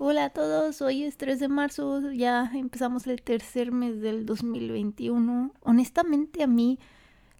Hola 0.00 0.26
a 0.26 0.30
todos, 0.30 0.80
hoy 0.80 1.02
es 1.02 1.16
3 1.16 1.40
de 1.40 1.48
marzo, 1.48 2.12
ya 2.12 2.48
empezamos 2.54 3.08
el 3.08 3.20
tercer 3.20 3.72
mes 3.72 4.00
del 4.00 4.26
2021. 4.26 5.52
Honestamente 5.62 6.44
a 6.44 6.46
mí 6.46 6.78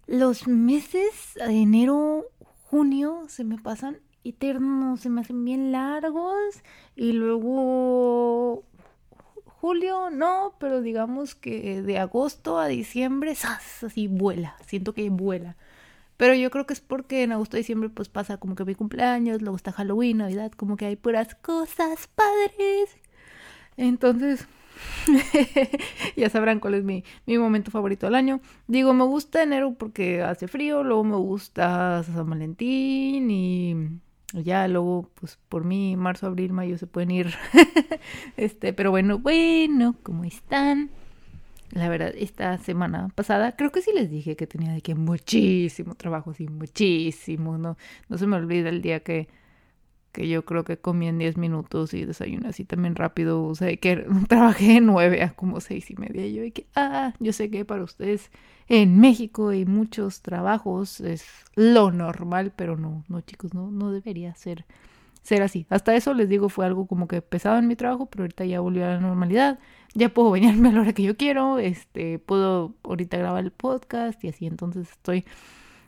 los 0.07 0.45
meses 0.45 1.35
de 1.35 1.61
enero, 1.61 2.25
junio 2.65 3.23
se 3.29 3.45
me 3.45 3.57
pasan 3.57 4.01
eternos, 4.25 4.99
se 4.99 5.09
me 5.09 5.21
hacen 5.21 5.45
bien 5.45 5.71
largos 5.71 6.61
y 6.97 7.13
luego 7.13 8.65
julio 9.45 10.09
no, 10.09 10.53
pero 10.59 10.81
digamos 10.81 11.35
que 11.35 11.81
de 11.81 11.97
agosto 11.97 12.59
a 12.59 12.67
diciembre, 12.67 13.37
así 13.41 14.07
vuela, 14.07 14.57
siento 14.67 14.93
que 14.93 15.09
vuela. 15.09 15.55
Pero 16.19 16.33
yo 16.33 16.51
creo 16.51 16.65
que 16.67 16.73
es 16.73 16.81
porque 16.81 17.23
en 17.23 17.31
agosto 17.31 17.55
y 17.55 17.61
diciembre 17.61 17.87
pues 17.87 18.09
pasa 18.09 18.35
como 18.35 18.53
que 18.53 18.65
mi 18.65 18.75
cumpleaños, 18.75 19.41
luego 19.41 19.55
está 19.55 19.71
Halloween, 19.71 20.17
Navidad, 20.17 20.51
como 20.51 20.75
que 20.75 20.85
hay 20.85 20.97
puras 20.97 21.33
cosas 21.35 22.07
padres. 22.07 22.97
Entonces, 23.77 24.45
ya 26.17 26.29
sabrán 26.29 26.59
cuál 26.59 26.73
es 26.73 26.83
mi, 26.83 27.05
mi 27.25 27.37
momento 27.37 27.71
favorito 27.71 28.05
del 28.05 28.15
año. 28.15 28.41
Digo, 28.67 28.93
me 28.93 29.05
gusta 29.05 29.43
enero 29.43 29.75
porque 29.75 30.21
hace 30.21 30.49
frío, 30.49 30.83
luego 30.83 31.05
me 31.05 31.15
gusta 31.15 32.03
San 32.03 32.29
Valentín 32.29 33.31
y 33.31 34.01
ya 34.33 34.67
luego 34.67 35.09
pues 35.21 35.39
por 35.47 35.63
mí 35.63 35.95
marzo, 35.95 36.27
abril, 36.27 36.51
mayo 36.51 36.77
se 36.77 36.85
pueden 36.85 37.11
ir. 37.11 37.33
este, 38.35 38.73
pero 38.73 38.91
bueno, 38.91 39.19
bueno, 39.19 39.95
¿cómo 40.03 40.25
están? 40.25 40.89
La 41.71 41.87
verdad, 41.89 42.13
esta 42.15 42.57
semana 42.57 43.09
pasada, 43.15 43.55
creo 43.55 43.71
que 43.71 43.81
sí 43.81 43.91
les 43.93 44.09
dije 44.09 44.35
que 44.35 44.47
tenía 44.47 44.73
de 44.73 44.81
que 44.81 44.95
muchísimo 44.95 45.95
trabajo, 45.95 46.33
sí, 46.33 46.47
muchísimo. 46.47 47.57
No, 47.57 47.77
no 48.07 48.17
se 48.17 48.25
me 48.27 48.37
olvida 48.37 48.69
el 48.69 48.81
día 48.81 49.01
que, 49.01 49.27
que 50.11 50.27
yo 50.27 50.45
creo 50.45 50.63
que 50.63 50.77
comí 50.79 51.07
en 51.07 51.19
10 51.19 51.37
minutos 51.37 51.93
y 51.93 52.05
desayuné 52.05 52.49
así 52.49 52.65
también 52.65 52.95
rápido. 52.95 53.43
O 53.43 53.55
sea, 53.55 53.75
que 53.77 54.05
trabajé 54.29 54.73
de 54.75 54.81
9 54.81 55.23
a 55.23 55.33
como 55.33 55.59
seis 55.61 55.91
y 55.91 55.95
media. 55.95 56.25
Y 56.25 56.33
yo, 56.33 56.43
y 56.43 56.51
que, 56.51 56.67
ah, 56.75 57.13
yo 57.19 57.33
sé 57.33 57.51
que 57.51 57.65
para 57.65 57.83
ustedes 57.83 58.31
en 58.67 58.99
México 58.99 59.49
hay 59.49 59.65
muchos 59.65 60.21
trabajos, 60.21 61.01
es 61.01 61.25
lo 61.55 61.91
normal, 61.91 62.53
pero 62.55 62.77
no, 62.77 63.03
no, 63.09 63.21
chicos, 63.21 63.53
no, 63.53 63.71
no 63.71 63.91
debería 63.91 64.33
ser 64.35 64.65
ser 65.21 65.41
así. 65.43 65.65
Hasta 65.69 65.95
eso 65.95 66.13
les 66.13 66.29
digo 66.29 66.49
fue 66.49 66.65
algo 66.65 66.87
como 66.87 67.07
que 67.07 67.21
pesado 67.21 67.57
en 67.59 67.67
mi 67.67 67.75
trabajo, 67.75 68.07
pero 68.07 68.23
ahorita 68.23 68.45
ya 68.45 68.59
volvió 68.61 68.85
a 68.85 68.89
la 68.89 68.99
normalidad. 68.99 69.59
Ya 69.93 70.09
puedo 70.09 70.29
bañarme 70.29 70.69
a 70.69 70.71
la 70.71 70.81
hora 70.81 70.93
que 70.93 71.03
yo 71.03 71.17
quiero, 71.17 71.57
este, 71.59 72.19
puedo 72.19 72.75
ahorita 72.83 73.17
grabar 73.17 73.43
el 73.43 73.51
podcast 73.51 74.23
y 74.23 74.29
así, 74.29 74.45
entonces 74.45 74.89
estoy, 74.91 75.25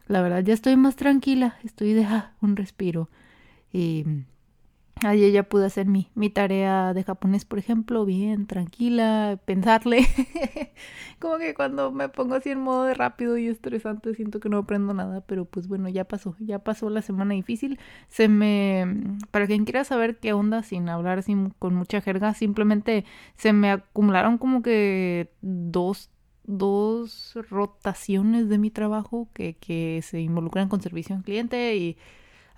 la 0.08 0.22
verdad 0.22 0.44
ya 0.44 0.54
estoy 0.54 0.76
más 0.76 0.96
tranquila, 0.96 1.58
estoy 1.64 1.94
de 1.94 2.06
ah, 2.06 2.34
un 2.42 2.56
respiro. 2.56 3.10
Y 3.74 4.06
Ayer 5.04 5.32
ya 5.32 5.44
pude 5.44 5.66
hacer 5.66 5.88
mi, 5.88 6.12
mi 6.14 6.30
tarea 6.30 6.94
de 6.94 7.04
japonés, 7.04 7.44
por 7.44 7.58
ejemplo, 7.58 8.06
bien, 8.06 8.46
tranquila, 8.46 9.40
pensarle. 9.46 10.06
Como 11.20 11.40
que 11.40 11.56
cuando 11.56 11.92
me 11.92 12.08
pongo 12.08 12.36
así 12.36 12.52
en 12.52 12.60
modo 12.60 12.84
de 12.86 12.94
rápido 12.94 13.36
y 13.38 13.48
estresante 13.48 14.14
siento 14.14 14.40
que 14.40 14.50
no 14.50 14.60
aprendo 14.60 14.94
nada, 14.94 15.22
pero 15.22 15.46
pues 15.46 15.68
bueno, 15.68 15.90
ya 15.90 16.04
pasó, 16.04 16.36
ya 16.40 16.60
pasó 16.60 16.90
la 16.92 17.02
semana 17.02 17.34
difícil. 17.34 17.80
Se 18.10 18.28
me, 18.28 19.18
para 19.32 19.48
quien 19.48 19.66
quiera 19.66 19.84
saber 19.86 20.20
qué 20.20 20.34
onda, 20.34 20.62
sin 20.62 20.88
hablar 20.88 21.20
así 21.20 21.36
con 21.58 21.74
mucha 21.74 22.02
jerga, 22.02 22.36
simplemente 22.36 23.06
se 23.36 23.54
me 23.54 23.72
acumularon 23.72 24.38
como 24.38 24.62
que 24.62 25.32
dos, 25.42 26.12
dos 26.44 27.34
rotaciones 27.50 28.50
de 28.50 28.60
mi 28.60 28.70
trabajo 28.70 29.30
que, 29.34 29.56
que 29.56 30.02
se 30.04 30.22
involucran 30.22 30.70
con 30.70 30.82
servicio 30.82 31.16
al 31.16 31.24
cliente 31.24 31.76
y 31.76 31.98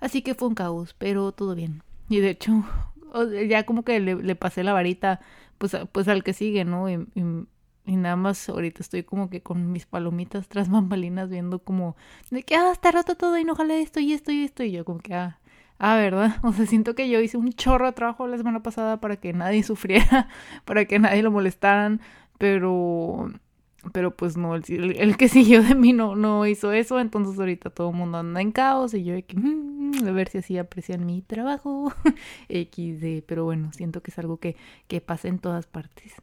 así 0.00 0.20
que 0.20 0.34
fue 0.34 0.48
un 0.48 0.54
caos, 0.54 0.94
pero 0.98 1.32
todo 1.32 1.54
bien. 1.54 1.82
Y 2.08 2.20
de 2.20 2.30
hecho, 2.30 2.64
ya 3.48 3.64
como 3.64 3.84
que 3.84 4.00
le, 4.00 4.34
pasé 4.36 4.64
la 4.64 4.72
varita 4.72 5.20
pues, 5.58 5.76
pues 5.92 6.08
al 6.08 6.24
que 6.24 6.32
sigue, 6.32 6.64
¿no? 6.64 6.90
Y, 6.90 7.06
y, 7.14 7.96
nada 7.96 8.16
más 8.16 8.48
ahorita 8.48 8.82
estoy 8.82 9.02
como 9.02 9.28
que 9.28 9.42
con 9.42 9.70
mis 9.72 9.86
palomitas 9.86 10.48
tras 10.48 10.68
bambalinas 10.70 11.28
viendo 11.28 11.58
como 11.60 11.96
de 12.30 12.42
que, 12.42 12.56
ah, 12.56 12.72
está 12.72 12.90
roto 12.92 13.14
todo 13.14 13.38
y 13.38 13.44
no 13.44 13.54
jale 13.54 13.80
esto 13.82 14.00
y 14.00 14.12
esto 14.12 14.32
y 14.32 14.44
esto. 14.44 14.64
Y 14.64 14.72
yo 14.72 14.84
como 14.84 15.00
que, 15.00 15.14
ah, 15.14 15.38
ah, 15.78 15.96
¿verdad? 15.96 16.36
O 16.42 16.52
sea, 16.52 16.66
siento 16.66 16.94
que 16.94 17.08
yo 17.08 17.20
hice 17.20 17.36
un 17.36 17.52
chorro 17.52 17.86
de 17.86 17.92
trabajo 17.92 18.26
la 18.26 18.36
semana 18.36 18.62
pasada 18.62 19.00
para 19.00 19.16
que 19.16 19.32
nadie 19.32 19.62
sufriera, 19.64 20.28
para 20.64 20.84
que 20.86 20.98
nadie 20.98 21.22
lo 21.22 21.30
molestaran, 21.30 22.00
pero 22.38 23.30
pero 23.92 24.14
pues 24.16 24.36
no, 24.36 24.54
el, 24.54 25.16
que 25.16 25.28
siguió 25.28 25.62
de 25.62 25.74
mí 25.74 25.92
no, 25.92 26.16
no 26.16 26.46
hizo 26.46 26.72
eso, 26.72 27.00
entonces 27.00 27.38
ahorita 27.38 27.70
todo 27.70 27.90
el 27.90 27.96
mundo 27.96 28.18
anda 28.18 28.40
en 28.40 28.52
caos 28.52 28.94
y 28.94 29.04
yo 29.04 29.14
de 29.14 29.22
que, 29.22 29.36
mm, 29.36 30.06
a 30.06 30.10
ver 30.12 30.28
si 30.28 30.38
así 30.38 30.58
aprecian 30.58 31.06
mi 31.06 31.22
trabajo, 31.22 31.92
XD, 32.48 33.24
pero 33.26 33.44
bueno, 33.44 33.72
siento 33.72 34.02
que 34.02 34.10
es 34.10 34.18
algo 34.18 34.38
que, 34.38 34.56
que 34.88 35.00
pasa 35.00 35.28
en 35.28 35.38
todas 35.38 35.66
partes. 35.66 36.14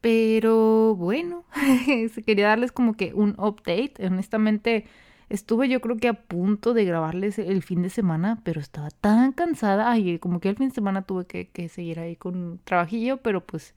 Pero 0.00 0.94
bueno, 0.96 1.44
quería 2.26 2.48
darles 2.48 2.72
como 2.72 2.94
que 2.94 3.12
un 3.14 3.30
update, 3.38 3.94
honestamente 4.06 4.86
estuve 5.30 5.68
yo 5.68 5.80
creo 5.80 5.96
que 5.96 6.08
a 6.08 6.14
punto 6.14 6.74
de 6.74 6.84
grabarles 6.84 7.38
el 7.38 7.62
fin 7.62 7.82
de 7.82 7.90
semana, 7.90 8.40
pero 8.44 8.60
estaba 8.60 8.90
tan 8.90 9.32
cansada, 9.32 9.90
ay, 9.90 10.18
como 10.18 10.40
que 10.40 10.48
el 10.48 10.56
fin 10.56 10.68
de 10.68 10.74
semana 10.74 11.02
tuve 11.02 11.26
que, 11.26 11.48
que 11.48 11.68
seguir 11.68 12.00
ahí 12.00 12.16
con 12.16 12.60
trabajillo, 12.64 13.18
pero 13.18 13.40
pues 13.46 13.74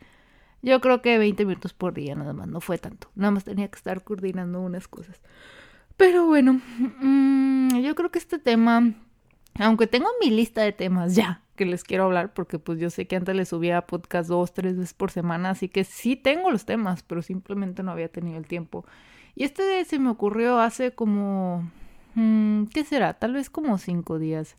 yo 0.63 0.81
creo 0.81 1.01
que 1.01 1.17
20 1.17 1.45
minutos 1.45 1.73
por 1.73 1.93
día 1.93 2.15
nada 2.15 2.33
más, 2.33 2.47
no 2.47 2.61
fue 2.61 2.77
tanto. 2.79 3.09
Nada 3.15 3.31
más 3.31 3.43
tenía 3.43 3.67
que 3.67 3.75
estar 3.75 4.03
coordinando 4.03 4.61
unas 4.61 4.87
cosas. 4.87 5.21
Pero 5.97 6.25
bueno, 6.25 6.61
mm, 7.01 7.79
yo 7.81 7.93
creo 7.93 8.09
que 8.09 8.17
este 8.17 8.39
tema, 8.39 8.93
aunque 9.59 9.85
tengo 9.85 10.07
mi 10.21 10.31
lista 10.31 10.61
de 10.61 10.71
temas 10.71 11.15
ya 11.15 11.41
que 11.55 11.65
les 11.65 11.83
quiero 11.83 12.05
hablar, 12.05 12.33
porque 12.33 12.57
pues 12.57 12.79
yo 12.79 12.89
sé 12.89 13.05
que 13.05 13.15
antes 13.15 13.35
les 13.35 13.49
subía 13.49 13.85
podcast 13.85 14.29
dos, 14.29 14.53
tres 14.53 14.77
veces 14.77 14.93
por 14.93 15.11
semana, 15.11 15.51
así 15.51 15.69
que 15.69 15.83
sí 15.83 16.15
tengo 16.15 16.49
los 16.49 16.65
temas, 16.65 17.03
pero 17.03 17.21
simplemente 17.21 17.83
no 17.83 17.91
había 17.91 18.07
tenido 18.07 18.37
el 18.37 18.47
tiempo. 18.47 18.85
Y 19.35 19.43
este 19.43 19.83
se 19.85 19.99
me 19.99 20.09
ocurrió 20.09 20.59
hace 20.59 20.93
como, 20.93 21.69
mm, 22.15 22.65
¿qué 22.73 22.83
será? 22.83 23.13
Tal 23.15 23.33
vez 23.33 23.49
como 23.49 23.77
cinco 23.77 24.17
días 24.17 24.55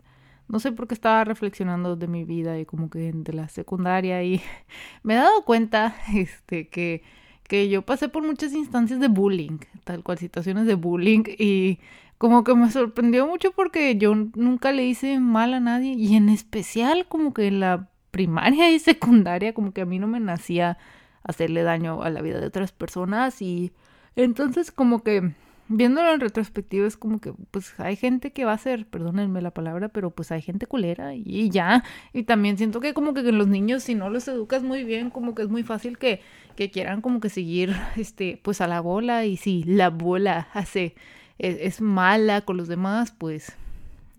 no 0.49 0.61
sé 0.61 0.73
por 0.73 0.87
qué 0.87 0.95
estaba 0.95 1.25
reflexionando 1.25 1.97
de 1.97 2.07
mi 2.07 2.25
vida 2.25 2.59
y 2.59 2.67
como 2.67 2.91
que 2.91 3.13
de 3.13 3.33
la 3.33 3.49
secundaria 3.49 4.23
y 4.23 4.41
me 5.03 5.15
he 5.15 5.17
dado 5.17 5.45
cuenta 5.45 5.97
este 6.15 6.69
que 6.69 7.03
que 7.45 7.69
yo 7.69 7.83
pasé 7.83 8.09
por 8.09 8.23
muchas 8.23 8.53
instancias 8.55 9.01
de 9.01 9.09
bullying, 9.09 9.59
tal 9.85 10.03
cual 10.03 10.19
situaciones 10.19 10.67
de 10.67 10.75
bullying 10.75 11.25
y 11.39 11.79
como 12.19 12.43
que 12.43 12.55
me 12.55 12.71
sorprendió 12.71 13.27
mucho 13.27 13.53
porque 13.53 13.97
yo 13.97 14.15
nunca 14.15 14.73
le 14.73 14.87
hice 14.87 15.21
mal 15.21 15.53
a 15.55 15.61
nadie 15.61 15.93
y 15.93 16.17
en 16.17 16.31
especial 16.31 17.07
como 17.07 17.35
que 17.35 17.47
en 17.49 17.61
la 17.61 17.89
primaria 18.11 18.71
y 18.71 18.79
secundaria 18.79 19.53
como 19.53 19.73
que 19.73 19.83
a 19.83 19.87
mí 19.87 19.99
no 19.99 20.07
me 20.07 20.21
nacía 20.21 20.79
hacerle 21.23 21.63
daño 21.63 22.03
a 22.03 22.11
la 22.11 22.23
vida 22.23 22.41
de 22.41 22.47
otras 22.47 22.73
personas 22.73 23.43
y 23.43 23.73
entonces 24.17 24.71
como 24.71 25.03
que 25.03 25.35
viéndolo 25.69 26.13
en 26.13 26.21
retrospectiva 26.21 26.87
es 26.87 26.97
como 26.97 27.21
que 27.21 27.33
pues 27.51 27.79
hay 27.79 27.97
gente 27.97 28.33
que 28.33 28.45
va 28.45 28.53
a 28.53 28.59
ser, 28.59 28.87
perdónenme 28.87 29.41
la 29.43 29.53
palabra, 29.53 29.89
pero 29.89 30.11
pues 30.11 30.31
hay 30.33 30.43
gente 30.43 30.67
culera 30.67 31.15
y 31.15 31.51
ya. 31.51 31.85
Y 32.13 32.25
también 32.25 32.59
siento 32.59 32.81
que 32.81 32.95
como 32.95 33.15
que 33.15 33.23
los 33.33 33.49
niños 33.49 33.83
si 33.83 33.95
no 33.95 34.11
los 34.11 34.29
educas 34.29 34.63
muy 34.63 34.85
bien, 34.85 35.11
como 35.11 35.35
que 35.35 35.43
es 35.43 35.49
muy 35.49 35.63
fácil 35.63 35.99
que, 35.99 36.21
que 36.57 36.71
quieran 36.71 37.01
como 37.01 37.21
que 37.21 37.29
seguir 37.31 37.75
este 37.97 38.41
pues 38.43 38.61
a 38.61 38.67
la 38.67 38.81
bola 38.81 39.25
y 39.25 39.37
si 39.37 39.65
la 39.65 39.91
bola 39.91 40.49
hace 40.53 40.95
es, 41.39 41.57
es 41.61 41.81
mala 41.81 42.43
con 42.43 42.57
los 42.57 42.69
demás, 42.69 43.13
pues 43.13 43.53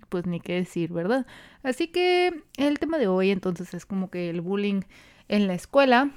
pues 0.09 0.25
ni 0.28 0.39
qué 0.39 0.53
decir, 0.53 0.94
¿verdad? 0.94 1.25
Así 1.63 1.88
que 1.88 2.44
el 2.57 2.79
tema 2.79 2.97
de 2.97 3.07
hoy 3.07 3.31
entonces 3.31 3.73
es 3.73 3.85
como 3.85 4.09
que 4.09 4.29
el 4.29 4.41
bullying 4.41 4.81
en 5.28 5.47
la 5.47 5.55
escuela 5.55 6.11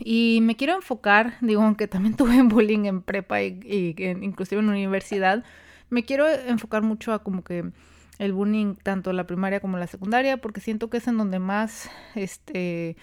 y 0.00 0.40
me 0.42 0.56
quiero 0.56 0.74
enfocar, 0.74 1.34
digo, 1.40 1.62
aunque 1.62 1.88
también 1.88 2.16
tuve 2.16 2.42
bullying 2.42 2.84
en 2.86 3.02
prepa 3.02 3.42
y, 3.42 3.94
inclusive 3.98 4.60
en 4.60 4.68
universidad, 4.68 5.44
me 5.90 6.04
quiero 6.04 6.28
enfocar 6.28 6.82
mucho 6.82 7.12
a 7.12 7.22
como 7.22 7.44
que 7.44 7.70
el 8.18 8.32
bullying 8.32 8.76
tanto 8.76 9.10
en 9.10 9.16
la 9.16 9.26
primaria 9.26 9.60
como 9.60 9.76
en 9.76 9.80
la 9.80 9.86
secundaria, 9.86 10.36
porque 10.36 10.60
siento 10.60 10.88
que 10.88 10.98
es 10.98 11.08
en 11.08 11.18
donde 11.18 11.38
más, 11.38 11.90
este, 12.14 12.96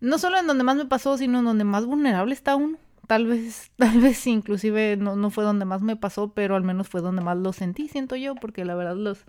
no 0.00 0.18
solo 0.18 0.38
en 0.38 0.46
donde 0.46 0.64
más 0.64 0.76
me 0.76 0.86
pasó, 0.86 1.16
sino 1.18 1.38
en 1.38 1.44
donde 1.44 1.64
más 1.64 1.86
vulnerable 1.86 2.34
está 2.34 2.56
uno. 2.56 2.78
Tal 3.06 3.26
vez, 3.26 3.70
tal 3.76 4.00
vez 4.00 4.26
inclusive 4.26 4.96
no, 4.96 5.16
no 5.16 5.30
fue 5.30 5.44
donde 5.44 5.64
más 5.64 5.82
me 5.82 5.96
pasó, 5.96 6.32
pero 6.32 6.56
al 6.56 6.62
menos 6.62 6.88
fue 6.88 7.00
donde 7.00 7.22
más 7.22 7.38
lo 7.38 7.52
sentí, 7.52 7.88
siento 7.88 8.16
yo, 8.16 8.34
porque 8.34 8.64
la 8.64 8.74
verdad 8.74 8.96
los, 8.96 9.24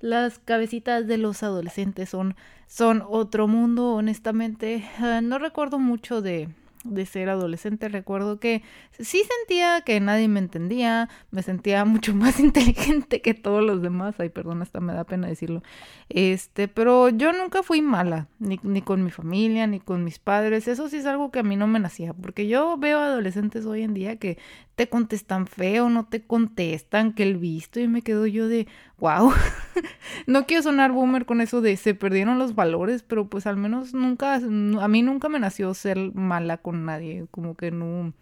las 0.00 0.38
cabecitas 0.38 1.06
de 1.06 1.18
los 1.18 1.42
adolescentes 1.42 2.10
son, 2.10 2.36
son 2.66 3.02
otro 3.08 3.48
mundo, 3.48 3.94
honestamente. 3.94 4.84
Ah, 4.98 5.20
no 5.22 5.38
recuerdo 5.38 5.78
mucho 5.78 6.22
de, 6.22 6.48
de 6.88 7.06
ser 7.06 7.28
adolescente. 7.28 7.88
Recuerdo 7.88 8.38
que 8.40 8.62
sí 8.98 9.22
sentía 9.38 9.80
que 9.82 10.00
nadie 10.00 10.28
me 10.28 10.40
entendía, 10.40 11.08
me 11.30 11.42
sentía 11.42 11.84
mucho 11.86 12.14
más 12.14 12.40
inteligente 12.40 13.20
que 13.20 13.34
todos 13.34 13.62
los 13.64 13.82
demás. 13.82 14.14
Ay, 14.18 14.28
perdón, 14.28 14.62
hasta 14.62 14.80
me 14.80 14.92
da 14.92 15.04
pena 15.04 15.28
decirlo. 15.28 15.62
Este, 16.08 16.68
pero 16.68 17.08
yo 17.08 17.32
nunca 17.32 17.62
fui 17.62 17.82
mala, 17.82 18.28
ni, 18.38 18.60
ni 18.62 18.82
con 18.82 19.04
mi 19.04 19.10
familia, 19.10 19.66
ni 19.66 19.80
con 19.80 20.04
mis 20.04 20.18
padres. 20.18 20.68
Eso 20.68 20.88
sí 20.88 20.96
es 20.96 21.06
algo 21.06 21.30
que 21.30 21.40
a 21.40 21.42
mí 21.42 21.56
no 21.56 21.66
me 21.66 21.80
nacía, 21.80 22.12
porque 22.14 22.46
yo 22.48 22.76
veo 22.78 22.98
adolescentes 22.98 23.66
hoy 23.66 23.82
en 23.82 23.94
día 23.94 24.16
que 24.16 24.38
te 24.76 24.90
contestan 24.90 25.46
feo, 25.46 25.88
no 25.88 26.06
te 26.06 26.22
contestan, 26.22 27.14
que 27.14 27.22
el 27.22 27.38
visto, 27.38 27.80
y 27.80 27.88
me 27.88 28.02
quedo 28.02 28.26
yo 28.26 28.46
de, 28.46 28.68
wow, 28.98 29.32
no 30.26 30.46
quiero 30.46 30.62
sonar 30.62 30.92
boomer 30.92 31.24
con 31.24 31.40
eso 31.40 31.62
de 31.62 31.78
se 31.78 31.94
perdieron 31.94 32.38
los 32.38 32.54
valores, 32.54 33.02
pero 33.02 33.26
pues 33.28 33.46
al 33.46 33.56
menos 33.56 33.94
nunca, 33.94 34.34
a 34.34 34.88
mí 34.88 35.02
nunca 35.02 35.30
me 35.30 35.40
nació 35.40 35.72
ser 35.72 36.14
mala 36.14 36.58
con 36.58 36.75
nadie, 36.84 37.26
como 37.30 37.56
que 37.56 37.70
no, 37.70 38.12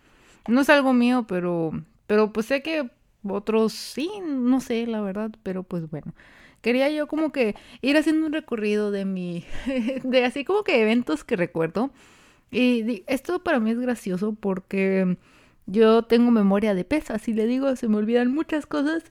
no 0.49 0.61
es 0.61 0.71
algo 0.71 0.93
mío, 0.93 1.27
pero, 1.29 1.73
pero 2.07 2.33
pues 2.33 2.47
sé 2.47 2.63
que 2.63 2.91
otros 3.29 3.73
sí, 3.73 4.11
no 4.23 4.61
sé, 4.61 4.87
la 4.87 5.01
verdad, 5.01 5.31
pero 5.43 5.63
pues 5.63 5.91
bueno. 5.91 6.15
Quería 6.63 6.89
yo 6.91 7.07
como 7.09 7.31
que 7.33 7.55
ir 7.83 7.97
haciendo 7.99 8.27
un 8.27 8.33
recorrido 8.33 8.91
de 8.91 9.05
mi, 9.05 9.45
de 10.05 10.25
así 10.25 10.45
como 10.45 10.65
que 10.65 10.81
eventos 10.83 11.25
que 11.25 11.37
recuerdo. 11.37 11.91
Y 12.51 13.05
esto 13.07 13.43
para 13.43 13.61
mí 13.61 13.71
es 13.71 13.79
gracioso 13.81 14.35
porque 14.35 15.17
yo 15.67 16.03
tengo 16.05 16.31
memoria 16.31 16.75
de 16.75 16.85
pez, 16.85 17.11
así 17.11 17.35
le 17.35 17.47
digo, 17.47 17.75
se 17.77 17.89
me 17.89 17.97
olvidan 17.97 18.33
muchas 18.33 18.67
cosas. 18.67 19.05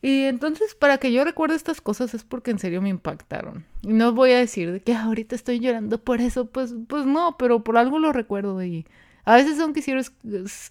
Y 0.00 0.24
entonces, 0.24 0.74
para 0.74 0.98
que 0.98 1.12
yo 1.12 1.24
recuerde 1.24 1.56
estas 1.56 1.80
cosas 1.80 2.14
es 2.14 2.22
porque 2.22 2.52
en 2.52 2.58
serio 2.58 2.80
me 2.80 2.88
impactaron. 2.88 3.64
Y 3.82 3.92
no 3.92 4.12
voy 4.12 4.30
a 4.30 4.38
decir 4.38 4.72
de 4.72 4.80
que 4.80 4.94
ahorita 4.94 5.34
estoy 5.34 5.58
llorando 5.58 5.98
por 5.98 6.20
eso, 6.20 6.46
pues, 6.46 6.74
pues 6.86 7.04
no, 7.04 7.36
pero 7.36 7.64
por 7.64 7.76
algo 7.76 7.98
lo 7.98 8.12
recuerdo 8.12 8.62
y 8.62 8.86
a 9.24 9.34
veces 9.34 9.58
son 9.58 9.74
quisiera, 9.74 10.00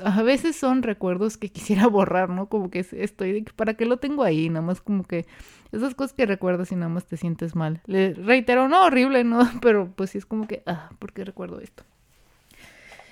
a 0.04 0.24
veces 0.24 0.56
son 0.56 0.82
recuerdos 0.82 1.38
que 1.38 1.50
quisiera 1.50 1.86
borrar, 1.88 2.30
¿no? 2.30 2.48
Como 2.48 2.72
que 2.72 2.80
estoy 2.80 3.34
de 3.34 3.44
que 3.44 3.54
para 3.54 3.76
qué 3.76 3.86
lo 3.86 3.98
tengo 3.98 4.24
ahí, 4.24 4.50
nada 4.50 4.66
más 4.66 4.82
como 4.82 5.04
que 5.04 5.26
esas 5.72 5.94
cosas 5.94 6.14
que 6.14 6.26
recuerdas 6.26 6.72
y 6.72 6.76
nada 6.76 6.90
más 6.90 7.06
te 7.06 7.18
sientes 7.18 7.56
mal. 7.56 7.82
Le 7.86 8.14
reitero, 8.14 8.68
no 8.68 8.84
horrible, 8.86 9.24
no, 9.24 9.40
pero 9.62 9.92
pues 9.96 10.12
sí 10.12 10.18
es 10.18 10.26
como 10.26 10.48
que, 10.48 10.64
ah, 10.66 10.90
¿por 11.00 11.14
qué 11.14 11.24
recuerdo 11.24 11.60
esto? 11.60 11.84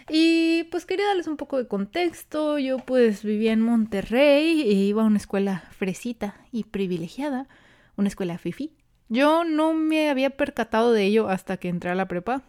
Y 0.09 0.63
pues 0.65 0.85
quería 0.85 1.07
darles 1.07 1.27
un 1.27 1.37
poco 1.37 1.57
de 1.57 1.67
contexto. 1.67 2.59
Yo 2.59 2.77
pues 2.77 3.23
vivía 3.23 3.53
en 3.53 3.61
Monterrey 3.61 4.61
e 4.61 4.73
iba 4.73 5.01
a 5.03 5.05
una 5.05 5.17
escuela 5.17 5.63
fresita 5.71 6.35
y 6.51 6.65
privilegiada, 6.65 7.47
una 7.95 8.07
escuela 8.07 8.37
fifi. 8.37 8.75
Yo 9.09 9.43
no 9.43 9.73
me 9.73 10.09
había 10.09 10.31
percatado 10.31 10.91
de 10.91 11.03
ello 11.03 11.29
hasta 11.29 11.57
que 11.57 11.69
entré 11.69 11.91
a 11.91 11.95
la 11.95 12.07
prepa. 12.07 12.43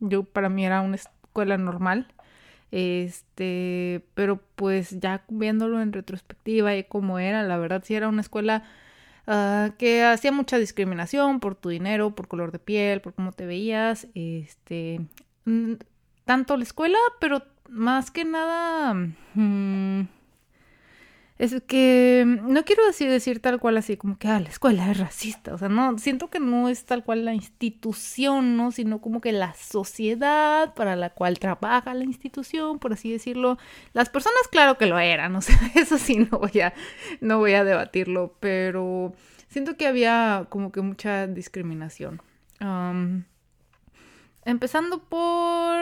Yo 0.00 0.24
para 0.24 0.48
mí 0.48 0.64
era 0.64 0.80
una 0.82 0.96
escuela 0.96 1.56
normal. 1.58 2.08
Este, 2.70 4.04
pero 4.14 4.42
pues 4.54 5.00
ya 5.00 5.24
viéndolo 5.28 5.80
en 5.80 5.92
retrospectiva 5.92 6.76
y 6.76 6.84
cómo 6.84 7.18
era, 7.18 7.42
la 7.42 7.56
verdad 7.56 7.82
sí 7.82 7.94
era 7.94 8.08
una 8.08 8.20
escuela 8.20 8.62
uh, 9.26 9.72
que 9.78 10.04
hacía 10.04 10.32
mucha 10.32 10.58
discriminación 10.58 11.40
por 11.40 11.54
tu 11.54 11.70
dinero, 11.70 12.14
por 12.14 12.28
color 12.28 12.52
de 12.52 12.58
piel, 12.58 13.00
por 13.00 13.14
cómo 13.14 13.32
te 13.32 13.46
veías. 13.46 14.06
Este, 14.14 15.00
tanto 16.28 16.58
la 16.58 16.62
escuela, 16.62 16.98
pero 17.20 17.42
más 17.70 18.10
que 18.10 18.26
nada... 18.26 18.92
Mm, 19.32 20.02
es 21.38 21.62
que 21.66 22.24
no 22.26 22.64
quiero 22.66 22.84
decir, 22.84 23.08
decir 23.08 23.40
tal 23.40 23.58
cual 23.58 23.78
así 23.78 23.96
como 23.96 24.18
que 24.18 24.28
ah, 24.28 24.38
la 24.38 24.50
escuela 24.50 24.90
es 24.90 24.98
racista, 24.98 25.54
o 25.54 25.58
sea, 25.58 25.70
no, 25.70 25.96
siento 25.96 26.28
que 26.28 26.38
no 26.38 26.68
es 26.68 26.84
tal 26.84 27.02
cual 27.02 27.24
la 27.24 27.32
institución, 27.32 28.58
¿no? 28.58 28.72
Sino 28.72 29.00
como 29.00 29.22
que 29.22 29.32
la 29.32 29.54
sociedad 29.54 30.74
para 30.74 30.96
la 30.96 31.08
cual 31.10 31.38
trabaja 31.38 31.94
la 31.94 32.04
institución, 32.04 32.78
por 32.78 32.92
así 32.92 33.10
decirlo. 33.10 33.56
Las 33.94 34.10
personas, 34.10 34.40
claro 34.50 34.76
que 34.76 34.84
lo 34.84 34.98
eran, 34.98 35.34
o 35.34 35.40
sea, 35.40 35.58
eso 35.76 35.96
sí 35.96 36.28
no 36.30 36.40
voy 36.40 36.60
a, 36.60 36.74
no 37.22 37.38
voy 37.38 37.54
a 37.54 37.64
debatirlo, 37.64 38.36
pero 38.38 39.14
siento 39.48 39.78
que 39.78 39.86
había 39.86 40.44
como 40.50 40.72
que 40.72 40.82
mucha 40.82 41.26
discriminación. 41.26 42.20
Empezando 44.48 45.00
por 45.00 45.78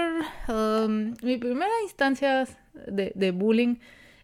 um, 0.48 1.14
mi 1.22 1.36
primera 1.38 1.70
instancia 1.84 2.48
de, 2.74 3.30
bullying. 3.30 3.76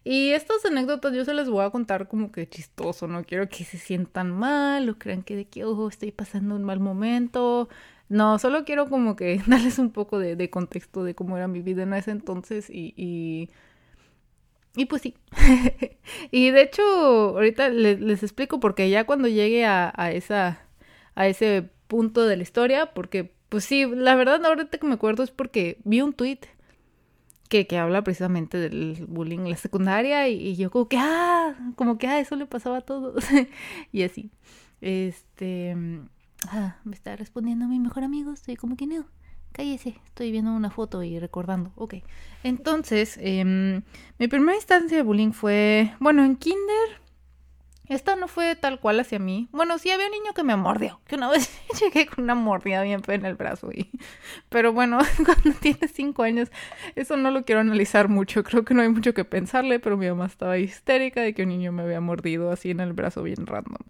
Y 0.03 0.31
estas 0.31 0.65
anécdotas 0.65 1.13
yo 1.13 1.23
se 1.23 1.33
las 1.33 1.49
voy 1.49 1.63
a 1.63 1.69
contar 1.69 2.09
como 2.09 2.29
que 2.29 2.49
chistoso. 2.49 3.07
No 3.07 3.23
quiero 3.23 3.47
que 3.47 3.63
se 3.63 3.77
sientan 3.77 4.31
mal 4.31 4.89
o 4.89 4.99
crean 4.99 5.23
que 5.23 5.37
de 5.37 5.45
que, 5.45 5.63
ojo, 5.63 5.87
estoy 5.87 6.11
pasando 6.11 6.55
un 6.55 6.65
mal 6.65 6.81
momento. 6.81 7.69
No, 8.09 8.37
solo 8.37 8.65
quiero 8.65 8.89
como 8.89 9.15
que 9.15 9.41
darles 9.47 9.79
un 9.79 9.91
poco 9.91 10.19
de, 10.19 10.49
contexto 10.49 11.05
de 11.05 11.15
cómo 11.15 11.37
era 11.37 11.47
mi 11.47 11.61
vida 11.61 11.83
en 11.83 11.93
ese 11.93 12.11
entonces 12.11 12.69
y... 12.69 12.93
y... 14.75 14.85
pues 14.87 15.03
sí. 15.03 15.15
y 16.31 16.51
de 16.51 16.63
hecho, 16.63 16.83
ahorita 16.83 17.69
les, 17.69 18.23
explico 18.23 18.59
porque 18.59 18.89
ya 18.89 19.05
cuando 19.05 19.29
llegue 19.29 19.65
a, 19.65 20.11
esa, 20.11 20.67
a 21.15 21.27
ese 21.27 21.69
punto 21.87 22.25
de 22.27 22.35
la 22.35 22.43
historia, 22.43 22.93
porque 22.93 23.32
pues 23.53 23.65
sí, 23.65 23.85
la 23.85 24.15
verdad 24.15 24.43
ahorita 24.43 24.79
que 24.79 24.87
me 24.87 24.95
acuerdo 24.95 25.21
es 25.21 25.29
porque 25.29 25.77
vi 25.83 26.01
un 26.01 26.13
tweet 26.13 26.39
que, 27.49 27.67
que 27.67 27.77
habla 27.77 28.03
precisamente 28.03 28.57
del 28.57 29.05
bullying 29.07 29.41
en 29.41 29.51
la 29.51 29.57
secundaria 29.57 30.27
y, 30.27 30.55
yo 30.55 30.71
como 30.71 30.87
que, 30.87 30.97
ah, 30.97 31.53
como 31.75 31.99
que, 31.99 32.07
ah, 32.07 32.19
eso 32.19 32.35
le 32.35 32.47
pasaba 32.47 32.77
a 32.77 32.81
todos. 32.81 33.23
y 33.91 34.01
así. 34.01 34.31
Este, 34.81 35.77
ah, 36.47 36.77
me 36.83 36.95
está 36.95 37.15
respondiendo 37.15 37.67
mi 37.67 37.77
mejor 37.77 38.03
amigo, 38.03 38.33
estoy 38.33 38.55
como 38.55 38.75
que 38.75 38.87
no. 38.87 39.05
Cállese, 39.51 39.99
estoy 40.03 40.31
viendo 40.31 40.51
una 40.51 40.71
foto 40.71 41.03
y 41.03 41.19
recordando. 41.19 41.73
Ok. 41.75 41.97
Entonces, 42.41 43.19
eh, 43.21 43.83
mi 44.17 44.27
primera 44.27 44.55
instancia 44.55 44.97
de 44.97 45.03
bullying 45.03 45.31
fue, 45.31 45.93
bueno, 45.99 46.25
en 46.25 46.37
kinder 46.37 47.02
esta 47.87 48.15
no 48.15 48.27
fue 48.27 48.55
tal 48.55 48.79
cual 48.79 48.99
hacia 48.99 49.19
mí. 49.19 49.49
Bueno, 49.51 49.77
sí 49.77 49.91
había 49.91 50.05
un 50.05 50.13
niño 50.13 50.33
que 50.33 50.43
me 50.43 50.55
mordió. 50.55 51.01
Que 51.05 51.15
una 51.15 51.29
vez 51.31 51.49
llegué 51.79 52.05
con 52.05 52.23
una 52.23 52.35
mordida 52.35 52.81
bien 52.83 53.03
fea 53.03 53.15
en 53.15 53.25
el 53.25 53.35
brazo. 53.35 53.69
Pero 54.49 54.73
bueno, 54.73 54.99
cuando 55.25 55.59
tienes 55.59 55.91
cinco 55.91 56.23
años, 56.23 56.51
eso 56.95 57.17
no 57.17 57.31
lo 57.31 57.43
quiero 57.43 57.61
analizar 57.61 58.07
mucho. 58.07 58.43
Creo 58.43 58.63
que 58.63 58.73
no 58.73 58.81
hay 58.81 58.89
mucho 58.89 59.13
que 59.13 59.25
pensarle, 59.25 59.79
pero 59.79 59.97
mi 59.97 60.07
mamá 60.07 60.25
estaba 60.25 60.57
histérica 60.57 61.21
de 61.21 61.33
que 61.33 61.43
un 61.43 61.49
niño 61.49 61.71
me 61.71 61.83
había 61.83 61.99
mordido 61.99 62.51
así 62.51 62.71
en 62.71 62.79
el 62.79 62.93
brazo 62.93 63.23
bien 63.23 63.45
random. 63.45 63.83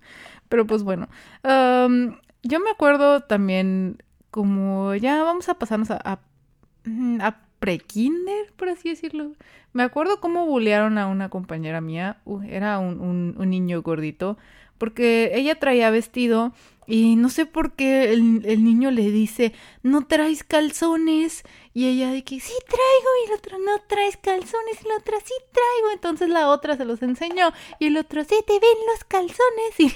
Pero 0.50 0.66
pues 0.66 0.84
bueno. 0.84 1.08
yo 1.44 2.60
me 2.60 2.70
acuerdo 2.72 3.22
también 3.22 4.02
como 4.32 4.96
ya 4.96 5.22
vamos 5.24 5.48
a 5.50 5.60
pasarnos 5.60 5.92
a, 5.92 6.02
a 6.04 7.43
pre-kinder, 7.64 8.52
por 8.58 8.68
así 8.68 8.90
decirlo. 8.90 9.32
Me 9.72 9.84
acuerdo 9.84 10.20
cómo 10.20 10.46
bullearon 10.46 10.98
a 10.98 11.08
una 11.08 11.30
compañera 11.30 11.80
mía, 11.80 12.18
era 12.50 12.78
un, 12.78 13.00
un, 13.00 13.36
un, 13.38 13.50
niño 13.50 13.82
gordito, 13.82 14.38
porque 14.78 15.32
ella 15.34 15.56
traía 15.56 15.90
vestido 15.90 16.52
y 16.88 17.16
no 17.16 17.30
sé 17.30 17.46
por 17.46 17.74
qué 17.74 18.12
el, 18.12 18.46
el, 18.46 18.64
niño 18.64 18.92
le 18.92 19.12
dice, 19.12 19.54
no 19.82 20.06
traes 20.06 20.44
calzones. 20.44 21.44
Y 21.76 21.88
ella 21.88 22.12
de 22.12 22.24
que 22.24 22.40
sí 22.40 22.54
traigo 22.68 23.10
y 23.24 23.32
el 23.32 23.38
otro 23.38 23.58
no 23.58 23.80
traes 23.88 24.16
calzones 24.18 24.80
y 24.84 24.88
la 24.88 24.98
otra 24.98 25.18
sí 25.20 25.34
traigo. 25.52 25.92
Entonces 25.94 26.30
la 26.30 26.50
otra 26.50 26.78
se 26.78 26.86
los 26.86 27.02
enseñó 27.02 27.52
y 27.80 27.88
el 27.88 27.98
otro 27.98 28.24
sí 28.24 28.36
te 28.46 28.54
ven 28.54 28.78
los 28.92 29.04
calzones. 29.06 29.80
Y 29.80 29.92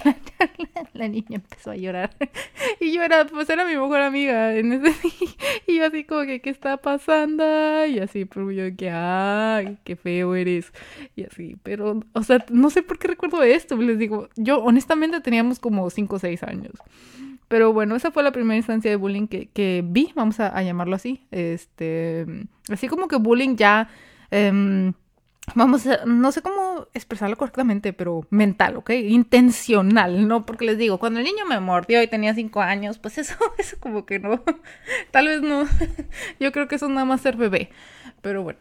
la, 0.97 1.07
niña 1.07 1.35
empezó 1.35 1.71
a 1.71 1.75
llorar. 1.75 2.15
Y 2.79 2.93
yo 2.93 3.03
era, 3.03 3.25
pues 3.25 3.49
era 3.49 3.65
mi 3.65 3.73
mejor 3.73 4.01
amiga 4.01 4.55
en 4.55 4.73
ese 4.73 4.95
Y 5.67 5.77
yo 5.77 5.85
así 5.85 6.03
como 6.03 6.25
que, 6.25 6.41
¿qué 6.41 6.49
está 6.49 6.77
pasando? 6.77 7.43
Y 7.85 7.99
así, 7.99 8.25
pero 8.25 8.51
yo 8.51 8.75
que, 8.75 8.89
ay, 8.89 9.77
qué 9.83 9.95
feo 9.95 10.35
eres. 10.35 10.71
Y 11.15 11.25
así, 11.25 11.57
pero, 11.63 12.01
o 12.13 12.23
sea, 12.23 12.43
no 12.49 12.69
sé 12.69 12.81
por 12.81 12.97
qué 12.97 13.07
recuerdo 13.07 13.43
esto. 13.43 13.77
Les 13.77 13.99
digo, 13.99 14.29
yo 14.35 14.63
honestamente 14.63 15.21
teníamos 15.21 15.59
como 15.59 15.89
5 15.89 16.15
o 16.15 16.19
6 16.19 16.43
años. 16.43 16.76
Pero 17.47 17.71
bueno, 17.73 17.95
esa 17.95 18.11
fue 18.11 18.23
la 18.23 18.31
primera 18.31 18.57
instancia 18.57 18.91
de 18.91 18.97
bullying 18.97 19.27
que, 19.27 19.83
vi, 19.85 20.11
vamos 20.15 20.39
a, 20.39 20.61
llamarlo 20.61 20.95
así. 20.95 21.25
Este, 21.31 22.25
así 22.69 22.87
como 22.87 23.07
que 23.07 23.15
bullying 23.15 23.55
ya, 23.55 23.89
eh, 24.31 24.91
vamos 25.55 25.87
a, 25.87 26.05
no 26.05 26.31
sé 26.31 26.41
cómo 26.41 26.87
expresarlo 26.93 27.37
correctamente, 27.37 27.93
pero 27.93 28.25
mental, 28.29 28.77
¿ok? 28.77 28.91
Intencional, 28.91 30.27
¿no? 30.27 30.45
Porque 30.45 30.65
les 30.65 30.77
digo, 30.77 30.99
cuando 30.99 31.19
el 31.19 31.25
niño 31.25 31.45
me 31.47 31.59
mordió 31.59 32.01
y 32.01 32.07
tenía 32.07 32.33
cinco 32.33 32.61
años, 32.61 32.99
pues 32.99 33.17
eso, 33.17 33.35
eso 33.57 33.77
como 33.79 34.05
que 34.05 34.19
no, 34.19 34.43
tal 35.11 35.27
vez 35.27 35.41
no, 35.41 35.65
yo 36.39 36.51
creo 36.51 36.67
que 36.67 36.75
eso 36.75 36.87
es 36.87 36.91
nada 36.91 37.05
más 37.05 37.21
ser 37.21 37.37
bebé. 37.37 37.69
Pero 38.21 38.43
bueno, 38.43 38.59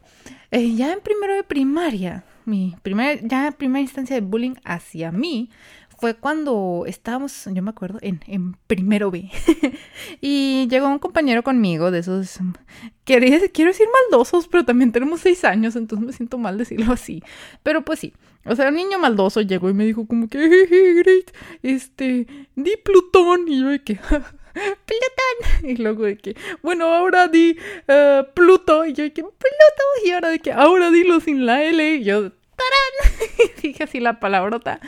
eh, 0.51 0.75
ya 0.75 0.93
en 0.93 1.01
primero 1.01 1.35
de 1.35 1.43
primaria, 1.43 2.25
mi 2.45 2.77
primer, 2.83 3.27
ya 3.27 3.53
primera 3.57 3.81
instancia 3.81 4.15
de 4.15 4.23
bullying 4.23 4.55
hacia 4.65 5.11
mí 5.11 5.51
fue 5.99 6.15
cuando 6.15 6.85
estábamos, 6.87 7.49
yo 7.53 7.63
me 7.63 7.71
acuerdo, 7.71 7.99
en, 8.03 8.21
en 8.27 8.57
primero 8.67 9.11
B. 9.11 9.31
y 10.21 10.67
llegó 10.69 10.89
un 10.89 10.99
compañero 10.99 11.43
conmigo 11.43 11.91
de 11.91 12.01
esos, 12.01 12.39
quiero, 13.05 13.27
quiero 13.53 13.71
decir 13.71 13.87
maldosos, 14.03 14.49
pero 14.49 14.65
también 14.65 14.93
tenemos 14.93 15.21
seis 15.21 15.45
años, 15.45 15.77
entonces 15.77 16.07
me 16.07 16.13
siento 16.13 16.39
mal 16.39 16.59
decirlo 16.59 16.93
así. 16.93 17.23
Pero 17.63 17.85
pues 17.85 18.01
sí, 18.01 18.13
o 18.49 18.55
sea, 18.55 18.69
un 18.69 18.77
niño 18.77 18.99
maldoso 18.99 19.41
llegó 19.41 19.69
y 19.69 19.75
me 19.75 19.85
dijo 19.85 20.07
como 20.07 20.29
que, 20.29 20.39
great, 21.03 21.31
este, 21.63 22.27
di 22.55 22.77
Plutón. 22.77 23.49
Y 23.49 23.61
yo 23.61 23.69
de 23.69 23.83
que, 23.83 23.95
Plutón. 24.55 25.71
Y 25.71 25.77
luego 25.77 26.05
de 26.05 26.17
que, 26.17 26.37
bueno, 26.63 26.87
ahora 26.87 27.29
di 27.29 27.57
eh, 27.89 28.23
Pluto. 28.35 28.87
Y 28.87 28.93
yo 28.93 29.03
de 29.05 29.13
que, 29.13 29.23
Pluto. 29.23 29.85
Y 30.05 30.11
ahora 30.13 30.29
de 30.29 30.39
que, 30.39 30.53
ahora 30.53 30.91
dilo 30.91 31.19
sin 31.21 31.45
la 31.45 31.65
L. 31.65 31.97
Y 31.97 32.05
yo, 32.05 32.31
¡tarán! 32.57 33.29
Y 33.39 33.69
dije 33.69 33.85
así 33.85 34.01
la 34.01 34.19
palabrota. 34.19 34.81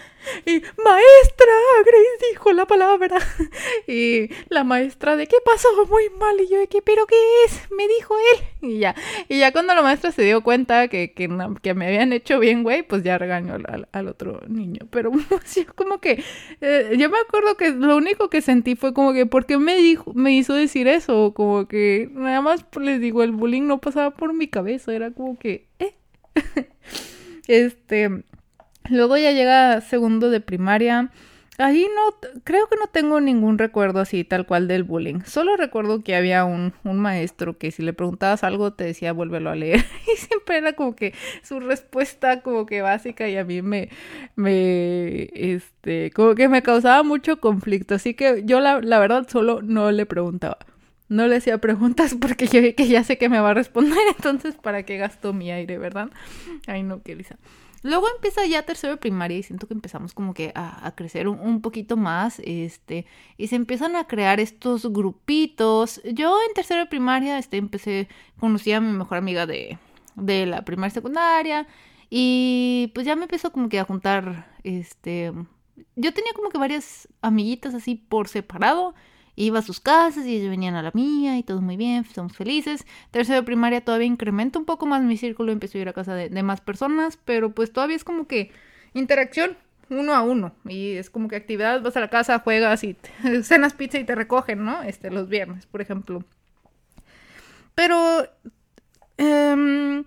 Y, 0.47 0.63
maestra, 0.83 1.53
Grace 1.85 2.31
dijo 2.31 2.53
la 2.53 2.67
palabra. 2.67 3.19
Y 3.87 4.31
la 4.49 4.65
maestra 4.65 5.17
de, 5.17 5.27
¿qué 5.27 5.37
pasó? 5.45 5.69
Muy 5.89 6.11
mal. 6.19 6.41
Y 6.41 6.49
yo 6.49 6.59
de 6.59 6.67
que, 6.67 6.83
¿pero 6.83 7.07
qué 7.07 7.17
es? 7.45 7.71
Me 7.71 7.87
dijo 7.89 8.15
él. 8.35 8.71
Y 8.71 8.79
ya. 8.79 8.95
Y 9.29 9.39
ya 9.39 9.53
cuando 9.53 9.75
la 9.75 9.83
maestra 9.83 10.13
se 10.13 10.23
dio 10.23 10.43
cuenta 10.43 10.89
que, 10.89 11.13
que, 11.13 11.29
que 11.63 11.75
me 11.75 11.87
habían 11.87 12.13
hecho 12.13 12.39
bien, 12.39 12.63
güey, 12.63 12.83
pues 12.83 13.03
ya 13.03 13.19
regañó 13.19 13.55
al, 13.55 13.89
al 13.91 14.09
otro 14.09 14.41
niño. 14.49 14.87
Pero 14.91 15.11
yo 15.55 15.75
como 15.75 16.01
que, 16.01 16.23
eh, 16.61 16.95
yo 16.99 17.09
me 17.11 17.19
acuerdo 17.19 17.57
que 17.57 17.71
lo 17.71 17.97
único 17.97 18.29
que 18.29 18.41
sentí 18.41 18.77
fue 18.77 18.95
como 18.95 19.13
que, 19.13 19.27
¿por 19.27 19.47
qué 19.47 19.59
me, 19.59 19.77
dijo, 19.77 20.13
me 20.15 20.33
hizo 20.33 20.55
decir 20.55 20.89
eso? 20.89 21.33
Como 21.35 21.67
que 21.69 22.09
nada 22.13 22.41
más 22.41 22.65
les 22.81 23.01
digo, 23.01 23.23
el 23.23 23.33
bullying 23.33 23.67
no 23.67 23.79
pasaba 23.79 24.11
por 24.11 24.33
mi 24.35 24.49
cabeza. 24.49 24.93
Era 24.95 25.11
como 25.11 25.39
que, 25.39 25.67
¿eh? 25.79 25.95
Este, 27.49 28.25
luego 28.89 29.17
ya 29.17 29.33
llega 29.33 29.81
segundo 29.81 30.31
de 30.31 30.41
primaria. 30.41 31.11
Ahí 31.61 31.89
no, 31.93 32.31
creo 32.45 32.69
que 32.69 32.77
no 32.77 32.87
tengo 32.87 33.21
ningún 33.21 33.59
recuerdo 33.59 33.99
así 33.99 34.23
tal 34.23 34.47
cual 34.47 34.69
del 34.69 34.85
bullying. 34.85 35.23
Solo 35.25 35.57
recuerdo 35.57 36.05
que 36.05 36.15
había 36.15 36.45
un, 36.45 36.73
un 36.85 37.01
maestro 37.01 37.59
que 37.59 37.73
si 37.73 37.83
le 37.83 37.93
preguntabas 37.93 38.45
algo 38.45 38.75
te 38.75 38.85
decía 38.85 39.13
vuélvelo 39.13 39.51
a 39.51 39.57
leer. 39.57 39.85
Y 40.15 40.17
siempre 40.17 40.59
era 40.59 40.75
como 40.75 40.95
que 40.95 41.15
su 41.43 41.59
respuesta 41.59 42.43
como 42.43 42.65
que 42.65 42.81
básica 42.81 43.29
y 43.29 43.37
a 43.37 43.45
mí 43.45 43.61
me, 43.63 43.89
me, 44.37 45.31
este, 45.35 46.13
como 46.13 46.37
que 46.37 46.49
me 46.49 46.63
causaba 46.63 47.03
mucho 47.03 47.41
conflicto. 47.41 47.97
Así 47.97 48.15
que 48.15 48.43
yo 48.45 48.61
la, 48.61 48.81
la 48.81 49.01
verdad 49.01 49.27
solo 49.29 49.61
no 49.61 49.91
le 49.91 50.07
preguntaba. 50.07 50.59
No 51.09 51.27
le 51.27 51.37
hacía 51.37 51.59
preguntas 51.59 52.15
porque 52.21 52.47
yo 52.47 52.61
que 52.75 52.89
ya 52.89 53.05
sé 53.05 53.19
que 53.19 53.29
me 53.29 53.41
va 53.41 53.51
a 53.51 53.55
responder, 53.55 53.99
entonces 54.17 54.55
¿para 54.57 54.85
qué 54.85 54.97
gasto 54.97 55.33
mi 55.33 55.51
aire, 55.51 55.79
verdad? 55.79 56.11
Ay, 56.67 56.83
no, 56.83 57.03
qué 57.03 57.17
lisa. 57.17 57.39
Luego 57.83 58.09
empieza 58.13 58.45
ya 58.45 58.63
tercero 58.63 58.95
de 58.95 58.97
primaria 58.97 59.39
y 59.39 59.43
siento 59.43 59.69
que 59.69 59.75
empezamos 59.75 60.13
como 60.13 60.35
que 60.35 60.51
a, 60.55 60.93
crecer 60.97 61.29
un, 61.29 61.61
poquito 61.61 61.97
más, 61.97 62.41
este, 62.45 63.07
y 63.37 63.47
se 63.47 63.57
empiezan 63.57 63.95
a 63.95 64.09
crear 64.09 64.41
estos 64.41 64.93
grupitos. 64.93 66.03
Yo 66.05 66.37
en 66.49 66.55
tercero 66.55 66.81
de 66.81 66.87
primaria, 66.87 67.39
este, 67.39 67.57
empecé, 67.57 68.09
conocí 68.41 68.73
a 68.73 68.81
mi 68.81 68.93
mejor 68.93 69.19
amiga 69.19 69.47
de, 69.47 69.79
de 70.17 70.47
la 70.47 70.65
primaria 70.65 70.93
secundaria, 70.93 71.69
y 72.11 72.91
pues 72.95 73.07
ya 73.07 73.15
me 73.15 73.23
empezó 73.23 73.53
como 73.53 73.69
que 73.69 73.79
a 73.79 73.85
juntar, 73.85 74.51
este, 74.65 75.33
yo 75.95 76.13
tenía 76.13 76.33
como 76.35 76.49
que 76.49 76.59
varias 76.59 77.09
amiguitas 77.21 77.75
así 77.75 77.95
por 77.95 78.29
separado, 78.29 78.95
Iba 79.41 79.61
a 79.61 79.63
sus 79.63 79.79
casas 79.79 80.27
y 80.27 80.35
ellos 80.35 80.51
venían 80.51 80.75
a 80.75 80.83
la 80.83 80.91
mía 80.95 81.39
y 81.39 81.45
todo 81.45 81.61
muy 81.61 81.77
bien, 81.77 82.05
somos 82.05 82.37
felices. 82.37 82.85
Tercero 83.13 83.39
de 83.39 83.45
primaria 83.45 83.85
todavía 83.85 84.09
incrementa 84.09 84.59
un 84.59 84.65
poco 84.65 84.85
más 84.85 85.01
mi 85.05 85.17
círculo, 85.17 85.53
empecé 85.53 85.79
a 85.79 85.83
ir 85.83 85.89
a 85.89 85.93
casa 85.93 86.17
de, 86.17 86.43
más 86.43 86.61
personas, 86.61 87.17
pero 87.25 87.55
pues 87.55 87.73
todavía 87.73 87.95
es 87.95 88.03
como 88.03 88.27
que 88.27 88.51
interacción 88.95 89.57
uno 89.91 90.13
a 90.13 90.23
uno. 90.23 90.57
Y 90.65 90.95
es 90.95 91.09
como 91.09 91.29
que 91.29 91.37
actividad, 91.37 91.81
vas 91.83 91.97
a 91.97 92.01
la 92.01 92.11
casa, 92.11 92.41
juegas 92.41 92.83
y 92.83 92.97
cenas 93.45 93.75
pizza 93.75 94.01
y 94.01 94.05
te 94.05 94.17
recogen, 94.17 94.65
¿no? 94.65 94.83
Este, 94.83 95.09
los 95.09 95.29
viernes, 95.29 95.67
por 95.67 95.83
ejemplo. 95.83 96.25
Pero 97.77 98.27
em, 99.19 100.05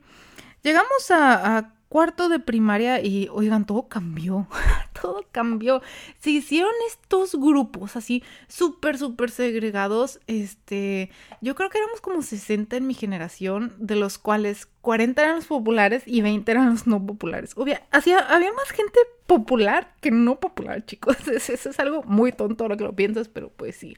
llegamos 0.62 1.10
a 1.10 1.72
cuarto 1.92 2.30
de 2.30 2.40
primaria 2.40 3.02
y 3.02 3.28
oigan, 3.34 3.66
todo 3.66 3.90
cambió, 3.90 4.48
todo 5.02 5.26
cambió. 5.34 5.82
Se 6.20 6.30
hicieron 6.30 6.72
estos 6.88 7.36
grupos 7.36 7.98
así 7.98 8.24
súper, 8.48 8.98
súper 8.98 9.30
segregados. 9.30 10.22
Este, 10.26 11.12
yo 11.42 11.54
creo 11.54 11.70
que 11.70 11.80
éramos 11.80 12.00
como 12.00 12.22
60 12.22 12.78
en 12.78 12.88
mi 12.88 12.94
generación, 12.94 13.76
de 13.78 13.98
los 13.98 14.18
cuales 14.18 14.70
40 14.80 15.22
eran 15.22 15.36
los 15.36 15.48
populares 15.48 16.04
y 16.06 16.22
20 16.22 16.50
eran 16.50 16.70
los 16.70 16.88
no 16.88 17.06
populares. 17.06 17.52
Obvia, 17.58 17.86
hacía, 17.92 18.20
había 18.20 18.54
más 18.54 18.70
gente 18.70 18.98
popular 19.28 19.94
que 20.00 20.12
no 20.12 20.40
popular, 20.40 20.86
chicos. 20.86 21.18
Eso 21.28 21.70
es 21.70 21.78
algo 21.82 22.04
muy 22.04 22.32
tonto 22.32 22.64
ahora 22.64 22.78
que 22.78 22.86
lo 22.86 22.96
piensas, 22.96 23.28
pero 23.28 23.50
pues 23.50 23.76
sí. 23.76 23.98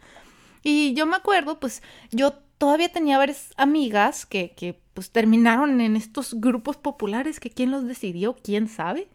Y 0.63 0.93
yo 0.93 1.05
me 1.05 1.15
acuerdo, 1.15 1.59
pues 1.59 1.83
yo 2.11 2.33
todavía 2.57 2.91
tenía 2.91 3.17
varias 3.17 3.53
amigas 3.57 4.25
que, 4.25 4.53
que 4.55 4.79
pues 4.93 5.11
terminaron 5.11 5.81
en 5.81 5.95
estos 5.95 6.39
grupos 6.39 6.77
populares 6.77 7.39
que 7.39 7.49
quién 7.49 7.71
los 7.71 7.85
decidió, 7.85 8.35
quién 8.41 8.67
sabe. 8.67 9.09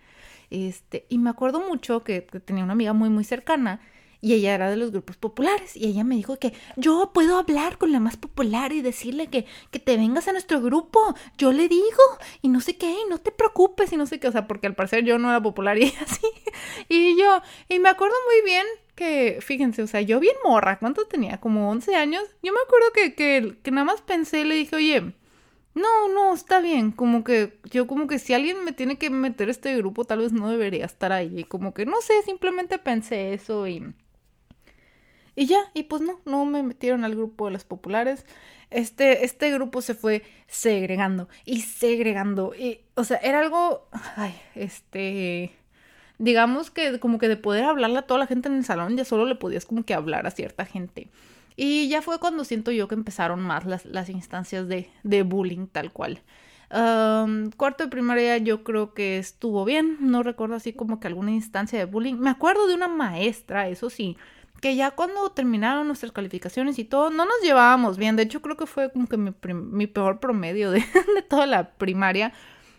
Este, 0.51 1.07
y 1.09 1.19
me 1.19 1.31
acuerdo 1.31 1.61
mucho 1.61 2.05
que, 2.05 2.23
tenía 2.23 2.65
una 2.65 2.73
amiga 2.73 2.93
muy 2.93 3.11
muy 3.11 3.25
cercana 3.25 3.81
y 4.21 4.33
ella 4.35 4.55
era 4.55 4.71
de 4.71 4.77
los 4.77 4.91
grupos 4.91 5.17
populares 5.17 5.77
y 5.77 5.87
ella 5.87 6.03
me 6.05 6.17
dijo 6.17 6.39
que 6.39 6.53
yo 6.77 7.13
puedo 7.15 7.39
hablar 7.39 7.79
con 7.79 7.93
la 7.93 8.01
más 8.01 8.17
popular 8.17 8.73
y 8.73 8.81
decirle 8.81 9.29
que, 9.29 9.47
que 9.71 9.79
te 9.79 9.97
vengas 9.97 10.27
a 10.27 10.33
nuestro 10.33 10.61
grupo, 10.61 11.15
yo 11.37 11.53
le 11.53 11.69
digo 11.69 12.03
y 12.43 12.49
no 12.49 12.61
sé 12.61 12.77
qué, 12.77 12.91
y 12.91 13.09
no 13.11 13.19
te 13.19 13.31
preocupes 13.31 13.93
y 13.93 13.97
no 13.97 14.07
sé 14.07 14.19
qué, 14.19 14.27
o 14.27 14.33
sea, 14.33 14.49
porque 14.49 14.67
al 14.67 14.75
parecer 14.75 15.05
yo 15.05 15.19
no 15.19 15.29
era 15.29 15.41
popular 15.41 15.79
y 15.79 15.85
ella 15.85 16.07
sí. 16.07 16.27
Y 16.89 17.17
yo, 17.19 17.43
y 17.69 17.79
me 17.79 17.91
acuerdo 17.91 18.17
muy 18.27 18.51
bien 18.51 18.67
que, 18.99 19.39
fíjense, 19.41 19.81
o 19.83 19.87
sea, 19.87 20.01
yo 20.01 20.19
bien 20.19 20.35
morra, 20.43 20.81
¿cuánto 20.81 21.07
tenía? 21.07 21.39
Como 21.39 21.71
11 21.71 21.95
años. 21.95 22.25
Yo 22.43 22.53
me 22.53 22.59
acuerdo 22.67 22.93
que, 22.93 23.15
que, 23.63 23.71
nada 23.71 23.85
más 23.85 24.03
pensé 24.03 24.41
y 24.41 24.45
le 24.45 24.57
dije, 24.57 24.75
oye, 24.75 25.15
no, 25.75 26.09
no, 26.13 26.35
está 26.35 26.61
bien, 26.61 26.91
como 26.91 27.23
que 27.23 27.61
yo 27.71 27.87
como 27.87 28.09
que 28.09 28.19
si 28.19 28.35
alguien 28.35 28.65
me 28.65 28.73
tiene 28.73 28.99
que 28.99 29.09
meter 29.11 29.49
este 29.51 29.77
grupo, 29.77 30.05
tal 30.05 30.19
vez 30.19 30.33
no 30.33 30.51
debería 30.51 30.85
estar 30.85 31.13
ahí. 31.13 31.45
Como 31.45 31.75
que 31.75 31.87
no 31.87 32.01
sé, 32.01 32.15
simplemente 32.25 32.79
pensé 32.79 33.35
eso 33.35 33.69
y... 33.69 33.95
Y 35.37 35.47
ya, 35.47 35.61
y 35.73 35.85
pues 35.85 36.03
no, 36.03 36.21
no 36.25 36.45
me 36.47 36.65
metieron 36.65 37.05
al 37.05 37.15
grupo 37.15 37.47
de 37.47 37.53
los 37.53 37.65
populares. 37.65 38.27
Este, 38.71 39.25
este 39.25 39.53
grupo 39.53 39.81
se 39.83 39.95
fue 39.95 40.25
segregando 40.49 41.29
y 41.45 41.61
segregando. 41.61 42.55
Y, 42.59 42.81
o 42.97 43.05
sea, 43.05 43.19
era 43.19 43.39
algo, 43.39 43.89
ay, 44.17 44.35
este, 44.57 45.53
digamos 46.19 46.71
que 46.71 46.99
como 46.99 47.19
que 47.19 47.29
de 47.29 47.37
poder 47.37 47.65
hablarle 47.65 47.99
a 47.99 48.03
toda 48.03 48.21
la 48.21 48.27
gente 48.27 48.49
en 48.49 48.57
el 48.57 48.65
salón, 48.65 48.97
ya 48.97 49.05
solo 49.05 49.25
le 49.25 49.35
podías 49.35 49.65
como 49.65 49.85
que 49.85 49.95
hablar 49.95 50.27
a 50.27 50.31
cierta 50.31 50.65
gente. 50.65 51.09
Y 51.57 51.89
ya 51.89 52.03
fue 52.03 52.21
cuando 52.21 52.45
siento 52.45 52.71
yo 52.71 52.87
que 52.87 52.95
empezaron 52.95 53.41
más 53.41 53.65
las, 53.67 53.85
las 53.85 54.09
instancias 54.09 54.69
de, 54.69 54.91
de 55.03 55.23
bullying 55.23 55.67
tal 55.67 55.93
cual. 55.93 56.21
cuarto 56.71 57.85
de 57.85 57.91
primaria 57.91 58.37
yo 58.39 58.63
creo 58.63 58.95
que 58.95 59.19
estuvo 59.19 59.65
bien, 59.65 59.97
no 60.01 60.23
recuerdo 60.23 60.55
así 60.55 60.73
como 60.73 61.01
que 61.01 61.09
alguna 61.09 61.33
instancia 61.33 61.79
de 61.79 61.85
bullying. 61.85 62.15
Me 62.15 62.31
acuerdo 62.31 62.69
de 62.69 62.75
una 62.75 62.89
maestra, 62.89 63.69
eso 63.69 63.91
sí, 63.91 64.17
que 64.61 64.77
ya 64.77 64.93
cuando 64.93 65.31
terminaron 65.31 65.87
nuestras 65.87 66.13
calificaciones 66.13 66.79
y 66.79 66.85
todo, 66.85 67.11
no 67.11 67.25
nos 67.25 67.41
llevábamos 67.43 67.97
bien. 67.97 68.17
De 68.17 68.25
hecho 68.25 68.43
creo 68.43 68.57
que 68.57 68.67
fue 68.67 68.93
como 68.93 69.09
que 69.09 69.17
mi, 69.17 69.33
mi 69.53 69.87
peor 69.87 70.21
promedio 70.21 70.71
de, 70.71 70.81
de 71.15 71.23
toda 71.23 71.47
la 71.47 71.71
primaria 71.71 72.33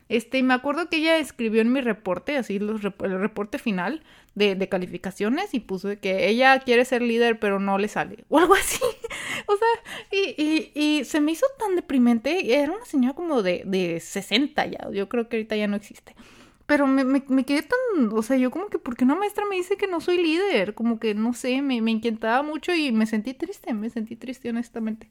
este, 0.09 0.39
y 0.39 0.43
me 0.43 0.55
acuerdo 0.55 0.89
que 0.89 0.97
ella 0.97 1.17
escribió 1.19 1.61
en 1.61 1.71
mi 1.71 1.81
reporte, 1.81 2.35
así 2.35 2.55
el 2.55 2.81
reporte 2.81 3.59
final 3.59 4.01
de, 4.33 4.55
de, 4.55 4.67
calificaciones, 4.67 5.53
y 5.53 5.59
puso 5.59 5.89
que 6.01 6.27
ella 6.27 6.59
quiere 6.59 6.83
ser 6.83 7.03
líder, 7.03 7.39
pero 7.39 7.59
no 7.59 7.77
le 7.77 7.87
sale, 7.87 8.25
o 8.27 8.39
algo 8.39 8.55
así. 8.55 8.81
o 9.45 9.55
sea, 9.55 9.67
y, 10.11 10.41
y, 10.41 10.71
y, 10.73 11.05
se 11.05 11.21
me 11.21 11.31
hizo 11.31 11.45
tan 11.59 11.75
deprimente. 11.75 12.53
Era 12.55 12.71
una 12.71 12.85
señora 12.85 13.13
como 13.13 13.43
de, 13.43 13.61
de 13.65 13.99
60 13.99 14.65
ya, 14.65 14.89
yo 14.91 15.07
creo 15.07 15.29
que 15.29 15.37
ahorita 15.37 15.55
ya 15.55 15.67
no 15.67 15.75
existe. 15.75 16.15
Pero 16.65 16.87
me, 16.87 17.03
me, 17.03 17.45
quedé 17.45 17.63
tan, 17.63 18.11
o 18.13 18.21
sea, 18.21 18.37
yo 18.37 18.51
como 18.51 18.67
que, 18.67 18.79
¿por 18.79 18.95
qué 18.95 19.03
una 19.03 19.15
maestra 19.15 19.43
me 19.49 19.55
dice 19.55 19.77
que 19.77 19.87
no 19.87 20.01
soy 20.01 20.17
líder? 20.17 20.75
Como 20.75 20.99
que, 20.99 21.15
no 21.15 21.33
sé, 21.33 21.61
me, 21.61 21.81
me 21.81 21.91
inquietaba 21.91 22.43
mucho 22.43 22.73
y 22.75 22.91
me 22.91 23.07
sentí 23.07 23.33
triste, 23.33 23.73
me 23.73 23.89
sentí 23.89 24.15
triste 24.15 24.49
honestamente. 24.49 25.07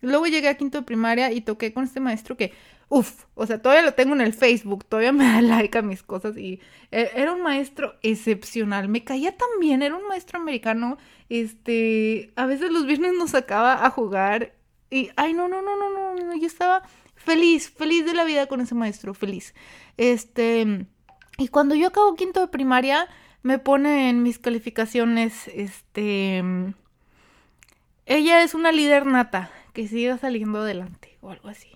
Luego 0.00 0.26
llegué 0.26 0.48
a 0.48 0.56
quinto 0.56 0.78
de 0.78 0.84
primaria 0.84 1.32
y 1.32 1.40
toqué 1.40 1.72
con 1.72 1.84
este 1.84 2.00
maestro 2.00 2.36
que, 2.36 2.52
uff, 2.88 3.24
o 3.34 3.46
sea, 3.46 3.60
todavía 3.60 3.84
lo 3.84 3.94
tengo 3.94 4.14
en 4.14 4.20
el 4.20 4.32
Facebook, 4.34 4.84
todavía 4.84 5.12
me 5.12 5.24
da 5.32 5.40
like 5.40 5.78
a 5.78 5.82
mis 5.82 6.02
cosas 6.02 6.36
y 6.36 6.60
e, 6.90 7.10
era 7.14 7.32
un 7.32 7.42
maestro 7.42 7.94
excepcional, 8.02 8.88
me 8.88 9.04
caía 9.04 9.36
tan 9.36 9.48
bien, 9.60 9.82
era 9.82 9.96
un 9.96 10.06
maestro 10.06 10.38
americano, 10.38 10.98
este, 11.28 12.32
a 12.36 12.46
veces 12.46 12.70
los 12.70 12.86
viernes 12.86 13.14
nos 13.14 13.30
sacaba 13.30 13.84
a 13.84 13.90
jugar 13.90 14.54
y, 14.90 15.10
ay, 15.16 15.32
no, 15.32 15.48
no, 15.48 15.62
no, 15.62 15.76
no, 15.76 15.90
no, 15.90 16.14
no 16.14 16.36
yo 16.36 16.46
estaba 16.46 16.82
feliz, 17.14 17.70
feliz 17.70 18.04
de 18.04 18.14
la 18.14 18.24
vida 18.24 18.46
con 18.46 18.60
ese 18.60 18.74
maestro, 18.74 19.14
feliz. 19.14 19.54
Este, 19.96 20.86
y 21.38 21.48
cuando 21.48 21.74
yo 21.74 21.88
acabo 21.88 22.14
quinto 22.14 22.40
de 22.40 22.48
primaria, 22.48 23.08
me 23.42 23.58
pone 23.58 24.08
en 24.10 24.22
mis 24.22 24.38
calificaciones, 24.38 25.48
este, 25.48 26.42
ella 28.06 28.42
es 28.42 28.54
una 28.54 28.70
líder 28.70 29.06
nata 29.06 29.50
que 29.76 29.86
siga 29.86 30.16
saliendo 30.16 30.60
adelante 30.60 31.18
o 31.20 31.30
algo 31.30 31.50
así. 31.50 31.68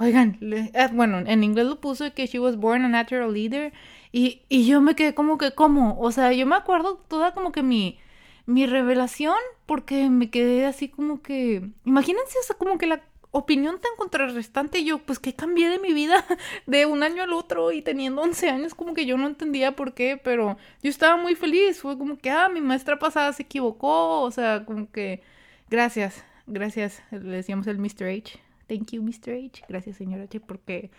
Oigan, 0.00 0.40
ah, 0.74 0.90
bueno, 0.92 1.20
en 1.20 1.44
inglés 1.44 1.66
lo 1.66 1.80
puso 1.80 2.12
que 2.12 2.26
she 2.26 2.40
was 2.40 2.56
born 2.56 2.84
a 2.84 2.88
natural 2.88 3.32
leader 3.32 3.72
y, 4.10 4.42
y 4.48 4.66
yo 4.66 4.80
me 4.80 4.96
quedé 4.96 5.14
como 5.14 5.38
que, 5.38 5.52
¿cómo? 5.52 5.96
O 6.00 6.10
sea, 6.10 6.32
yo 6.32 6.46
me 6.46 6.56
acuerdo 6.56 6.96
toda 7.06 7.32
como 7.32 7.52
que 7.52 7.62
mi, 7.62 8.00
mi 8.44 8.66
revelación 8.66 9.36
porque 9.66 10.10
me 10.10 10.30
quedé 10.30 10.66
así 10.66 10.88
como 10.88 11.22
que, 11.22 11.70
imagínense, 11.84 12.36
o 12.50 12.58
como 12.58 12.76
que 12.76 12.88
la 12.88 13.04
opinión 13.30 13.80
tan 13.80 13.92
contrarrestante 13.96 14.82
yo, 14.82 14.98
pues 14.98 15.20
que 15.20 15.34
cambié 15.34 15.68
de 15.68 15.78
mi 15.78 15.92
vida 15.94 16.24
de 16.66 16.86
un 16.86 17.04
año 17.04 17.22
al 17.22 17.32
otro 17.32 17.70
y 17.70 17.80
teniendo 17.80 18.20
11 18.22 18.50
años, 18.50 18.74
como 18.74 18.94
que 18.94 19.06
yo 19.06 19.16
no 19.16 19.28
entendía 19.28 19.76
por 19.76 19.94
qué, 19.94 20.20
pero 20.22 20.56
yo 20.82 20.90
estaba 20.90 21.16
muy 21.16 21.36
feliz, 21.36 21.80
fue 21.80 21.96
como 21.96 22.18
que, 22.18 22.30
ah, 22.30 22.48
mi 22.48 22.60
maestra 22.60 22.98
pasada 22.98 23.32
se 23.32 23.44
equivocó, 23.44 24.22
o 24.22 24.30
sea, 24.32 24.64
como 24.64 24.90
que 24.90 25.22
gracias, 25.70 26.24
gracias, 26.46 27.02
le 27.10 27.36
decíamos 27.36 27.66
el 27.66 27.78
Mr. 27.78 28.08
H. 28.08 28.38
Thank 28.66 28.92
you, 28.92 29.02
Mr. 29.02 29.34
H. 29.34 29.64
Gracias, 29.68 29.96
señor 29.96 30.20
H, 30.20 30.40
porque, 30.40 30.90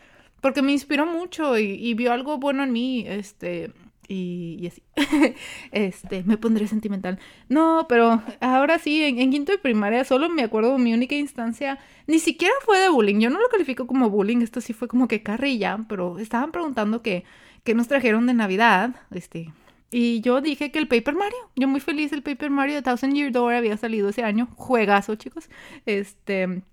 porque 0.41 0.61
me 0.61 0.71
inspiró 0.71 1.05
mucho 1.05 1.57
y, 1.57 1.93
vio 1.93 2.11
algo 2.11 2.37
bueno 2.37 2.63
en 2.63 2.71
mí, 2.71 3.05
este, 3.07 3.71
y, 4.07 4.67
así. 4.67 4.83
este, 5.71 6.23
me 6.23 6.37
pondré 6.37 6.67
sentimental. 6.67 7.19
No, 7.49 7.85
pero 7.89 8.21
ahora 8.39 8.79
sí, 8.79 9.03
en, 9.03 9.31
quinto 9.31 9.51
de 9.51 9.57
primaria 9.57 10.03
solo 10.03 10.29
me 10.29 10.43
acuerdo 10.43 10.77
mi 10.77 10.93
única 10.93 11.15
instancia, 11.15 11.79
ni 12.07 12.19
siquiera 12.19 12.53
fue 12.63 12.79
de 12.79 12.89
bullying, 12.89 13.19
yo 13.19 13.29
no 13.29 13.39
lo 13.39 13.49
califico 13.49 13.87
como 13.87 14.09
bullying, 14.09 14.41
esto 14.41 14.61
sí 14.61 14.73
fue 14.73 14.87
como 14.87 15.07
que 15.07 15.23
carrilla, 15.23 15.79
pero 15.89 16.19
estaban 16.19 16.51
preguntando 16.51 17.01
que, 17.01 17.23
que 17.63 17.73
nos 17.73 17.87
trajeron 17.87 18.27
de 18.27 18.33
Navidad, 18.35 18.95
este, 19.11 19.51
y 19.91 20.21
yo 20.21 20.41
dije 20.41 20.71
que 20.71 20.79
el 20.79 20.87
Paper 20.87 21.15
Mario, 21.15 21.37
yo 21.55 21.67
muy 21.67 21.79
feliz, 21.79 22.11
el 22.11 22.23
Paper 22.23 22.49
Mario. 22.49 22.75
De 22.75 22.81
Thousand 22.81 23.13
Year 23.13 23.31
Door 23.31 23.53
había 23.53 23.77
salido 23.77 24.09
ese 24.09 24.23
año, 24.23 24.47
juegazo 24.55 25.15
chicos, 25.15 25.49
este... 25.85 26.63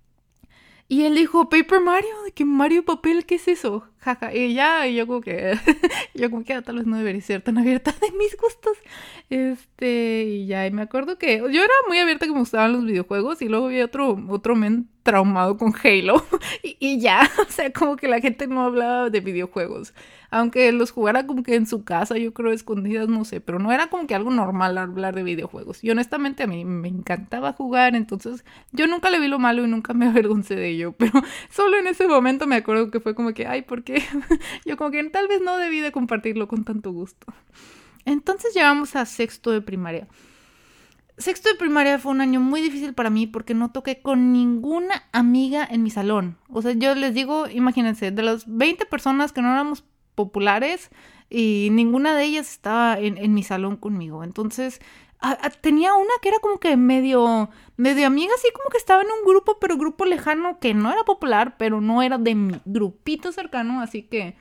Y 0.89 1.05
él 1.05 1.15
dijo, 1.15 1.49
Paper 1.49 1.79
Mario, 1.79 2.23
de 2.25 2.33
que 2.33 2.45
Mario 2.45 2.83
papel, 2.83 3.25
¿qué 3.25 3.35
es 3.35 3.47
eso? 3.47 3.87
Jaja, 3.99 4.33
y 4.33 4.53
ya, 4.53 4.85
y 4.85 4.95
yo 4.95 5.07
como 5.07 5.21
que, 5.21 5.57
yo 6.13 6.29
como 6.29 6.43
que 6.43 6.53
ah, 6.53 6.61
tal 6.61 6.75
vez 6.75 6.85
no 6.85 6.97
debería 6.97 7.21
ser 7.21 7.41
tan 7.41 7.57
abierta 7.57 7.93
de 7.93 8.11
mis 8.11 8.37
gustos. 8.37 8.77
Este, 9.29 10.23
y 10.25 10.45
ya, 10.45 10.67
y 10.67 10.71
me 10.71 10.81
acuerdo 10.81 11.17
que 11.17 11.37
yo 11.37 11.63
era 11.63 11.73
muy 11.87 11.97
abierta 11.99 12.25
que 12.25 12.33
me 12.33 12.67
los 12.67 12.85
videojuegos 12.85 13.41
y 13.41 13.47
luego 13.47 13.69
vi 13.69 13.81
otro, 13.81 14.21
otro 14.29 14.55
men 14.55 14.89
traumado 15.03 15.57
con 15.57 15.73
Halo. 15.83 16.25
Y, 16.61 16.99
ya, 16.99 17.29
o 17.47 17.51
sea, 17.51 17.71
como 17.71 17.95
que 17.95 18.07
la 18.07 18.19
gente 18.19 18.47
no 18.47 18.63
hablaba 18.63 19.09
de 19.09 19.21
videojuegos, 19.21 19.93
aunque 20.33 20.71
los 20.71 20.89
jugara 20.89 21.27
como 21.27 21.43
que 21.43 21.53
en 21.53 21.67
su 21.67 21.83
casa, 21.83 22.17
yo 22.17 22.33
creo, 22.33 22.51
escondidas, 22.51 23.07
no 23.07 23.23
sé, 23.23 23.39
pero 23.39 23.59
no 23.59 23.71
era 23.71 23.85
como 23.87 24.07
que 24.07 24.15
algo 24.15 24.31
normal 24.31 24.79
hablar 24.79 25.13
de 25.13 25.21
videojuegos. 25.21 25.83
Y 25.83 25.91
honestamente 25.91 26.41
a 26.41 26.47
mí 26.47 26.65
me 26.65 26.87
encantaba 26.87 27.53
jugar, 27.53 27.95
entonces 27.95 28.43
yo 28.71 28.87
nunca 28.87 29.11
le 29.11 29.19
vi 29.19 29.27
lo 29.27 29.37
malo 29.37 29.63
y 29.63 29.67
nunca 29.67 29.93
me 29.93 30.07
avergoncé 30.09 30.55
de 30.55 30.69
ello, 30.69 30.93
pero 30.93 31.21
solo 31.51 31.77
en 31.77 31.85
ese 31.85 32.07
momento 32.07 32.47
me 32.47 32.55
acuerdo 32.55 32.89
que 32.89 32.99
fue 32.99 33.13
como 33.13 33.35
que, 33.35 33.45
ay, 33.45 33.61
¿por 33.61 33.83
qué? 33.83 34.01
yo 34.65 34.75
como 34.75 34.89
que 34.89 35.03
tal 35.03 35.27
vez 35.27 35.39
no 35.39 35.55
debí 35.57 35.81
de 35.81 35.91
compartirlo 35.91 36.47
con 36.47 36.63
tanto 36.63 36.91
gusto. 36.91 37.27
Entonces 38.03 38.55
llegamos 38.55 38.95
a 38.95 39.05
sexto 39.05 39.51
de 39.51 39.61
primaria. 39.61 40.07
Sexto 41.19 41.49
de 41.49 41.55
primaria 41.55 41.99
fue 41.99 42.11
un 42.11 42.21
año 42.21 42.39
muy 42.39 42.59
difícil 42.59 42.95
para 42.95 43.11
mí 43.11 43.27
porque 43.27 43.53
no 43.53 43.71
toqué 43.71 44.01
con 44.01 44.33
ninguna 44.33 45.03
amiga 45.11 45.63
en 45.69 45.83
mi 45.83 45.91
salón. 45.91 46.37
O 46.49 46.63
sea, 46.63 46.71
yo 46.71 46.95
les 46.95 47.13
digo, 47.13 47.47
imagínense, 47.47 48.09
de 48.09 48.23
las 48.23 48.45
20 48.47 48.87
personas 48.87 49.31
que 49.31 49.43
no 49.43 49.51
éramos 49.51 49.85
populares 50.15 50.89
y 51.29 51.69
ninguna 51.71 52.15
de 52.15 52.25
ellas 52.25 52.51
estaba 52.51 52.99
en, 52.99 53.33
mi 53.33 53.43
salón 53.43 53.77
conmigo. 53.77 54.23
Entonces, 54.23 54.79
tenía 55.61 55.93
una 55.93 56.11
que 56.21 56.29
era 56.29 56.39
como 56.39 56.59
que 56.59 56.77
medio, 56.77 57.49
medio 57.77 58.07
amiga, 58.07 58.33
así 58.35 58.47
como 58.53 58.69
que 58.69 58.77
estaba 58.77 59.01
en 59.01 59.07
un 59.07 59.25
grupo, 59.25 59.57
pero 59.59 59.77
grupo 59.77 60.05
lejano 60.05 60.59
que 60.59 60.73
no 60.73 60.91
era 60.91 61.03
popular, 61.03 61.55
pero 61.57 61.81
no 61.81 62.01
era 62.01 62.17
de 62.17 62.35
mi 62.35 62.61
grupito 62.65 63.31
cercano, 63.31 63.81
así 63.81 64.03
que 64.03 64.35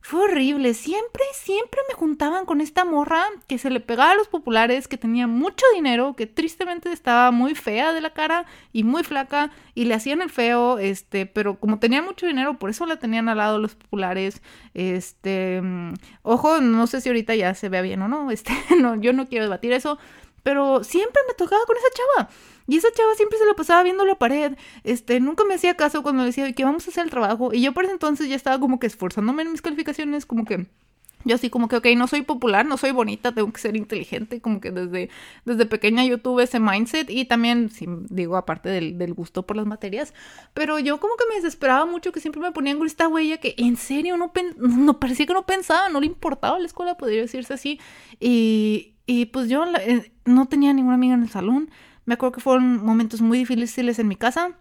fue 0.00 0.22
horrible. 0.22 0.74
Siempre, 0.74 1.22
siempre 1.34 1.80
me 1.88 1.94
juntaban 1.94 2.46
con 2.46 2.60
esta 2.60 2.84
morra 2.84 3.24
que 3.46 3.58
se 3.58 3.70
le 3.70 3.80
pegaba 3.80 4.12
a 4.12 4.14
los 4.14 4.28
populares, 4.28 4.88
que 4.88 4.96
tenía 4.96 5.26
mucho 5.26 5.66
dinero, 5.74 6.14
que 6.14 6.26
tristemente 6.26 6.92
estaba 6.92 7.30
muy 7.30 7.54
fea 7.54 7.92
de 7.92 8.00
la 8.00 8.10
cara 8.10 8.46
y 8.72 8.84
muy 8.84 9.04
flaca 9.04 9.50
y 9.74 9.84
le 9.84 9.94
hacían 9.94 10.22
el 10.22 10.30
feo, 10.30 10.78
este, 10.78 11.26
pero 11.26 11.58
como 11.58 11.78
tenía 11.78 12.02
mucho 12.02 12.26
dinero, 12.26 12.58
por 12.58 12.70
eso 12.70 12.86
la 12.86 12.98
tenían 12.98 13.28
al 13.28 13.38
lado 13.38 13.58
los 13.58 13.74
populares. 13.74 14.42
Este, 14.74 15.60
mm, 15.62 15.94
ojo, 16.22 16.60
no 16.60 16.86
sé 16.86 17.00
si 17.00 17.08
ahorita 17.08 17.34
ya 17.34 17.54
se 17.54 17.68
vea 17.68 17.82
bien 17.82 18.02
o 18.02 18.08
no, 18.08 18.30
este, 18.30 18.52
no, 18.78 18.94
yo 18.96 19.12
no 19.12 19.28
quiero 19.28 19.44
debatir 19.44 19.72
eso, 19.72 19.98
pero 20.42 20.84
siempre 20.84 21.20
me 21.28 21.34
tocaba 21.34 21.62
con 21.66 21.76
esa 21.76 21.86
chava. 21.94 22.30
Y 22.68 22.76
esa 22.76 22.88
chava 22.92 23.14
siempre 23.16 23.38
se 23.38 23.46
la 23.46 23.54
pasaba 23.54 23.82
viendo 23.82 24.04
la 24.04 24.14
pared. 24.14 24.56
Este, 24.84 25.18
nunca 25.20 25.44
me 25.44 25.54
hacía 25.54 25.74
caso 25.74 26.02
cuando 26.02 26.22
decía 26.22 26.52
que 26.52 26.64
vamos 26.64 26.86
a 26.86 26.90
hacer 26.90 27.04
el 27.04 27.10
trabajo. 27.10 27.52
Y 27.52 27.62
yo 27.62 27.72
por 27.72 27.84
ese 27.84 27.94
entonces 27.94 28.28
ya 28.28 28.36
estaba 28.36 28.60
como 28.60 28.78
que 28.78 28.86
esforzándome 28.86 29.42
en 29.42 29.52
mis 29.52 29.62
calificaciones, 29.62 30.26
como 30.26 30.44
que 30.44 30.66
yo 31.24 31.34
así 31.34 31.50
como 31.50 31.68
que, 31.68 31.76
ok, 31.76 31.86
no 31.96 32.06
soy 32.06 32.22
popular, 32.22 32.64
no 32.64 32.76
soy 32.76 32.92
bonita, 32.92 33.32
tengo 33.32 33.52
que 33.52 33.60
ser 33.60 33.76
inteligente, 33.76 34.40
como 34.40 34.60
que 34.60 34.70
desde, 34.70 35.10
desde 35.44 35.66
pequeña 35.66 36.04
yo 36.04 36.18
tuve 36.18 36.44
ese 36.44 36.60
mindset 36.60 37.10
y 37.10 37.24
también, 37.24 37.70
digo, 38.08 38.36
aparte 38.36 38.68
del, 38.68 38.98
del, 38.98 39.14
gusto 39.14 39.44
por 39.44 39.56
las 39.56 39.66
materias, 39.66 40.14
pero 40.54 40.78
yo 40.78 41.00
como 41.00 41.16
que 41.16 41.24
me 41.28 41.34
desesperaba 41.34 41.86
mucho 41.86 42.12
que 42.12 42.20
siempre 42.20 42.40
me 42.40 42.52
ponían 42.52 42.78
con 42.78 42.86
esta 42.86 43.08
huella 43.08 43.38
que 43.38 43.54
en 43.58 43.76
serio 43.76 44.16
no, 44.16 44.32
no 44.56 45.00
parecía 45.00 45.26
que 45.26 45.34
no 45.34 45.44
pensaba, 45.44 45.88
no 45.88 46.00
le 46.00 46.06
importaba 46.06 46.58
la 46.58 46.66
escuela, 46.66 46.96
podría 46.96 47.20
decirse 47.20 47.52
así, 47.52 47.80
y, 48.20 48.94
y 49.06 49.26
pues 49.26 49.48
yo 49.48 49.64
eh, 49.80 50.12
no 50.24 50.46
tenía 50.46 50.72
ninguna 50.72 50.94
amiga 50.94 51.14
en 51.14 51.22
el 51.22 51.30
salón, 51.30 51.70
me 52.08 52.14
acuerdo 52.14 52.32
que 52.32 52.40
fueron 52.40 52.82
momentos 52.82 53.20
muy 53.20 53.36
difíciles 53.36 53.98
en 53.98 54.08
mi 54.08 54.16
casa. 54.16 54.52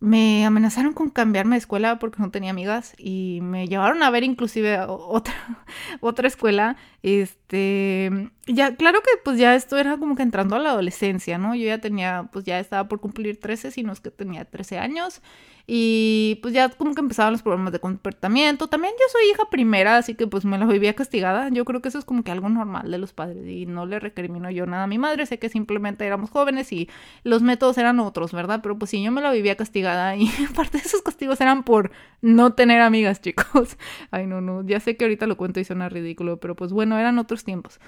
Me 0.00 0.46
amenazaron 0.46 0.94
con 0.94 1.10
cambiarme 1.10 1.56
de 1.56 1.58
escuela 1.58 1.98
porque 1.98 2.22
no 2.22 2.30
tenía 2.30 2.52
amigas 2.52 2.94
y 2.96 3.40
me 3.42 3.68
llevaron 3.68 4.02
a 4.02 4.08
ver 4.08 4.24
inclusive 4.24 4.80
otra, 4.88 5.34
otra 6.00 6.26
escuela. 6.26 6.78
Este, 7.02 7.45
ya, 7.48 8.76
claro 8.76 9.00
que 9.02 9.10
pues 9.24 9.38
ya 9.38 9.54
esto 9.54 9.78
era 9.78 9.96
como 9.98 10.16
que 10.16 10.22
entrando 10.22 10.56
a 10.56 10.58
la 10.58 10.70
adolescencia, 10.70 11.38
¿no? 11.38 11.54
Yo 11.54 11.66
ya 11.66 11.78
tenía, 11.78 12.28
pues 12.32 12.44
ya 12.44 12.58
estaba 12.58 12.88
por 12.88 13.00
cumplir 13.00 13.40
13, 13.40 13.70
si 13.70 13.82
no 13.82 13.92
es 13.92 14.00
que 14.00 14.10
tenía 14.10 14.44
13 14.44 14.78
años. 14.78 15.22
Y 15.68 16.38
pues 16.42 16.54
ya 16.54 16.68
como 16.68 16.94
que 16.94 17.00
empezaban 17.00 17.32
los 17.32 17.42
problemas 17.42 17.72
de 17.72 17.80
comportamiento. 17.80 18.68
También 18.68 18.94
yo 18.94 19.04
soy 19.10 19.30
hija 19.32 19.50
primera, 19.50 19.96
así 19.96 20.14
que 20.14 20.28
pues 20.28 20.44
me 20.44 20.58
la 20.58 20.66
vivía 20.66 20.94
castigada. 20.94 21.48
Yo 21.48 21.64
creo 21.64 21.82
que 21.82 21.88
eso 21.88 21.98
es 21.98 22.04
como 22.04 22.22
que 22.22 22.30
algo 22.30 22.48
normal 22.48 22.88
de 22.88 22.98
los 22.98 23.12
padres 23.12 23.44
y 23.48 23.66
no 23.66 23.84
le 23.84 23.98
recrimino 23.98 24.48
yo 24.50 24.66
nada 24.66 24.84
a 24.84 24.86
mi 24.86 24.98
madre. 24.98 25.26
Sé 25.26 25.40
que 25.40 25.48
simplemente 25.48 26.06
éramos 26.06 26.30
jóvenes 26.30 26.72
y 26.72 26.88
los 27.24 27.42
métodos 27.42 27.78
eran 27.78 27.98
otros, 27.98 28.32
¿verdad? 28.32 28.60
Pero 28.62 28.78
pues 28.78 28.92
sí, 28.92 29.02
yo 29.02 29.10
me 29.10 29.20
la 29.20 29.32
vivía 29.32 29.56
castigada 29.56 30.14
y 30.14 30.28
aparte 30.50 30.78
de 30.78 30.84
esos 30.84 31.02
castigos 31.02 31.40
eran 31.40 31.64
por 31.64 31.90
no 32.22 32.54
tener 32.54 32.80
amigas, 32.80 33.20
chicos. 33.22 33.76
Ay, 34.12 34.28
no, 34.28 34.40
no, 34.40 34.64
ya 34.64 34.78
sé 34.78 34.96
que 34.96 35.04
ahorita 35.04 35.26
lo 35.26 35.36
cuento 35.36 35.58
y 35.58 35.64
suena 35.64 35.88
ridículo, 35.88 36.38
pero 36.38 36.54
pues 36.54 36.72
bueno, 36.72 36.96
eran 36.96 37.18
otros 37.18 37.35
tiempos. 37.44 37.80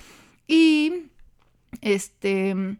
Y 0.47 1.11
este 1.83 2.79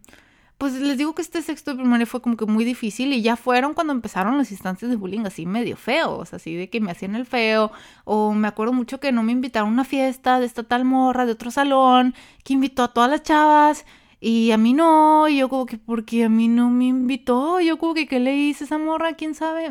pues 0.59 0.75
les 0.75 0.99
digo 0.99 1.15
que 1.15 1.23
este 1.23 1.41
sexto 1.41 1.71
de 1.71 1.77
primaria 1.77 2.05
fue 2.05 2.21
como 2.21 2.37
que 2.37 2.45
muy 2.45 2.65
difícil 2.65 3.13
y 3.13 3.23
ya 3.23 3.37
fueron 3.37 3.75
cuando 3.75 3.93
empezaron 3.93 4.37
los 4.37 4.51
instantes 4.51 4.89
de 4.91 4.97
bullying 4.97 5.25
así 5.25 5.47
medio 5.47 5.77
feos, 5.77 6.35
así 6.35 6.57
de 6.57 6.69
que 6.69 6.81
me 6.81 6.91
hacían 6.91 7.15
el 7.15 7.27
feo 7.27 7.71
o 8.05 8.33
me 8.33 8.49
acuerdo 8.49 8.73
mucho 8.73 8.99
que 8.99 9.13
no 9.13 9.23
me 9.23 9.31
invitaron 9.31 9.69
a 9.69 9.73
una 9.73 9.85
fiesta 9.85 10.41
de 10.41 10.47
esta 10.47 10.65
tal 10.65 10.85
morra 10.85 11.27
de 11.27 11.33
otro 11.33 11.53
salón 11.53 12.13
que 12.43 12.55
invitó 12.55 12.83
a 12.83 12.93
todas 12.93 13.09
las 13.09 13.23
chavas 13.23 13.87
y 14.21 14.51
a 14.51 14.59
mí 14.59 14.73
no, 14.75 15.29
y 15.29 15.39
yo 15.39 15.49
como 15.49 15.65
que 15.67 15.79
porque 15.79 16.25
a 16.25 16.29
mí 16.29 16.49
no 16.49 16.71
me 16.71 16.87
invitó, 16.87 17.61
yo 17.61 17.79
como 17.79 17.95
que 17.95 18.09
qué 18.09 18.19
le 18.19 18.37
hice 18.37 18.65
a 18.65 18.67
esa 18.67 18.79
morra, 18.79 19.15
quién 19.15 19.35
sabe. 19.37 19.71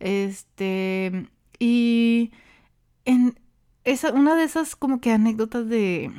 Este, 0.00 1.28
y 1.58 2.32
en 3.04 3.38
una 4.14 4.34
de 4.34 4.44
esas 4.44 4.76
como 4.76 5.00
que 5.00 5.12
anécdotas 5.12 5.68
de 5.68 6.10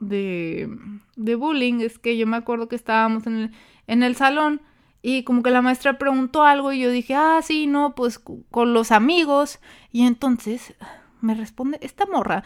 de, 0.00 0.68
de 1.16 1.34
bullying 1.34 1.80
es 1.80 1.98
que 1.98 2.16
yo 2.16 2.26
me 2.26 2.36
acuerdo 2.36 2.68
que 2.68 2.76
estábamos 2.76 3.26
en 3.26 3.36
el, 3.36 3.50
en 3.86 4.02
el 4.02 4.16
salón 4.16 4.60
y 5.02 5.24
como 5.24 5.42
que 5.42 5.50
la 5.50 5.62
maestra 5.62 5.98
preguntó 5.98 6.44
algo 6.44 6.72
y 6.72 6.80
yo 6.80 6.90
dije, 6.90 7.14
ah, 7.14 7.40
sí, 7.42 7.66
no, 7.66 7.94
pues 7.94 8.18
con 8.18 8.72
los 8.72 8.90
amigos. 8.90 9.60
Y 9.92 10.06
entonces 10.06 10.74
me 11.20 11.34
responde 11.34 11.78
esta 11.82 12.06
morra. 12.06 12.44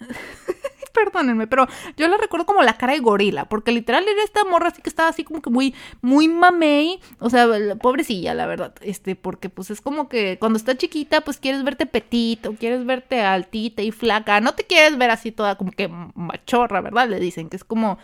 perdónenme, 0.92 1.46
pero 1.46 1.66
yo 1.96 2.08
la 2.08 2.16
recuerdo 2.16 2.46
como 2.46 2.62
la 2.62 2.76
cara 2.76 2.92
de 2.92 3.00
gorila, 3.00 3.46
porque 3.46 3.72
literal 3.72 4.06
era 4.06 4.22
esta 4.22 4.44
morra 4.44 4.68
así 4.68 4.82
que 4.82 4.90
estaba 4.90 5.08
así 5.08 5.24
como 5.24 5.42
que 5.42 5.50
muy, 5.50 5.74
muy 6.00 6.28
mamey, 6.28 7.00
o 7.18 7.30
sea, 7.30 7.46
pobrecilla, 7.80 8.34
la 8.34 8.46
verdad, 8.46 8.74
este, 8.82 9.16
porque 9.16 9.48
pues 9.48 9.70
es 9.70 9.80
como 9.80 10.08
que 10.08 10.38
cuando 10.38 10.56
está 10.56 10.76
chiquita, 10.76 11.20
pues 11.22 11.38
quieres 11.38 11.64
verte 11.64 11.86
petito, 11.86 12.54
quieres 12.58 12.84
verte 12.84 13.22
altita 13.22 13.82
y 13.82 13.90
flaca, 13.90 14.40
no 14.40 14.54
te 14.54 14.64
quieres 14.64 14.98
ver 14.98 15.10
así 15.10 15.32
toda 15.32 15.56
como 15.56 15.72
que 15.72 15.88
machorra, 16.14 16.80
¿verdad? 16.80 17.08
Le 17.08 17.20
dicen 17.20 17.48
que 17.48 17.56
es 17.56 17.64
como 17.64 17.98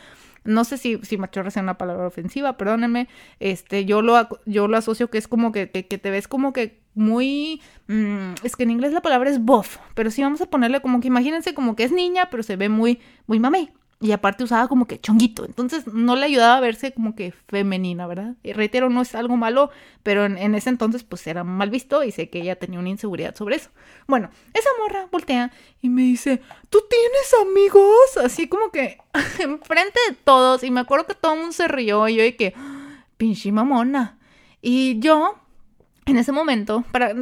no 0.47 0.65
sé 0.65 0.79
si, 0.79 0.99
si 1.03 1.17
machorra 1.17 1.51
sea 1.51 1.63
una 1.63 1.79
palabra 1.79 2.07
ofensiva, 2.07 2.57
perdónenme, 2.57 3.09
este, 3.41 3.85
yo 3.85 4.03
lo, 4.03 4.29
yo 4.47 4.69
lo 4.69 4.77
asocio 4.77 5.11
que 5.11 5.19
es 5.19 5.29
como 5.29 5.53
que, 5.53 5.71
que, 5.71 5.99
te 5.99 6.11
ves 6.11 6.29
como 6.29 6.53
que 6.53 6.81
muy, 6.95 7.61
mm, 7.89 8.35
es 8.43 8.57
que 8.57 8.63
en 8.63 8.71
inglés 8.71 8.93
la 8.93 9.03
palabra 9.03 9.31
es 9.31 9.41
buff, 9.41 9.79
pero 9.95 10.11
sí 10.11 10.23
vamos 10.23 10.41
a 10.41 10.47
ponerle 10.47 10.81
como 10.81 11.01
que 11.01 11.09
imagínense 11.09 11.55
como 11.55 11.77
que 11.77 11.85
es 11.85 11.93
niña, 11.93 12.29
pero 12.31 12.43
se 12.43 12.57
ve 12.57 12.69
muy, 12.69 13.01
muy 13.27 13.39
mamey. 13.39 13.71
Y 13.99 14.13
aparte 14.13 14.45
usaba 14.45 14.69
como 14.69 14.87
que 14.87 15.01
chonguito. 15.01 15.47
Entonces 15.47 15.87
no 15.87 16.17
le 16.17 16.27
ayudaba 16.27 16.59
a 16.59 16.61
verse 16.61 16.93
como 16.93 17.15
que 17.15 17.33
femenina, 17.33 18.07
¿verdad? 18.07 18.35
Y 18.43 18.53
reitero, 18.53 18.91
no 18.91 19.01
es 19.01 19.15
algo 19.15 19.39
malo, 19.39 19.71
pero 20.03 20.27
en, 20.27 20.55
ese 20.55 20.69
entonces 20.69 21.03
pues 21.03 21.27
era 21.27 21.45
mal 21.45 21.71
visto 21.71 22.05
y 22.05 22.13
sé 22.13 22.29
que 22.29 22.41
ella 22.41 22.57
tenía 22.57 22.79
una 22.79 22.91
inseguridad 22.91 23.35
sobre 23.35 23.57
eso. 23.57 23.71
Bueno, 24.07 24.29
esa 24.53 24.69
morra 24.83 25.09
voltea 25.11 25.51
y 25.81 25.89
me 25.89 26.03
dice, 26.03 26.43
¿tú 26.69 26.85
tienes 26.91 27.35
amigos? 27.41 28.17
Así 28.23 28.49
como 28.49 28.71
que 28.71 28.99
enfrente 29.39 29.99
de 30.11 30.17
todos. 30.25 30.63
Y 30.63 30.71
me 30.71 30.81
acuerdo 30.81 31.07
que 31.07 31.15
todo 31.15 31.33
el 31.33 31.39
mundo 31.41 31.53
se 31.53 31.67
rió 31.67 32.07
y 32.09 32.17
yo 32.17 32.23
dije, 32.23 32.53
pinche 33.17 33.51
mamona. 33.51 34.19
Y 34.61 34.99
yo, 34.99 35.37
en 36.05 36.19
ese 36.19 36.33
momento, 36.33 36.85
para... 36.93 37.15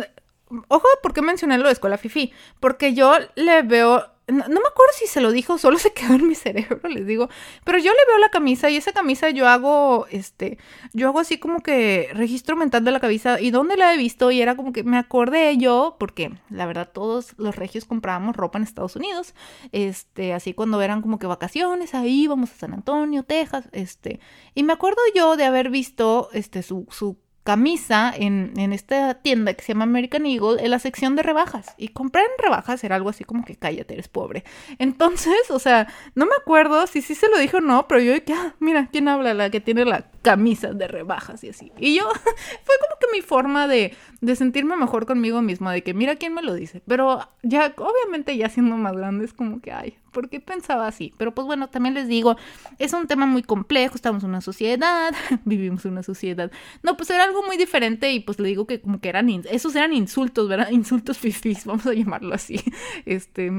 Ojo, 0.69 0.87
¿por 1.03 1.15
qué 1.15 1.23
mencioné 1.23 1.59
lo 1.59 1.67
de 1.67 1.73
escuela 1.73 1.99
fifi? 1.99 2.33
Porque 2.61 2.95
yo 2.95 3.15
le 3.35 3.63
veo 3.63 4.14
no, 4.27 4.37
me 4.37 4.45
acuerdo 4.45 4.93
si 4.95 5.07
se 5.07 5.21
lo 5.21 5.33
dijo, 5.33 5.59
solo 5.59 5.79
se 5.79 5.93
quedó 5.93 6.15
en 6.15 6.27
mi 6.27 6.35
cerebro, 6.35 6.89
les 6.89 7.07
digo, 7.07 7.29
pero 7.65 7.79
yo 7.79 7.93
le 7.93 7.99
veo 8.09 8.19
la 8.19 8.31
camisa 8.31 8.71
y 8.71 8.77
esa 8.77 8.93
camisa 8.93 9.31
yo 9.31 9.47
hago, 9.49 10.07
este, 10.11 10.59
yo 10.93 11.09
hago 11.09 11.21
así 11.21 11.39
como 11.39 11.61
que 11.61 12.09
registro 12.15 12.57
mental 12.57 12.85
de 12.85 12.91
la 12.91 13.01
camisa 13.01 13.41
y 13.41 13.51
dónde 13.51 13.77
la 13.77 13.93
he 13.93 13.97
visto 13.99 14.31
y 14.31 14.41
era 14.41 14.57
como 14.57 14.73
que 14.73 14.83
me 14.83 14.97
acordé 14.97 15.57
yo, 15.59 15.97
porque 15.99 16.33
la 16.49 16.65
verdad 16.67 16.91
todos 16.93 17.35
los 17.37 17.57
regios 17.57 17.85
comprábamos 17.85 18.37
ropa 18.37 18.59
en 18.59 18.65
Estados 18.65 18.97
Unidos, 18.97 19.35
este, 19.73 20.33
así 20.33 20.55
cuando 20.55 20.81
eran 20.81 21.03
como 21.03 21.19
que 21.19 21.27
vacaciones, 21.27 21.95
ahí 21.95 22.23
íbamos 22.23 22.51
a 22.51 22.55
San 22.55 22.73
Antonio, 22.73 23.25
Texas, 23.25 23.69
este, 23.73 24.21
y 24.55 24.63
me 24.63 24.73
acuerdo 24.73 25.01
yo 25.15 25.37
de 25.37 25.45
haber 25.45 25.69
visto, 25.69 26.31
este, 26.33 26.63
su, 26.63 26.87
su 26.91 27.19
camisa 27.45 28.13
en, 28.17 28.55
en, 28.57 28.73
esta 28.73 29.15
tienda 29.15 29.53
que 29.53 29.63
se 29.63 29.73
llama 29.75 29.85
American 29.85 30.25
Eagle 30.25 30.65
en 30.65 30.71
la 30.71 30.79
sección 30.79 31.15
de 31.15 31.23
rebajas. 31.23 31.75
Y 31.77 31.89
comprar 31.89 32.25
en 32.25 32.43
rebajas 32.43 32.83
era 32.83 32.97
algo 32.97 33.11
así 33.11 33.23
como 33.25 33.45
que 33.45 33.55
cállate, 33.55 33.95
eres 33.95 34.09
pobre. 34.09 34.45
Entonces, 34.79 35.51
o 35.51 35.59
sea, 35.59 35.87
no 36.15 36.25
me 36.25 36.33
acuerdo 36.41 36.87
si 36.87 37.03
sí 37.03 37.15
se 37.15 37.29
lo 37.29 37.39
dijo 37.39 37.59
o 37.59 37.61
no, 37.61 37.87
pero 37.87 38.01
yo 38.01 38.15
dije, 38.15 38.33
ah, 38.33 38.55
mira, 38.61 38.89
¿quién 38.91 39.09
habla? 39.09 39.35
La 39.35 39.51
que 39.51 39.61
tiene 39.61 39.85
la 39.85 40.11
camisa 40.25 40.73
de 40.73 40.89
rebajas 40.89 41.45
y 41.45 41.51
así. 41.51 41.71
Y 41.79 41.95
yo, 41.95 42.09
fue 42.65 42.75
como 42.81 42.99
que 42.99 43.07
mi 43.13 43.21
forma 43.21 43.69
de, 43.69 43.95
de 44.23 44.37
sentirme 44.37 44.75
mejor 44.75 45.07
conmigo 45.07 45.43
misma, 45.43 45.73
de 45.73 45.83
que 45.83 45.95
mira 45.95 46.17
quién 46.17 46.35
me 46.35 46.43
lo 46.43 46.55
dice. 46.55 46.83
Pero 46.89 47.21
ya, 47.43 47.75
obviamente 47.77 48.37
ya 48.37 48.49
siendo 48.49 48.77
más 48.77 48.97
grande 48.97 49.27
es 49.27 49.35
como 49.35 49.61
que, 49.61 49.71
ay, 49.71 49.99
¿por 50.15 50.31
qué 50.31 50.41
pensaba 50.41 50.87
así? 50.87 51.13
Pero 51.19 51.35
pues 51.35 51.47
bueno, 51.47 51.69
también 51.69 51.95
les 51.95 52.09
digo, 52.09 52.37
es 52.79 52.95
un 52.95 53.07
tema 53.07 53.27
muy 53.27 53.43
complejo, 53.43 53.97
estamos 53.97 54.23
en 54.23 54.31
una 54.31 54.41
sociedad, 54.41 55.13
vivimos 55.45 55.85
en 55.85 55.93
una 55.93 56.03
sociedad. 56.03 56.51
No, 56.83 56.97
pues 56.97 57.11
era 57.11 57.25
algo 57.25 57.43
muy 57.45 57.59
diferente 57.59 58.11
y 58.13 58.21
pues 58.21 58.39
le 58.39 58.49
digo 58.49 58.67
que 58.67 58.81
como 58.81 59.01
que 59.01 59.11
eran, 59.11 59.29
esos 59.29 59.75
eran 59.77 59.93
insultos, 59.93 60.49
¿verdad? 60.49 60.71
Insultos 60.85 61.19
fifís, 61.19 61.67
vamos 61.67 61.87
a 61.87 61.93
llamarlo 61.93 62.35
así. 62.35 62.61
Este, 63.05 63.53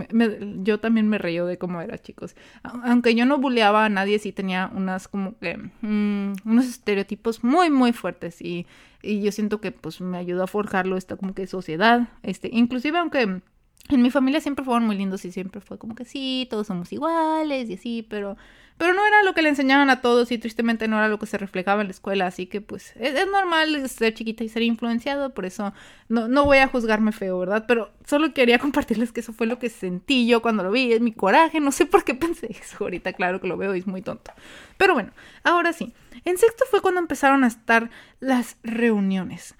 yo 0.63 0.79
también 0.79 1.07
me 1.07 1.19
reí 1.19 1.35
de 1.35 1.57
cómo 1.57 1.81
era, 1.81 1.97
chicos. 1.97 2.35
Aunque 2.63 3.13
yo 3.13 3.25
no 3.25 3.37
buleaba 3.37 3.83
a 3.83 3.89
nadie, 3.89 4.17
sí 4.19 4.31
tenía 4.31 4.71
unas 4.73 5.09
como 5.09 5.37
que, 5.37 5.57
mm, 5.81 6.33
unos 6.55 6.67
estereotipos 6.67 7.43
muy, 7.43 7.69
muy 7.69 7.93
fuertes 7.93 8.41
y, 8.41 8.65
y 9.01 9.21
yo 9.21 9.31
siento 9.31 9.61
que 9.61 9.71
pues 9.71 10.01
me 10.01 10.17
ayudó 10.17 10.43
a 10.43 10.47
forjarlo 10.47 10.97
esta 10.97 11.15
como 11.15 11.33
que 11.33 11.47
sociedad, 11.47 12.09
este, 12.23 12.49
inclusive 12.51 12.97
aunque 12.97 13.41
en 13.89 14.01
mi 14.01 14.09
familia 14.09 14.41
siempre 14.41 14.65
fueron 14.65 14.85
muy 14.87 14.97
lindos 14.97 15.25
y 15.25 15.31
siempre 15.31 15.61
fue 15.61 15.77
como 15.77 15.95
que 15.95 16.05
sí, 16.05 16.47
todos 16.49 16.67
somos 16.67 16.91
iguales 16.91 17.69
y 17.69 17.75
así, 17.75 18.05
pero, 18.09 18.35
pero 18.77 18.93
no 18.93 19.05
era 19.05 19.23
lo 19.23 19.33
que 19.33 19.41
le 19.41 19.49
enseñaban 19.49 19.89
a 19.89 20.01
todos 20.01 20.31
y 20.31 20.37
tristemente 20.37 20.87
no 20.87 20.97
era 20.97 21.07
lo 21.07 21.17
que 21.17 21.25
se 21.25 21.37
reflejaba 21.37 21.81
en 21.81 21.87
la 21.87 21.91
escuela, 21.91 22.27
así 22.27 22.45
que 22.45 22.61
pues 22.61 22.93
es, 22.97 23.27
normal 23.27 23.87
ser 23.87 24.13
chiquita 24.13 24.43
y 24.43 24.49
ser 24.49 24.63
influenciado, 24.63 25.33
por 25.33 25.45
eso 25.45 25.73
no, 26.09 26.27
no 26.27 26.45
voy 26.45 26.57
a 26.57 26.67
juzgarme 26.67 27.11
feo, 27.11 27.39
¿verdad? 27.39 27.65
Pero 27.67 27.91
solo 28.05 28.33
quería 28.33 28.59
compartirles 28.65 29.11
que 29.11 29.21
eso 29.21 29.33
fue 29.33 29.47
lo 29.47 29.59
que 29.59 29.69
sentí 29.69 30.27
yo 30.27 30.41
cuando 30.41 30.63
lo 30.63 30.71
vi, 30.71 30.91
es 30.91 31.01
mi 31.01 31.13
coraje, 31.13 31.59
no 31.59 31.71
sé 31.71 31.85
por 31.85 32.03
qué 32.03 32.15
pensé 32.15 32.47
eso, 32.51 32.77
ahorita 32.81 33.13
claro 33.13 33.39
que 33.39 33.47
lo 33.47 33.57
veo 33.57 33.75
y 33.75 33.79
es 33.79 33.87
muy 33.87 34.01
tonto. 34.01 34.31
Pero 34.77 34.93
bueno, 34.93 35.11
ahora 35.43 35.71
sí, 35.71 35.93
en 36.25 36.37
sexto 36.37 36.65
fue 36.69 36.81
cuando 36.81 36.99
empezaron 36.99 37.43
a 37.43 37.47
estar 37.47 37.89
las 38.19 38.57
reuniones. 38.63 39.55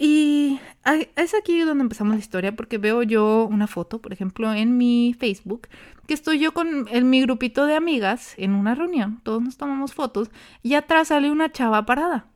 Y 0.00 0.60
es 1.16 1.34
aquí 1.34 1.60
donde 1.62 1.82
empezamos 1.82 2.14
la 2.14 2.20
historia 2.20 2.54
porque 2.54 2.78
veo 2.78 3.02
yo 3.02 3.48
una 3.50 3.66
foto, 3.66 4.00
por 4.00 4.12
ejemplo, 4.12 4.54
en 4.54 4.76
mi 4.76 5.14
Facebook, 5.18 5.66
que 6.06 6.14
estoy 6.14 6.38
yo 6.38 6.54
con 6.54 6.86
mi 7.10 7.20
grupito 7.22 7.66
de 7.66 7.74
amigas 7.74 8.34
en 8.36 8.52
una 8.52 8.76
reunión, 8.76 9.20
todos 9.24 9.42
nos 9.42 9.56
tomamos 9.56 9.94
fotos 9.94 10.30
y 10.62 10.74
atrás 10.74 11.08
sale 11.08 11.32
una 11.32 11.50
chava 11.50 11.84
parada. 11.84 12.26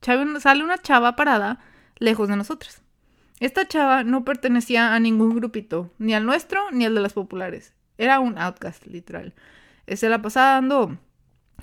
sale 0.00 0.64
una 0.64 0.78
chava 0.78 1.16
parada 1.16 1.60
lejos 1.98 2.28
de 2.28 2.36
nosotros. 2.36 2.80
Esta 3.40 3.68
chava 3.68 4.02
no 4.02 4.24
pertenecía 4.24 4.94
a 4.94 5.00
ningún 5.00 5.36
grupito, 5.36 5.90
ni 5.98 6.14
al 6.14 6.24
nuestro 6.24 6.70
ni 6.72 6.86
al 6.86 6.94
de 6.94 7.02
las 7.02 7.12
populares. 7.12 7.74
Era 7.98 8.20
un 8.20 8.38
outcast, 8.38 8.86
literal. 8.86 9.34
Se 9.86 10.08
la 10.08 10.22
pasaba 10.22 10.52
dando 10.52 10.96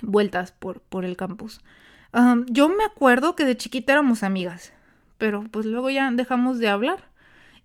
vueltas 0.00 0.52
por, 0.52 0.80
por 0.80 1.04
el 1.04 1.16
campus. 1.16 1.60
yo 2.46 2.68
me 2.68 2.84
acuerdo 2.84 3.34
que 3.34 3.44
de 3.44 3.56
chiquita 3.56 3.94
éramos 3.94 4.22
amigas 4.22 4.72
pero 5.18 5.44
pues 5.50 5.66
luego 5.66 5.90
ya 5.90 6.10
dejamos 6.10 6.58
de 6.58 6.68
hablar. 6.68 7.10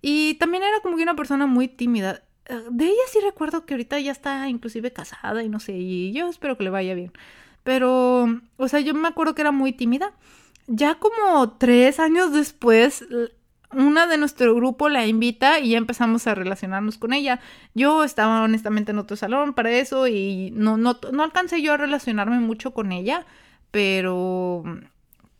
Y 0.02 0.34
también 0.34 0.62
era 0.62 0.80
como 0.80 0.96
que 0.96 1.02
una 1.02 1.16
persona 1.16 1.46
muy 1.46 1.68
tímida. 1.68 2.22
Eh, 2.46 2.62
de 2.70 2.86
ella 2.86 3.02
sí 3.12 3.18
recuerdo 3.22 3.66
que 3.66 3.74
ahorita 3.74 4.00
ya 4.00 4.12
está 4.12 4.48
inclusive 4.48 4.92
casada 4.92 5.42
y 5.42 5.48
no 5.48 5.60
sé, 5.60 5.72
y 5.76 6.12
yo 6.12 6.28
espero 6.28 6.56
que 6.56 6.64
le 6.64 6.70
vaya 6.70 6.94
bien. 6.94 7.12
Pero, 7.62 8.40
o 8.56 8.68
sea, 8.68 8.80
yo 8.80 8.94
me 8.94 9.08
acuerdo 9.08 9.34
que 9.34 9.42
era 9.42 9.52
muy 9.52 9.72
tímida. 9.72 10.12
Ya 10.66 10.96
como 10.96 11.56
tres 11.58 12.00
años 12.00 12.32
después, 12.32 13.04
una 13.72 14.06
de 14.06 14.16
nuestro 14.18 14.54
grupo 14.54 14.88
la 14.88 15.06
invita 15.06 15.58
y 15.60 15.70
ya 15.70 15.78
empezamos 15.78 16.26
a 16.26 16.34
relacionarnos 16.34 16.98
con 16.98 17.12
ella. 17.12 17.40
Yo 17.74 18.04
estaba 18.04 18.42
honestamente 18.42 18.92
en 18.92 18.98
otro 18.98 19.16
salón 19.16 19.54
para 19.54 19.70
eso 19.72 20.08
y 20.08 20.50
no, 20.52 20.76
no, 20.76 20.98
no 21.12 21.22
alcancé 21.22 21.62
yo 21.62 21.74
a 21.74 21.76
relacionarme 21.76 22.40
mucho 22.40 22.72
con 22.72 22.92
ella, 22.92 23.26
pero 23.70 24.64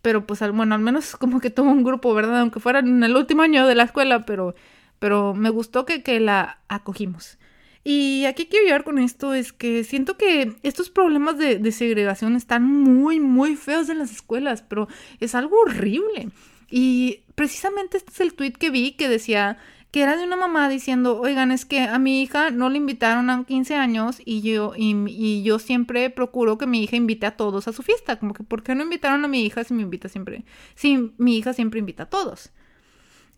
pero 0.02 0.26
pues 0.26 0.40
bueno, 0.52 0.74
al 0.74 0.80
menos 0.80 1.16
como 1.16 1.40
que 1.40 1.50
tuvo 1.50 1.70
un 1.70 1.84
grupo, 1.84 2.14
¿verdad? 2.14 2.40
Aunque 2.40 2.60
fuera 2.60 2.80
en 2.80 3.02
el 3.02 3.16
último 3.16 3.42
año 3.42 3.66
de 3.66 3.74
la 3.74 3.84
escuela, 3.84 4.24
pero, 4.24 4.54
pero 4.98 5.34
me 5.34 5.50
gustó 5.50 5.84
que, 5.84 6.02
que 6.02 6.20
la 6.20 6.60
acogimos. 6.68 7.38
Y 7.82 8.24
aquí 8.26 8.46
quiero 8.46 8.66
llegar 8.66 8.84
con 8.84 8.98
esto 8.98 9.32
es 9.32 9.52
que 9.52 9.84
siento 9.84 10.18
que 10.18 10.56
estos 10.62 10.90
problemas 10.90 11.38
de, 11.38 11.56
de, 11.56 11.72
segregación 11.72 12.36
están 12.36 12.64
muy, 12.66 13.20
muy 13.20 13.56
feos 13.56 13.88
en 13.88 13.98
las 13.98 14.10
escuelas, 14.10 14.62
pero 14.62 14.86
es 15.18 15.34
algo 15.34 15.58
horrible. 15.60 16.28
Y 16.70 17.22
precisamente 17.34 17.96
este 17.96 18.12
es 18.12 18.20
el 18.20 18.34
tweet 18.34 18.52
que 18.52 18.70
vi 18.70 18.92
que 18.92 19.08
decía 19.08 19.56
que 19.90 20.03
era 20.03 20.16
de 20.16 20.24
una 20.24 20.37
mamá 20.37 20.68
diciendo, 20.68 21.20
oigan, 21.20 21.50
es 21.50 21.64
que 21.64 21.81
a 21.81 21.98
mi 21.98 22.22
hija 22.22 22.50
no 22.50 22.68
le 22.70 22.76
invitaron 22.76 23.29
a 23.31 23.44
15 23.44 23.74
años 23.74 24.20
y 24.24 24.40
yo, 24.42 24.72
y, 24.76 25.42
yo 25.42 25.59
siempre 25.59 26.11
procuro 26.11 26.59
que 26.59 26.66
mi 26.66 26.85
hija 26.85 26.96
invite 26.96 27.26
a 27.26 27.37
todos 27.37 27.66
a 27.66 27.72
su 27.72 27.83
fiesta, 27.83 28.18
como 28.18 28.35
que, 28.35 28.44
¿por 28.44 28.62
qué 28.62 28.74
no 28.74 28.85
invitaron 28.85 29.24
a 29.24 29.29
mi 29.29 29.44
hija 29.44 29.64
si 29.64 29.74
me 29.74 29.83
invita 29.83 30.09
siempre? 30.09 30.44
Si 30.74 31.12
mi 31.18 31.37
hija 31.38 31.53
siempre 31.53 31.81
invita 31.81 32.05
a 32.05 32.11
todos. 32.11 32.53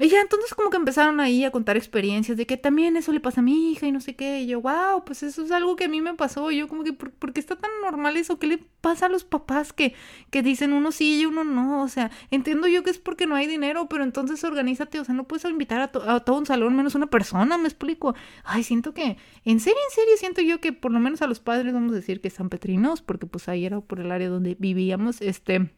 Y 0.03 0.09
ya 0.09 0.21
entonces 0.21 0.53
como 0.55 0.69
que 0.69 0.77
empezaron 0.77 1.21
ahí 1.21 1.45
a 1.45 1.53
contar 1.53 1.77
experiencias 1.77 2.37
de 2.37 2.45
que 2.45 2.57
también 2.57 2.97
eso 2.97 3.13
le 3.13 3.21
pasa 3.21 3.41
a 3.41 3.45
mi 3.45 3.71
hija 3.71 3.87
y 3.87 3.93
no 3.93 4.01
sé 4.01 4.17
qué. 4.17 4.41
Y 4.41 4.49
yo, 4.49 4.61
wow, 4.61 5.05
pues 5.07 5.23
eso 5.23 5.45
es 5.45 5.53
algo 5.53 5.77
que 5.77 5.85
a 5.85 5.89
mí 5.89 6.01
me 6.01 6.15
pasó. 6.15 6.51
Yo 6.51 6.67
como 6.67 6.83
que, 6.83 6.93
¿por, 6.93 7.33
qué 7.33 7.39
está 7.39 7.55
tan 7.55 7.71
normal 7.83 8.17
eso? 8.17 8.37
¿Qué 8.41 8.49
le 8.49 8.59
pasa 8.59 9.07
a 9.07 9.09
los 9.09 9.23
papás 9.23 9.73
que, 9.73 9.95
que 10.31 10.43
dicen 10.43 10.73
uno 10.73 10.91
sí 10.91 11.21
y 11.21 11.27
uno 11.27 11.45
no? 11.45 11.85
O 11.85 11.89
sea, 11.89 12.11
entiendo 12.33 12.67
yo 12.67 12.83
que 12.83 12.91
es 12.91 12.99
porque 12.99 13.29
no 13.29 13.37
hay 13.37 13.47
dinero, 13.47 13.89
pero 13.89 14.03
entonces 14.03 14.43
organízate. 14.43 14.99
O 14.99 15.05
sea, 15.05 15.15
no 15.15 15.23
puedes 15.29 15.45
invitar 15.45 15.81
a, 15.81 16.15
a 16.17 16.19
todo 16.19 16.37
un 16.37 16.47
salón 16.47 16.75
menos 16.75 16.97
una 16.97 17.07
persona, 17.07 17.57
me 17.57 17.69
explico. 17.69 18.17
Ay, 18.43 18.65
siento 18.65 18.95
que, 18.95 19.19
en 19.45 19.61
serio, 19.61 19.79
en 19.89 19.95
serio, 19.95 20.17
siento 20.17 20.41
yo 20.43 20.61
que 20.61 20.73
por 20.73 20.91
lo 20.91 20.99
menos 20.99 21.23
a 21.23 21.29
los 21.29 21.39
padres 21.39 21.73
vamos 21.73 21.93
a 21.93 21.95
decir 21.95 22.21
que 22.21 22.29
san 22.29 22.49
petrinos, 22.49 23.03
porque 23.03 23.27
pues 23.27 23.49
ahí 23.49 23.67
era 23.67 23.81
por 23.81 24.01
el 24.01 24.11
área 24.11 24.29
donde 24.29 24.57
vivíamos, 24.59 25.23
este 25.23 25.71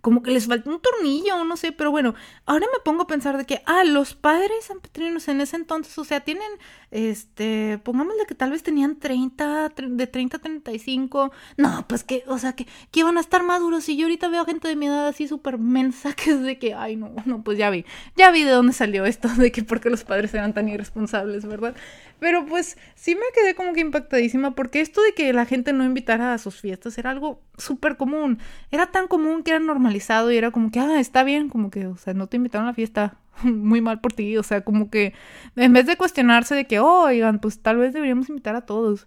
como 0.00 0.22
que 0.22 0.30
les 0.30 0.46
falta 0.46 0.70
un 0.70 0.80
tornillo, 0.80 1.44
no 1.44 1.56
sé, 1.56 1.72
pero 1.72 1.90
bueno, 1.90 2.14
ahora 2.46 2.66
me 2.72 2.80
pongo 2.84 3.02
a 3.02 3.06
pensar 3.06 3.36
de 3.36 3.44
que, 3.44 3.62
ah, 3.66 3.84
los 3.84 4.14
padres 4.14 4.64
sanpetrinos 4.66 5.28
en 5.28 5.40
ese 5.40 5.56
entonces, 5.56 5.96
o 5.98 6.04
sea, 6.04 6.20
tienen, 6.20 6.50
este, 6.90 7.78
pongámosle 7.84 8.26
que 8.26 8.34
tal 8.34 8.50
vez 8.50 8.62
tenían 8.62 8.98
30, 8.98 9.72
de 9.76 10.06
30 10.06 10.36
a 10.36 10.40
35, 10.40 11.32
no, 11.56 11.86
pues 11.88 12.04
que, 12.04 12.24
o 12.26 12.38
sea, 12.38 12.54
que, 12.54 12.66
que 12.90 13.00
iban 13.00 13.18
a 13.18 13.20
estar 13.20 13.42
maduros 13.42 13.88
y 13.88 13.96
yo 13.96 14.06
ahorita 14.06 14.28
veo 14.28 14.44
gente 14.44 14.68
de 14.68 14.76
mi 14.76 14.86
edad 14.86 15.08
así 15.08 15.28
súper 15.28 15.58
mensa 15.58 16.12
que 16.16 16.30
es 16.30 16.42
de 16.42 16.58
que, 16.58 16.74
ay, 16.74 16.96
no, 16.96 17.12
no, 17.24 17.42
pues 17.42 17.58
ya 17.58 17.70
vi, 17.70 17.84
ya 18.16 18.30
vi 18.30 18.44
de 18.44 18.52
dónde 18.52 18.72
salió 18.72 19.04
esto, 19.04 19.28
de 19.28 19.52
que 19.52 19.62
porque 19.62 19.90
los 19.90 20.04
padres 20.04 20.34
eran 20.34 20.54
tan 20.54 20.68
irresponsables, 20.68 21.46
¿verdad? 21.46 21.74
Pero 22.20 22.44
pues 22.44 22.76
sí 22.94 23.14
me 23.14 23.22
quedé 23.34 23.54
como 23.54 23.72
que 23.72 23.80
impactadísima 23.80 24.54
porque 24.54 24.80
esto 24.80 25.02
de 25.02 25.14
que 25.14 25.32
la 25.32 25.46
gente 25.46 25.72
no 25.72 25.84
invitara 25.84 26.34
a 26.34 26.38
sus 26.38 26.60
fiestas 26.60 26.98
era 26.98 27.10
algo 27.10 27.42
súper 27.56 27.96
común. 27.96 28.38
Era 28.70 28.86
tan 28.90 29.08
común 29.08 29.42
que 29.42 29.52
era 29.52 29.60
y 29.96 30.36
era 30.36 30.50
como 30.50 30.70
que, 30.70 30.80
ah, 30.80 31.00
está 31.00 31.24
bien, 31.24 31.48
como 31.48 31.70
que, 31.70 31.86
o 31.86 31.96
sea, 31.96 32.14
no 32.14 32.26
te 32.26 32.36
invitaron 32.36 32.66
a 32.66 32.70
la 32.70 32.74
fiesta, 32.74 33.16
muy 33.42 33.80
mal 33.80 34.00
por 34.00 34.12
ti. 34.12 34.36
O 34.36 34.42
sea, 34.42 34.62
como 34.62 34.90
que 34.90 35.14
en 35.56 35.72
vez 35.72 35.86
de 35.86 35.96
cuestionarse 35.96 36.54
de 36.54 36.66
que, 36.66 36.80
oh, 36.80 37.04
oigan, 37.04 37.38
pues 37.40 37.60
tal 37.60 37.76
vez 37.78 37.92
deberíamos 37.92 38.28
invitar 38.28 38.56
a 38.56 38.66
todos. 38.66 39.06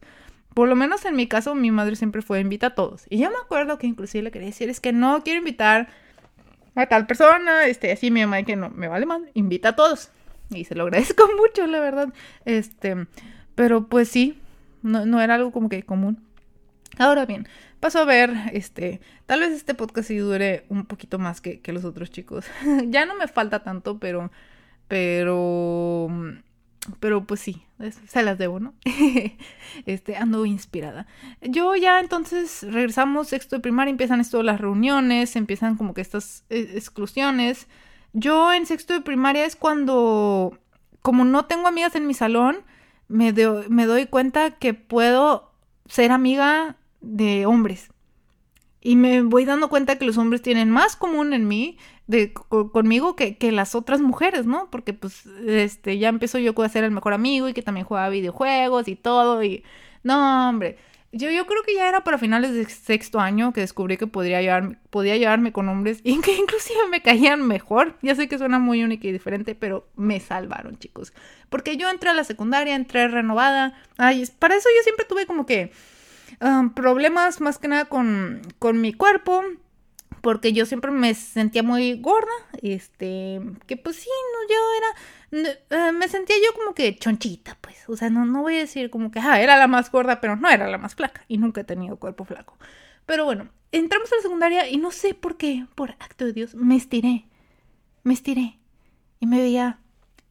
Por 0.54 0.70
lo 0.70 0.76
menos 0.76 1.06
en 1.06 1.16
mi 1.16 1.28
caso, 1.28 1.56
mi 1.56 1.72
madre 1.72 1.96
siempre 1.96 2.22
fue 2.22 2.40
invita 2.40 2.68
a 2.68 2.76
todos. 2.76 3.06
Y 3.10 3.18
yo 3.18 3.30
me 3.30 3.38
acuerdo 3.44 3.78
que 3.78 3.88
inclusive 3.88 4.24
le 4.24 4.32
quería 4.32 4.48
decir, 4.48 4.70
es 4.70 4.80
que 4.80 4.94
no 4.94 5.24
quiero 5.24 5.40
invitar 5.40 5.90
a 6.76 6.86
tal 6.88 7.08
persona, 7.08 7.66
este, 7.66 7.92
así 7.92 8.12
mi 8.12 8.22
mamá 8.22 8.44
que 8.44 8.56
no, 8.56 8.70
me 8.70 8.88
vale 8.88 9.06
más, 9.06 9.22
invita 9.34 9.70
a 9.70 9.76
todos. 9.76 10.12
Y 10.50 10.66
se 10.66 10.76
lo 10.76 10.84
agradezco 10.84 11.24
mucho, 11.38 11.66
la 11.68 11.80
verdad. 11.80 12.14
Este, 12.46 13.08
pero 13.56 13.88
pues 13.88 14.10
sí, 14.10 14.40
no, 14.84 15.06
no 15.06 15.22
era 15.22 15.36
algo 15.36 15.52
como 15.52 15.70
que 15.70 15.84
común. 15.84 16.22
Ahora 17.00 17.26
bien, 17.26 17.48
paso 17.84 18.00
a 18.00 18.06
ver, 18.06 18.34
este, 18.54 19.02
tal 19.26 19.42
vez 19.42 19.52
este 19.52 19.74
podcast 19.74 20.08
sí 20.08 20.16
dure 20.16 20.66
un 20.70 20.86
poquito 20.86 21.20
más 21.20 21.42
que, 21.42 21.60
que 21.60 21.74
los 21.74 21.84
otros 21.84 22.10
chicos. 22.12 22.46
ya 22.88 23.06
no 23.06 23.14
me 23.14 23.28
falta 23.28 23.62
tanto, 23.62 24.00
pero, 24.00 24.32
pero, 24.88 26.08
pero 27.02 27.26
pues 27.26 27.42
sí, 27.42 27.62
se 28.08 28.24
las 28.24 28.38
debo, 28.38 28.62
¿no? 28.62 28.74
este, 29.86 30.16
ando 30.16 30.46
inspirada. 30.46 31.08
Yo 31.42 31.76
ya 31.76 32.00
entonces 32.00 32.64
regresamos 32.64 33.28
sexto 33.28 33.58
de 33.58 33.62
primaria, 33.62 33.92
empiezan 33.92 34.22
esto 34.22 34.42
las 34.44 34.62
reuniones, 34.62 35.36
empiezan 35.36 35.76
como 35.76 35.94
que 35.94 36.00
estas 36.00 36.46
eh, 36.50 36.72
exclusiones. 36.76 37.68
Yo 38.14 38.54
en 38.54 38.66
sexto 38.66 38.94
de 38.94 39.02
primaria 39.02 39.44
es 39.44 39.58
cuando, 39.58 40.58
como 41.02 41.26
no 41.26 41.48
tengo 41.48 41.68
amigas 41.68 41.96
en 41.96 42.08
mi 42.08 42.14
salón, 42.14 42.60
me, 43.10 43.34
me 43.68 43.86
doy 43.86 44.06
cuenta 44.06 44.52
que 44.52 44.74
puedo 44.74 45.52
ser 45.86 46.14
amiga 46.14 46.78
de 47.04 47.46
hombres. 47.46 47.90
Y 48.82 48.98
me 48.98 49.22
voy 49.22 49.46
dando 49.46 49.70
cuenta 49.70 49.98
que 49.98 50.06
los 50.06 50.18
hombres 50.18 50.42
tienen 50.42 50.70
más 50.70 50.98
común 50.98 51.34
en 51.34 51.48
mí, 51.48 51.78
de, 52.08 52.34
conmigo, 52.34 53.16
que, 53.16 53.38
que, 53.38 53.54
las 53.54 53.76
otras 53.76 54.02
mujeres, 54.02 54.46
¿no? 54.46 54.70
Porque 54.70 54.94
pues 54.94 55.26
este, 55.48 55.98
ya 56.00 56.10
empezó 56.10 56.38
yo 56.38 56.54
a 56.62 56.70
ser 56.70 56.84
el 56.84 56.92
mejor 56.92 57.14
amigo 57.14 57.48
y 57.48 57.54
que 57.54 57.62
también 57.62 57.86
jugaba 57.86 58.10
videojuegos 58.10 58.90
y 58.90 58.98
todo. 58.98 59.42
Y 59.42 59.64
no, 60.04 60.50
hombre. 60.50 60.78
Yo, 61.14 61.30
yo 61.30 61.46
creo 61.46 61.62
que 61.64 61.76
ya 61.76 61.88
era 61.88 62.04
para 62.04 62.18
finales 62.18 62.54
de 62.54 62.66
sexto 62.66 63.20
año 63.20 63.54
que 63.54 63.62
descubrí 63.62 63.98
que 63.98 64.08
podría 64.08 64.42
llevarme, 64.42 64.78
podía 64.90 65.16
llevarme 65.16 65.54
con 65.54 65.70
hombres 65.70 66.00
y 66.04 66.20
que 66.20 66.36
inclusive 66.38 66.88
me 66.90 67.02
caían 67.02 67.48
mejor. 67.48 67.98
Ya 68.02 68.16
sé 68.16 68.28
que 68.28 68.38
suena 68.38 68.60
muy 68.60 68.84
única 68.84 69.08
y 69.08 69.14
diferente, 69.14 69.56
pero 69.56 69.88
me 69.96 70.20
salvaron, 70.20 70.78
chicos. 70.78 71.14
Porque 71.50 71.78
yo 71.78 71.90
entré 71.90 72.10
a 72.10 72.14
la 72.14 72.26
secundaria, 72.26 72.76
entré 72.76 73.08
renovada. 73.08 73.80
Ay, 73.98 74.28
para 74.40 74.56
eso 74.56 74.68
yo 74.76 74.84
siempre 74.84 75.06
tuve 75.06 75.26
como 75.26 75.46
que 75.46 75.72
um, 76.42 76.74
problemas 76.74 77.42
más 77.42 77.58
que 77.58 77.68
nada 77.68 77.86
con, 77.86 78.42
con 78.60 78.82
mi 78.82 78.94
cuerpo 78.94 79.44
porque 80.24 80.54
yo 80.54 80.66
siempre 80.66 80.90
me 80.90 81.14
sentía 81.16 81.64
muy 81.64 82.00
gorda, 82.00 82.32
este, 82.62 83.42
que 83.68 83.76
pues 83.76 83.98
sí, 83.98 84.10
no, 84.32 85.44
yo 85.44 85.44
era, 85.44 85.90
eh, 85.90 85.92
me 85.92 86.08
sentía 86.08 86.38
yo 86.38 86.58
como 86.58 86.74
que 86.74 86.96
chonchita, 86.96 87.58
pues, 87.60 87.90
o 87.90 87.98
sea, 87.98 88.10
no, 88.10 88.24
no 88.24 88.42
voy 88.42 88.56
a 88.56 88.60
decir 88.60 88.90
como 88.90 89.12
que, 89.12 89.20
ah, 89.20 89.42
era 89.42 89.58
la 89.58 89.68
más 89.68 89.92
gorda, 89.92 90.22
pero 90.22 90.38
no 90.38 90.50
era 90.50 90.70
la 90.70 90.78
más 90.78 90.96
flaca, 90.96 91.26
y 91.28 91.40
nunca 91.40 91.60
he 91.60 91.66
tenido 91.66 91.98
cuerpo 91.98 92.24
flaco. 92.24 92.58
Pero 93.06 93.26
bueno, 93.26 93.50
entramos 93.74 94.14
a 94.14 94.16
la 94.16 94.22
secundaria 94.22 94.70
y 94.70 94.78
no 94.78 94.92
sé 94.92 95.14
por 95.14 95.36
qué, 95.36 95.68
por 95.76 95.92
acto 95.92 96.24
de 96.24 96.32
Dios, 96.32 96.56
me 96.56 96.78
estiré, 96.78 97.26
me 98.04 98.14
estiré, 98.14 98.60
y 99.20 99.26
me 99.26 99.42
veía, 99.42 99.80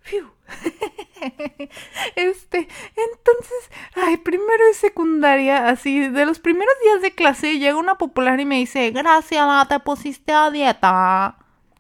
este, 2.17 2.59
entonces, 2.59 3.71
ay, 3.95 4.17
primero 4.19 4.67
de 4.67 4.75
secundaria, 4.75 5.69
así, 5.69 6.09
de 6.09 6.27
los 6.27 6.39
primeros 6.41 6.75
días 6.85 7.03
de 7.03 7.15
clase, 7.15 7.59
llega 7.59 7.77
una 7.77 7.99
popular 7.99 8.41
y 8.41 8.45
me 8.45 8.57
dice, 8.57 8.91
gracias, 8.91 9.69
te 9.69 9.79
pusiste 9.81 10.33
a 10.33 10.51
dieta. 10.51 11.39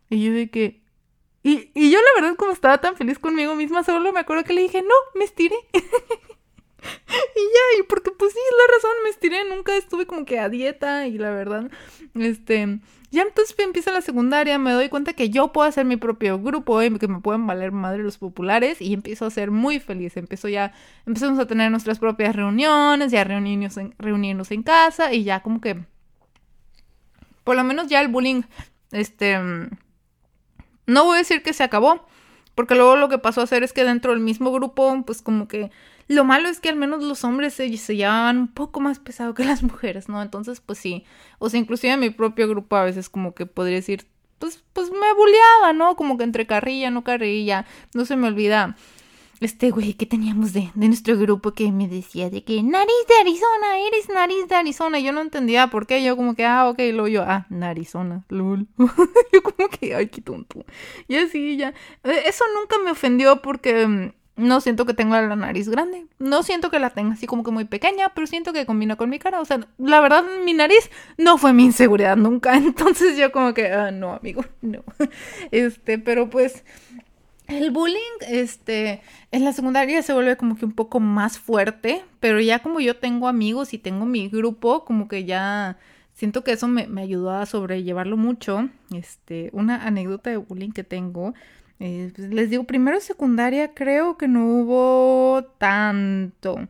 Y 0.08 0.24
yo 0.24 0.32
de 0.32 0.50
que, 0.50 0.82
y, 1.42 1.70
y 1.74 1.90
yo 1.90 1.98
la 1.98 2.20
verdad 2.20 2.36
como 2.36 2.52
estaba 2.52 2.78
tan 2.78 2.96
feliz 2.96 3.18
conmigo 3.18 3.54
misma, 3.54 3.82
solo 3.82 4.12
me 4.12 4.20
acuerdo 4.20 4.44
que 4.44 4.52
le 4.52 4.62
dije, 4.62 4.82
no, 4.82 4.94
me 5.14 5.24
estiré. 5.24 5.56
y 5.72 5.78
ya, 7.40 7.80
y 7.80 7.82
porque 7.84 8.10
pues 8.12 8.32
sí, 8.32 8.38
es 8.38 8.56
la 8.56 8.74
razón, 8.74 9.02
me 9.02 9.10
estiré, 9.10 9.44
nunca 9.48 9.76
estuve 9.76 10.06
como 10.06 10.24
que 10.24 10.38
a 10.38 10.48
dieta 10.48 11.06
y 11.06 11.18
la 11.18 11.30
verdad, 11.30 11.70
este, 12.14 12.78
ya 13.12 13.22
entonces 13.22 13.54
empieza 13.58 13.92
la 13.92 14.00
secundaria, 14.00 14.58
me 14.58 14.72
doy 14.72 14.88
cuenta 14.88 15.12
que 15.12 15.28
yo 15.28 15.52
puedo 15.52 15.68
hacer 15.68 15.84
mi 15.84 15.98
propio 15.98 16.38
grupo 16.38 16.82
y 16.82 16.98
que 16.98 17.08
me 17.08 17.20
pueden 17.20 17.46
valer 17.46 17.70
madre 17.70 18.02
los 18.02 18.16
populares 18.16 18.80
y 18.80 18.94
empiezo 18.94 19.26
a 19.26 19.30
ser 19.30 19.50
muy 19.50 19.80
feliz. 19.80 20.16
Empiezo 20.16 20.48
ya, 20.48 20.72
empezamos 21.04 21.38
a 21.38 21.46
tener 21.46 21.70
nuestras 21.70 21.98
propias 21.98 22.34
reuniones, 22.34 23.12
ya 23.12 23.22
reunirnos 23.22 23.76
en, 23.76 23.94
reunirnos 23.98 24.50
en 24.50 24.62
casa 24.62 25.12
y 25.12 25.24
ya 25.24 25.40
como 25.40 25.60
que, 25.60 25.84
por 27.44 27.54
lo 27.54 27.64
menos 27.64 27.88
ya 27.88 28.00
el 28.00 28.08
bullying, 28.08 28.44
este, 28.92 29.38
no 30.86 31.04
voy 31.04 31.16
a 31.16 31.18
decir 31.18 31.42
que 31.42 31.52
se 31.52 31.64
acabó, 31.64 32.06
porque 32.54 32.74
luego 32.74 32.96
lo 32.96 33.10
que 33.10 33.18
pasó 33.18 33.42
a 33.42 33.44
hacer 33.44 33.62
es 33.62 33.74
que 33.74 33.84
dentro 33.84 34.12
del 34.12 34.20
mismo 34.20 34.52
grupo, 34.52 35.02
pues 35.04 35.20
como 35.20 35.48
que 35.48 35.70
lo 36.08 36.24
malo 36.24 36.48
es 36.48 36.60
que 36.60 36.68
al 36.68 36.76
menos 36.76 37.02
los 37.02 37.24
hombres 37.24 37.54
se, 37.54 37.76
se 37.76 37.96
llevaban 37.96 38.38
un 38.38 38.48
poco 38.48 38.80
más 38.80 38.98
pesado 38.98 39.34
que 39.34 39.44
las 39.44 39.62
mujeres, 39.62 40.08
¿no? 40.08 40.22
Entonces, 40.22 40.60
pues 40.60 40.78
sí. 40.78 41.04
O 41.38 41.48
sea, 41.48 41.60
inclusive 41.60 41.92
en 41.92 42.00
mi 42.00 42.10
propio 42.10 42.48
grupo 42.48 42.76
a 42.76 42.84
veces 42.84 43.08
como 43.08 43.34
que 43.34 43.46
podría 43.46 43.76
decir, 43.76 44.06
pues, 44.38 44.62
pues 44.72 44.90
me 44.90 45.12
bulleaba, 45.14 45.72
¿no? 45.72 45.96
Como 45.96 46.18
que 46.18 46.24
entre 46.24 46.46
carrilla, 46.46 46.90
no 46.90 47.04
carrilla. 47.04 47.66
No 47.94 48.04
se 48.04 48.16
me 48.16 48.28
olvida 48.28 48.76
este 49.44 49.70
güey 49.70 49.94
que 49.94 50.06
teníamos 50.06 50.52
de, 50.52 50.70
de, 50.74 50.86
nuestro 50.86 51.16
grupo 51.16 51.52
que 51.52 51.72
me 51.72 51.88
decía 51.88 52.30
de 52.30 52.44
que 52.44 52.62
nariz 52.62 52.94
de 53.08 53.14
Arizona, 53.20 53.78
eres 53.86 54.08
nariz 54.08 54.48
de 54.48 54.54
Arizona. 54.54 55.00
Yo 55.00 55.12
no 55.12 55.20
entendía 55.20 55.68
por 55.68 55.86
qué. 55.86 56.02
Yo 56.02 56.16
como 56.16 56.34
que, 56.34 56.44
ah, 56.44 56.68
ok, 56.68 56.78
luego 56.92 57.08
yo, 57.08 57.22
ah, 57.22 57.46
Narizona, 57.50 58.24
lol. 58.28 58.66
yo 59.32 59.42
como 59.42 59.68
que, 59.68 59.94
ay, 59.94 60.08
qué 60.08 60.20
tonto. 60.20 60.64
Y 61.08 61.16
así 61.16 61.56
ya. 61.56 61.74
Eh, 62.04 62.22
eso 62.26 62.44
nunca 62.58 62.76
me 62.84 62.92
ofendió 62.92 63.42
porque 63.42 63.86
mm, 63.86 64.12
no 64.36 64.60
siento 64.60 64.86
que 64.86 64.94
tenga 64.94 65.20
la 65.20 65.36
nariz 65.36 65.68
grande. 65.68 66.06
No 66.18 66.42
siento 66.42 66.70
que 66.70 66.78
la 66.78 66.90
tenga 66.90 67.14
así 67.14 67.26
como 67.26 67.44
que 67.44 67.50
muy 67.50 67.64
pequeña, 67.64 68.10
pero 68.14 68.26
siento 68.26 68.52
que 68.52 68.64
combina 68.64 68.96
con 68.96 69.10
mi 69.10 69.18
cara. 69.18 69.40
O 69.40 69.44
sea, 69.44 69.60
la 69.78 70.00
verdad, 70.00 70.24
mi 70.44 70.54
nariz 70.54 70.90
no 71.18 71.36
fue 71.38 71.52
mi 71.52 71.64
inseguridad 71.64 72.16
nunca. 72.16 72.56
Entonces 72.56 73.16
yo 73.16 73.30
como 73.30 73.52
que, 73.54 73.68
ah, 73.68 73.90
no, 73.90 74.12
amigo, 74.12 74.44
no. 74.62 74.82
Este, 75.50 75.98
pero 75.98 76.30
pues 76.30 76.64
el 77.46 77.70
bullying, 77.70 77.98
este, 78.28 79.02
en 79.30 79.44
la 79.44 79.52
secundaria 79.52 80.02
se 80.02 80.14
vuelve 80.14 80.36
como 80.36 80.56
que 80.56 80.64
un 80.64 80.72
poco 80.72 81.00
más 81.00 81.38
fuerte, 81.38 82.02
pero 82.20 82.40
ya 82.40 82.60
como 82.60 82.80
yo 82.80 82.96
tengo 82.96 83.28
amigos 83.28 83.74
y 83.74 83.78
tengo 83.78 84.06
mi 84.06 84.28
grupo, 84.28 84.84
como 84.84 85.08
que 85.08 85.24
ya 85.24 85.78
siento 86.14 86.42
que 86.44 86.52
eso 86.52 86.68
me, 86.68 86.86
me 86.86 87.02
ayudó 87.02 87.32
a 87.32 87.44
sobrellevarlo 87.44 88.16
mucho. 88.16 88.70
Este, 88.94 89.50
una 89.52 89.84
anécdota 89.86 90.30
de 90.30 90.38
bullying 90.38 90.70
que 90.70 90.84
tengo 90.84 91.34
eh, 91.84 92.12
pues, 92.14 92.28
les 92.28 92.48
digo, 92.48 92.62
primero 92.62 93.00
secundaria 93.00 93.74
creo 93.74 94.16
que 94.16 94.28
no 94.28 94.46
hubo 94.46 95.44
tanto. 95.58 96.68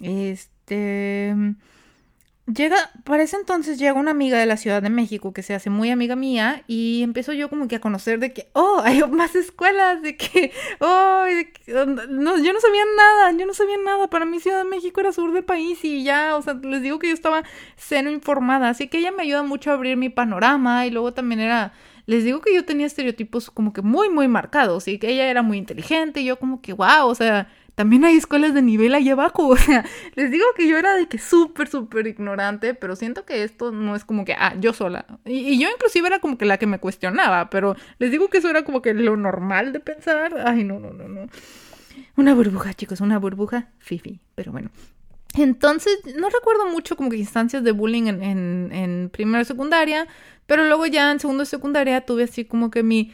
Este... 0.00 1.34
Llega, 2.46 2.76
para 3.04 3.22
ese 3.24 3.36
entonces 3.36 3.78
llega 3.78 3.92
una 3.92 4.10
amiga 4.12 4.38
de 4.38 4.46
la 4.46 4.56
Ciudad 4.56 4.80
de 4.80 4.88
México 4.88 5.34
que 5.34 5.42
se 5.42 5.52
hace 5.52 5.68
muy 5.68 5.90
amiga 5.90 6.16
mía 6.16 6.64
y 6.66 7.02
empiezo 7.02 7.34
yo 7.34 7.50
como 7.50 7.68
que 7.68 7.76
a 7.76 7.80
conocer 7.80 8.20
de 8.20 8.32
que, 8.32 8.48
oh, 8.54 8.80
hay 8.82 9.02
más 9.02 9.34
escuelas, 9.34 10.00
de 10.00 10.16
que, 10.16 10.52
oh, 10.80 11.26
no, 12.08 12.38
yo 12.38 12.52
no 12.54 12.60
sabía 12.60 12.84
nada, 12.96 13.32
yo 13.32 13.44
no 13.44 13.52
sabía 13.52 13.76
nada, 13.84 14.08
para 14.08 14.24
mí 14.24 14.40
Ciudad 14.40 14.64
de 14.64 14.64
México 14.64 14.98
era 15.00 15.12
sur 15.12 15.30
del 15.34 15.44
país 15.44 15.84
y 15.84 16.04
ya, 16.04 16.36
o 16.36 16.40
sea, 16.42 16.54
les 16.54 16.80
digo 16.80 16.98
que 16.98 17.08
yo 17.08 17.14
estaba 17.14 17.42
cero 17.76 18.10
informada, 18.10 18.70
así 18.70 18.88
que 18.88 18.96
ella 18.96 19.12
me 19.12 19.24
ayuda 19.24 19.42
mucho 19.42 19.70
a 19.70 19.74
abrir 19.74 19.98
mi 19.98 20.08
panorama 20.08 20.86
y 20.86 20.90
luego 20.90 21.12
también 21.12 21.40
era, 21.40 21.74
les 22.08 22.24
digo 22.24 22.40
que 22.40 22.54
yo 22.54 22.64
tenía 22.64 22.86
estereotipos 22.86 23.50
como 23.50 23.74
que 23.74 23.82
muy, 23.82 24.08
muy 24.08 24.28
marcados 24.28 24.88
y 24.88 24.98
que 24.98 25.10
ella 25.10 25.28
era 25.28 25.42
muy 25.42 25.58
inteligente 25.58 26.22
y 26.22 26.24
yo 26.24 26.38
como 26.38 26.62
que, 26.62 26.72
wow, 26.72 27.06
o 27.06 27.14
sea, 27.14 27.52
también 27.74 28.02
hay 28.06 28.16
escuelas 28.16 28.54
de 28.54 28.62
nivel 28.62 28.94
ahí 28.94 29.10
abajo, 29.10 29.46
o 29.48 29.56
sea, 29.58 29.84
les 30.14 30.30
digo 30.30 30.46
que 30.56 30.66
yo 30.66 30.78
era 30.78 30.96
de 30.96 31.06
que 31.06 31.18
súper, 31.18 31.68
súper 31.68 32.06
ignorante, 32.06 32.72
pero 32.72 32.96
siento 32.96 33.26
que 33.26 33.42
esto 33.42 33.72
no 33.72 33.94
es 33.94 34.06
como 34.06 34.24
que, 34.24 34.32
ah, 34.32 34.54
yo 34.58 34.72
sola. 34.72 35.04
Y, 35.26 35.60
yo 35.60 35.68
inclusive 35.68 36.08
era 36.08 36.18
como 36.18 36.38
que 36.38 36.46
la 36.46 36.56
que 36.56 36.66
me 36.66 36.78
cuestionaba, 36.78 37.50
pero 37.50 37.76
les 37.98 38.10
digo 38.10 38.28
que 38.28 38.38
eso 38.38 38.48
era 38.48 38.64
como 38.64 38.80
que 38.80 38.94
lo 38.94 39.18
normal 39.18 39.74
de 39.74 39.80
pensar. 39.80 40.44
Ay, 40.46 40.64
no, 40.64 40.78
no, 40.80 40.94
no, 40.94 41.08
no. 41.08 41.28
Una 42.16 42.32
burbuja, 42.34 42.72
chicos, 42.72 43.02
una 43.02 43.18
burbuja, 43.18 43.68
fifi, 43.80 44.18
pero 44.34 44.50
bueno. 44.50 44.70
Entonces, 45.34 45.98
no 46.18 46.30
recuerdo 46.30 46.68
mucho 46.68 46.96
como 46.96 47.10
que 47.10 47.18
instancias 47.18 47.62
de 47.62 47.72
bullying 47.72 48.06
en, 48.06 48.22
en, 48.22 48.72
en 48.72 49.10
primera 49.10 49.44
secundaria, 49.44 50.08
pero 50.48 50.64
luego 50.64 50.86
ya 50.86 51.12
en 51.12 51.20
segundo 51.20 51.44
secundaria 51.44 52.06
tuve 52.06 52.24
así 52.24 52.46
como 52.46 52.70
que 52.70 52.82
mi... 52.82 53.12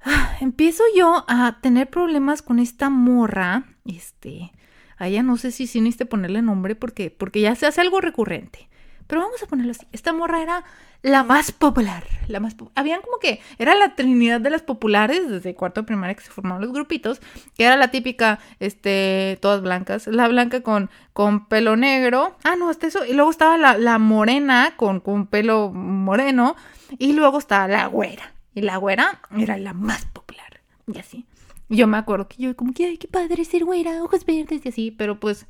Ah, 0.00 0.36
empiezo 0.40 0.84
yo 0.96 1.24
a 1.26 1.58
tener 1.60 1.90
problemas 1.90 2.40
con 2.40 2.60
esta 2.60 2.88
morra, 2.88 3.64
este... 3.84 4.52
A 4.96 5.08
ella 5.08 5.24
no 5.24 5.36
sé 5.36 5.50
si 5.50 5.66
sí 5.66 5.80
necesite 5.80 6.06
ponerle 6.06 6.40
nombre 6.40 6.76
porque, 6.76 7.10
porque 7.10 7.40
ya 7.40 7.56
se 7.56 7.66
hace 7.66 7.80
algo 7.80 8.00
recurrente. 8.00 8.68
Pero 9.08 9.22
vamos 9.22 9.42
a 9.42 9.46
ponerlo 9.48 9.72
así. 9.72 9.84
Esta 9.90 10.12
morra 10.12 10.40
era 10.40 10.62
la 11.02 11.24
más 11.24 11.52
popular. 11.52 12.04
La 12.28 12.38
más 12.40 12.56
Habían 12.76 13.02
como 13.02 13.18
que 13.18 13.40
era 13.58 13.74
la 13.74 13.94
trinidad 13.96 14.40
de 14.40 14.50
las 14.50 14.62
populares 14.62 15.28
desde 15.28 15.54
cuarto 15.54 15.82
de 15.82 15.86
primaria 15.86 16.14
que 16.14 16.22
se 16.22 16.30
formaron 16.30 16.62
los 16.62 16.72
grupitos, 16.72 17.20
que 17.56 17.64
era 17.64 17.76
la 17.76 17.90
típica, 17.90 18.38
este, 18.60 19.38
todas 19.42 19.60
blancas, 19.60 20.06
la 20.06 20.28
blanca 20.28 20.62
con, 20.62 20.88
con 21.12 21.48
pelo 21.48 21.76
negro. 21.76 22.36
Ah, 22.44 22.54
no, 22.56 22.70
hasta 22.70 22.86
eso. 22.86 23.04
Y 23.04 23.12
luego 23.14 23.30
estaba 23.30 23.58
la, 23.58 23.76
la 23.76 23.98
morena 23.98 24.74
con, 24.76 25.00
con 25.00 25.26
pelo 25.26 25.70
moreno. 25.72 26.56
Y 26.98 27.12
luego 27.14 27.38
estaba 27.38 27.66
la 27.68 27.86
güera. 27.86 28.32
Y 28.54 28.62
la 28.62 28.76
güera 28.76 29.20
era 29.36 29.56
la 29.56 29.72
más 29.72 30.04
popular. 30.06 30.60
Y 30.86 30.98
así. 30.98 31.26
Yo 31.68 31.86
me 31.86 31.96
acuerdo 31.96 32.28
que 32.28 32.36
yo 32.36 32.54
como 32.54 32.72
que, 32.74 32.86
ay, 32.86 32.98
qué 32.98 33.08
padre 33.08 33.44
ser 33.44 33.64
güera, 33.64 34.02
ojos 34.02 34.24
verdes 34.24 34.64
y 34.64 34.68
así. 34.68 34.90
Pero 34.90 35.18
pues, 35.18 35.46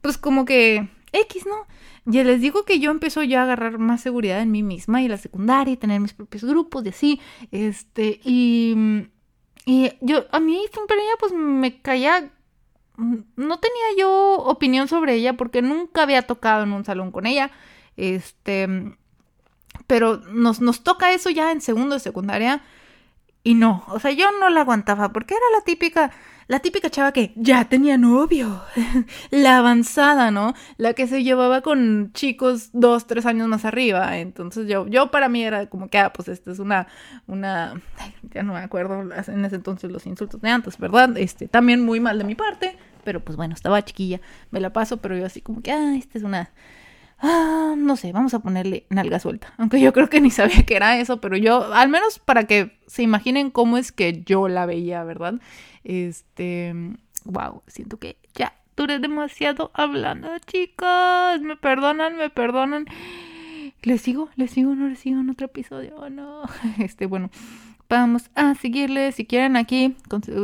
pues 0.00 0.18
como 0.18 0.44
que 0.44 0.88
X, 1.12 1.46
¿no? 1.46 1.66
Ya 2.04 2.24
les 2.24 2.40
digo 2.40 2.64
que 2.64 2.78
yo 2.78 2.90
empiezo 2.90 3.22
ya 3.22 3.40
a 3.40 3.42
agarrar 3.44 3.78
más 3.78 4.00
seguridad 4.00 4.40
en 4.40 4.50
mí 4.50 4.62
misma 4.62 5.02
y 5.02 5.08
la 5.08 5.16
secundaria 5.16 5.72
y 5.72 5.76
tener 5.76 6.00
mis 6.00 6.12
propios 6.12 6.44
grupos 6.44 6.84
y 6.84 6.88
así. 6.88 7.20
Este, 7.50 8.20
y, 8.24 9.08
y 9.64 9.92
yo, 10.00 10.26
a 10.30 10.40
mí 10.40 10.60
siempre 10.72 10.96
ella 10.96 11.14
pues 11.18 11.32
me 11.32 11.80
caía, 11.80 12.30
no 12.96 13.58
tenía 13.60 13.86
yo 13.98 14.34
opinión 14.38 14.88
sobre 14.88 15.14
ella 15.14 15.36
porque 15.36 15.62
nunca 15.62 16.02
había 16.02 16.22
tocado 16.22 16.64
en 16.64 16.72
un 16.72 16.84
salón 16.84 17.10
con 17.10 17.26
ella. 17.26 17.50
Este, 17.96 18.68
pero 19.86 20.18
nos, 20.18 20.60
nos 20.60 20.82
toca 20.82 21.12
eso 21.12 21.30
ya 21.30 21.52
en 21.52 21.60
segundo 21.60 21.94
de 21.94 22.00
secundaria 22.00 22.62
y 23.46 23.54
no, 23.54 23.84
o 23.88 24.00
sea, 24.00 24.10
yo 24.10 24.26
no 24.40 24.50
la 24.50 24.62
aguantaba 24.62 25.12
porque 25.12 25.34
era 25.34 25.44
la 25.56 25.64
típica 25.64 26.10
la 26.48 26.60
típica 26.60 26.90
chava 26.90 27.12
que 27.12 27.32
ya 27.36 27.68
tenía 27.68 27.98
novio, 27.98 28.62
la 29.30 29.58
avanzada, 29.58 30.30
¿no? 30.30 30.54
La 30.76 30.94
que 30.94 31.06
se 31.06 31.24
llevaba 31.24 31.60
con 31.60 32.12
chicos 32.12 32.70
dos, 32.72 33.06
tres 33.06 33.26
años 33.26 33.48
más 33.48 33.64
arriba. 33.64 34.18
Entonces 34.18 34.68
yo, 34.68 34.86
yo 34.86 35.10
para 35.10 35.28
mí 35.28 35.42
era 35.42 35.66
como 35.66 35.88
que, 35.88 35.98
ah, 35.98 36.12
pues 36.12 36.28
esta 36.28 36.52
es 36.52 36.58
una, 36.58 36.86
una, 37.26 37.80
ya 38.32 38.42
no 38.42 38.54
me 38.54 38.60
acuerdo 38.60 39.02
en 39.02 39.44
ese 39.44 39.56
entonces 39.56 39.90
los 39.90 40.06
insultos 40.06 40.40
de 40.40 40.50
antes, 40.50 40.78
¿verdad? 40.78 41.16
Este, 41.18 41.48
también 41.48 41.84
muy 41.84 42.00
mal 42.00 42.18
de 42.18 42.24
mi 42.24 42.34
parte, 42.34 42.76
pero 43.04 43.20
pues 43.20 43.36
bueno, 43.36 43.54
estaba 43.54 43.84
chiquilla, 43.84 44.20
me 44.50 44.60
la 44.60 44.72
paso, 44.72 44.98
pero 44.98 45.16
yo 45.16 45.26
así 45.26 45.40
como 45.40 45.62
que, 45.62 45.72
ah, 45.72 45.96
esta 45.96 46.18
es 46.18 46.24
una... 46.24 46.50
Ah, 47.18 47.74
no 47.76 47.96
sé, 47.96 48.12
vamos 48.12 48.34
a 48.34 48.40
ponerle 48.40 48.86
nalga 48.90 49.18
suelta. 49.18 49.54
Aunque 49.58 49.80
yo 49.80 49.92
creo 49.92 50.08
que 50.08 50.20
ni 50.20 50.30
sabía 50.30 50.64
que 50.64 50.76
era 50.76 50.98
eso, 50.98 51.20
pero 51.20 51.36
yo, 51.36 51.72
al 51.72 51.88
menos 51.88 52.18
para 52.18 52.44
que 52.44 52.78
se 52.86 53.02
imaginen 53.02 53.50
cómo 53.50 53.78
es 53.78 53.92
que 53.92 54.22
yo 54.24 54.48
la 54.48 54.66
veía, 54.66 55.02
¿verdad? 55.04 55.34
Este, 55.84 56.74
wow, 57.24 57.62
siento 57.66 57.98
que 57.98 58.18
ya 58.34 58.54
duré 58.76 58.98
demasiado 58.98 59.70
hablando, 59.74 60.28
chicas. 60.46 61.40
Me 61.40 61.56
perdonan, 61.56 62.16
me 62.16 62.30
perdonan. 62.30 62.86
¿Les 63.82 64.02
sigo? 64.02 64.28
¿Les 64.36 64.50
sigo? 64.50 64.74
¿No 64.74 64.88
les 64.88 64.98
sigo 64.98 65.20
en 65.20 65.30
otro 65.30 65.46
episodio? 65.46 65.96
Oh, 65.96 66.10
no. 66.10 66.42
Este, 66.78 67.06
bueno, 67.06 67.30
vamos 67.88 68.30
a 68.34 68.54
seguirles. 68.54 69.14
Si 69.14 69.26
quieren 69.26 69.56
aquí, 69.56 69.96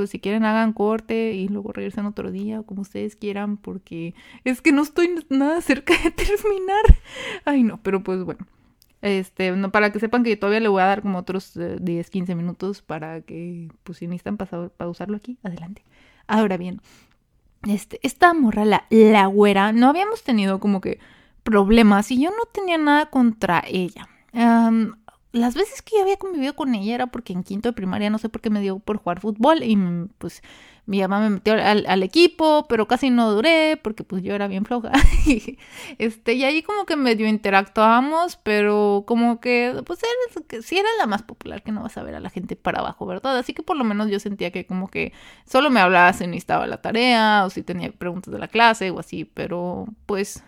si 0.07 0.19
quieren 0.19 0.45
hagan 0.45 0.73
corte 0.73 1.33
y 1.33 1.49
luego 1.49 1.73
regresen 1.73 2.07
otro 2.07 2.31
día, 2.31 2.63
como 2.63 2.83
ustedes 2.83 3.17
quieran, 3.17 3.57
porque 3.57 4.15
es 4.45 4.61
que 4.61 4.73
no 4.73 4.83
estoy 4.83 5.11
nada 5.29 5.61
cerca 5.61 5.95
de 6.03 6.11
terminar. 6.13 6.85
Ay, 7.45 7.63
no, 7.63 7.81
pero 7.83 8.03
pues 8.03 8.25
bueno. 8.25 8.47
Este, 9.01 9.51
no, 9.51 9.73
para 9.73 9.91
que 9.91 9.99
sepan 9.99 10.23
que 10.23 10.37
todavía 10.37 10.61
le 10.61 10.69
voy 10.69 10.81
a 10.81 10.87
dar 10.87 11.03
como 11.03 11.19
otros 11.19 11.55
10, 11.55 12.07
eh, 12.07 12.11
15 12.11 12.37
minutos 12.37 12.83
para 12.83 13.21
que, 13.23 13.69
pues 13.83 13.99
si 13.99 14.07
necesitan 14.07 14.37
pausarlo 14.37 15.17
aquí, 15.17 15.39
adelante. 15.43 15.85
Ahora 16.29 16.57
bien, 16.57 16.81
este, 17.69 17.99
esta 18.05 18.33
morra, 18.33 18.65
la, 18.65 18.87
la 18.91 19.27
güera, 19.27 19.73
no 19.73 19.89
habíamos 19.89 20.23
tenido 20.23 20.61
como 20.61 20.81
que 20.81 21.01
problemas 21.43 22.13
y 22.13 22.23
yo 22.23 22.31
no 22.31 22.45
tenía 22.53 22.79
nada 22.79 23.07
contra 23.07 23.65
ella 23.67 24.09
las 25.33 25.55
veces 25.55 25.83
que 25.83 25.97
yo 25.97 26.03
había 26.03 26.19
convivido 26.19 26.55
con 26.55 26.75
ella 26.75 26.95
era 26.95 27.07
porque 27.07 27.33
en 27.33 27.43
quinto 27.43 27.71
de 27.71 27.73
primaria 27.73 28.11
no 28.11 28.19
sé 28.19 28.29
por 28.29 28.41
qué 28.41 28.51
me 28.51 28.61
dio 28.61 28.79
por 28.79 28.99
jugar 28.99 29.21
fútbol 29.21 29.63
y 29.63 29.77
pues 30.19 30.43
mi 30.85 31.01
mamá 31.01 31.21
me 31.21 31.31
metió 31.31 31.55
al, 31.55 32.03
equipo, 32.03 32.67
pero 32.69 32.89
casi 32.89 33.09
no 33.11 33.31
duré 33.31 33.79
porque 33.81 34.03
pues 34.03 34.23
yo 34.23 34.35
era 34.35 34.49
bien 34.49 34.65
floja. 34.65 34.91
este, 35.99 36.33
y 36.35 36.45
ahí 36.45 36.63
como 36.63 36.87
que 36.87 36.97
medio 36.97 37.29
interactuábamos, 37.29 38.37
pero 38.43 39.05
como 39.07 39.41
que 39.41 39.81
pues 39.87 40.01
eres, 40.03 40.67
si 40.67 40.79
era 40.79 40.89
la 40.99 41.07
más 41.07 41.23
popular 41.23 41.63
que 41.63 41.71
no 41.71 41.83
vas 41.83 41.97
a 41.97 42.03
ver 42.03 42.17
a 42.17 42.21
la 42.21 42.31
gente 42.31 42.57
para 42.57 42.81
abajo, 42.81 43.07
¿verdad? 43.07 43.39
Así 43.39 43.55
que 43.55 43.63
por 43.63 43.77
lo 43.77 43.85
menos 43.85 44.11
yo 44.11 44.19
sentía 44.19 44.51
que 44.51 44.67
como 44.67 44.89
que 44.89 45.13
solo 45.47 45.71
me 45.71 45.81
hablaba 45.81 46.13
si 46.13 46.27
necesitaba 46.27 46.67
la 46.67 46.83
tarea 46.83 47.45
o 47.47 47.51
si 47.51 47.63
tenía 47.63 47.93
preguntas 47.93 48.33
de 48.33 48.41
la 48.41 48.49
clase 48.49 48.91
o 48.91 48.99
así, 48.99 49.25
pero 49.25 49.87
pues 50.07 50.43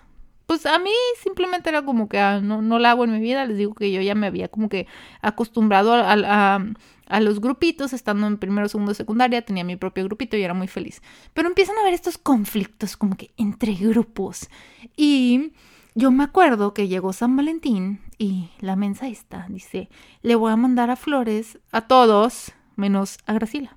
pues 0.46 0.66
a 0.66 0.78
mí 0.78 0.90
simplemente 1.22 1.70
era 1.70 1.84
como 1.84 2.08
que 2.08 2.18
ah, 2.18 2.40
no, 2.40 2.62
no 2.62 2.78
la 2.78 2.90
hago 2.90 3.04
en 3.04 3.12
mi 3.12 3.20
vida, 3.20 3.44
les 3.46 3.56
digo 3.56 3.74
que 3.74 3.90
yo 3.90 4.00
ya 4.00 4.14
me 4.14 4.26
había 4.26 4.48
como 4.48 4.68
que 4.68 4.86
acostumbrado 5.22 5.94
a, 5.94 6.60
a, 7.06 7.20
los 7.20 7.40
grupitos, 7.40 7.92
estando 7.92 8.26
en 8.26 8.38
primero, 8.38 8.68
segundo, 8.68 8.94
secundaria, 8.94 9.42
tenía 9.42 9.64
mi 9.64 9.76
propio 9.76 10.04
grupito 10.04 10.36
y 10.36 10.42
era 10.42 10.54
muy 10.54 10.68
feliz. 10.68 11.02
Pero 11.32 11.48
empiezan 11.48 11.76
a 11.78 11.80
haber 11.80 11.94
estos 11.94 12.18
conflictos 12.18 12.96
como 12.96 13.16
que 13.16 13.30
entre 13.36 13.74
grupos. 13.74 14.48
Y 14.96 15.52
yo 15.94 16.10
me 16.10 16.24
acuerdo 16.24 16.74
que 16.74 16.88
llegó 16.88 17.12
San 17.12 17.36
Valentín 17.36 18.00
y 18.18 18.50
la 18.60 18.76
mensa 18.76 19.08
esta 19.08 19.46
dice, 19.48 19.88
le 20.22 20.34
voy 20.34 20.52
a 20.52 20.56
mandar 20.56 20.90
a 20.90 20.96
flores 20.96 21.58
a 21.72 21.82
todos 21.82 22.52
menos 22.76 23.18
a 23.26 23.32
Gracila. 23.32 23.76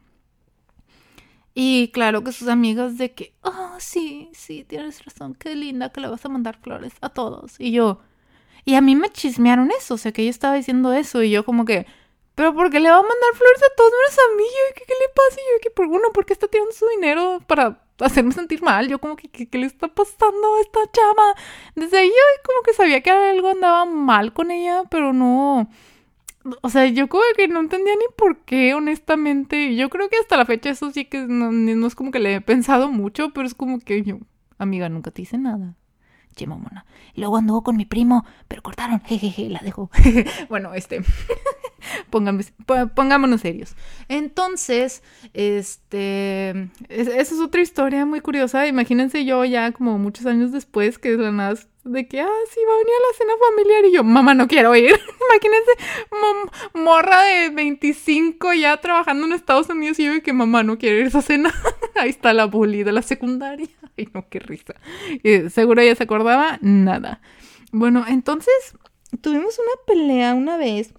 Y 1.59 1.89
claro 1.91 2.23
que 2.23 2.31
sus 2.31 2.49
amigas 2.49 2.99
de 2.99 3.15
que, 3.15 3.33
oh, 3.41 3.77
sí, 3.79 4.29
sí, 4.31 4.63
tienes 4.63 5.03
razón, 5.03 5.33
qué 5.33 5.55
linda 5.55 5.91
que 5.91 5.99
le 6.01 6.07
vas 6.07 6.23
a 6.23 6.29
mandar 6.29 6.59
flores 6.61 6.93
a 7.01 7.09
todos. 7.09 7.55
Y 7.57 7.71
yo, 7.71 7.99
y 8.63 8.75
a 8.75 8.81
mí 8.81 8.95
me 8.95 9.09
chismearon 9.09 9.71
eso, 9.71 9.95
o 9.95 9.97
sea, 9.97 10.11
que 10.11 10.21
ella 10.21 10.29
estaba 10.29 10.53
diciendo 10.53 10.93
eso 10.93 11.23
y 11.23 11.31
yo 11.31 11.43
como 11.43 11.65
que, 11.65 11.87
pero 12.35 12.53
¿por 12.53 12.69
qué 12.69 12.79
le 12.79 12.91
va 12.91 12.97
a 12.97 13.01
mandar 13.01 13.33
flores 13.33 13.63
a 13.63 13.75
todos 13.75 13.91
menos 13.91 14.19
a 14.19 14.37
mí? 14.37 14.43
¿qué, 14.75 14.83
qué 14.85 14.93
le 14.93 15.09
pasa? 15.15 15.41
Y 15.41 15.53
yo, 15.55 15.59
que 15.63 15.71
por 15.71 15.87
uno, 15.87 16.11
¿por 16.13 16.27
qué 16.27 16.33
está 16.33 16.47
tirando 16.47 16.71
su 16.73 16.85
dinero 16.89 17.41
para 17.47 17.83
hacerme 18.01 18.33
sentir 18.33 18.61
mal? 18.61 18.87
Yo 18.87 18.99
como 18.99 19.15
que, 19.15 19.27
¿qué, 19.27 19.49
qué 19.49 19.57
le 19.57 19.65
está 19.65 19.87
pasando 19.87 20.57
a 20.57 20.61
esta 20.61 20.79
chama? 20.91 21.33
Desde 21.73 21.97
ahí 21.97 22.07
yo 22.07 22.43
como 22.45 22.61
que 22.61 22.73
sabía 22.73 23.01
que 23.01 23.09
algo 23.09 23.49
andaba 23.49 23.85
mal 23.85 24.31
con 24.31 24.51
ella, 24.51 24.83
pero 24.91 25.11
no 25.11 25.71
o 26.61 26.69
sea, 26.69 26.85
yo 26.87 27.07
como 27.07 27.23
que 27.35 27.47
no 27.47 27.59
entendía 27.59 27.93
ni 27.95 28.05
por 28.15 28.39
qué, 28.39 28.73
honestamente. 28.73 29.75
Yo 29.75 29.89
creo 29.89 30.09
que 30.09 30.17
hasta 30.17 30.37
la 30.37 30.45
fecha 30.45 30.69
eso 30.69 30.91
sí 30.91 31.05
que 31.05 31.25
no, 31.27 31.87
es 31.87 31.95
como 31.95 32.11
que 32.11 32.19
le 32.19 32.35
he 32.35 32.41
pensado 32.41 32.89
mucho, 32.89 33.31
pero 33.31 33.47
es 33.47 33.53
como 33.53 33.79
que 33.79 34.03
yo, 34.03 34.19
amiga, 34.57 34.89
nunca 34.89 35.11
te 35.11 35.21
hice 35.21 35.37
nada. 35.37 35.75
Che, 36.35 36.45
mamona. 36.45 36.85
Luego 37.15 37.37
anduvo 37.37 37.63
con 37.63 37.77
mi 37.77 37.85
primo, 37.85 38.25
pero 38.47 38.61
cortaron. 38.61 39.01
Jejeje, 39.05 39.49
la 39.49 39.59
dejo. 39.59 39.89
bueno, 40.49 40.73
este. 40.73 41.01
pongámonos 42.95 43.41
serios. 43.41 43.75
Entonces, 44.07 45.03
este. 45.33 46.69
esa 46.89 47.17
es 47.19 47.39
otra 47.39 47.61
historia 47.61 48.05
muy 48.05 48.21
curiosa. 48.21 48.67
Imagínense 48.67 49.25
yo 49.25 49.43
ya 49.45 49.71
como 49.71 49.97
muchos 49.97 50.25
años 50.25 50.51
después 50.51 50.99
que 50.99 51.17
de 51.17 51.31
la 51.31 51.55
de 51.87 52.07
que, 52.07 52.19
ah, 52.19 52.27
sí, 52.51 52.59
va 52.67 52.73
a 52.73 52.77
venir 52.77 52.93
a 52.93 53.07
la 53.07 53.17
cena 53.17 53.33
familiar. 53.49 53.85
Y 53.85 53.93
yo, 53.93 54.03
mamá, 54.03 54.33
no 54.33 54.47
quiero 54.47 54.75
ir. 54.75 54.91
Imagínense, 55.31 55.71
morra 56.73 57.23
de 57.23 57.49
25 57.49 58.53
ya 58.53 58.77
trabajando 58.77 59.25
en 59.25 59.33
Estados 59.33 59.69
Unidos 59.69 59.99
y 59.99 60.05
yo, 60.05 60.21
que 60.21 60.33
mamá, 60.33 60.63
no 60.63 60.77
quiero 60.77 60.97
ir 60.97 61.05
a 61.05 61.07
esa 61.07 61.21
cena. 61.21 61.53
Ahí 61.95 62.09
está 62.09 62.33
la 62.33 62.45
bully 62.45 62.83
de 62.83 62.91
la 62.91 63.01
secundaria. 63.01 63.69
Ay, 63.97 64.09
no, 64.13 64.27
qué 64.29 64.39
risa. 64.39 64.75
Seguro 65.49 65.81
ella 65.81 65.95
se 65.95 66.03
acordaba, 66.03 66.59
nada. 66.61 67.21
Bueno, 67.71 68.05
entonces 68.07 68.53
tuvimos 69.21 69.57
una 69.59 69.85
pelea 69.85 70.33
una 70.33 70.57
vez. 70.57 70.93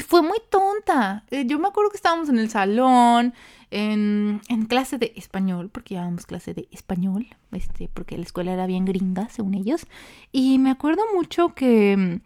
Fue 0.00 0.22
muy 0.22 0.38
tonta. 0.50 1.24
Eh, 1.30 1.44
yo 1.46 1.58
me 1.58 1.68
acuerdo 1.68 1.90
que 1.90 1.96
estábamos 1.96 2.28
en 2.28 2.38
el 2.38 2.50
salón 2.50 3.34
en, 3.70 4.40
clase 4.68 4.98
de 4.98 5.12
español, 5.16 5.70
porque 5.70 5.94
llevábamos 5.94 6.26
clase 6.26 6.54
de 6.54 6.68
español, 6.70 7.26
este, 7.52 7.88
porque 7.92 8.16
la 8.16 8.24
escuela 8.24 8.52
era 8.52 8.66
bien 8.66 8.84
gringa, 8.84 9.28
según 9.28 9.54
ellos. 9.54 9.86
Y 10.32 10.58
me 10.58 10.70
acuerdo 10.70 11.02
mucho 11.14 11.54
que, 11.54 12.20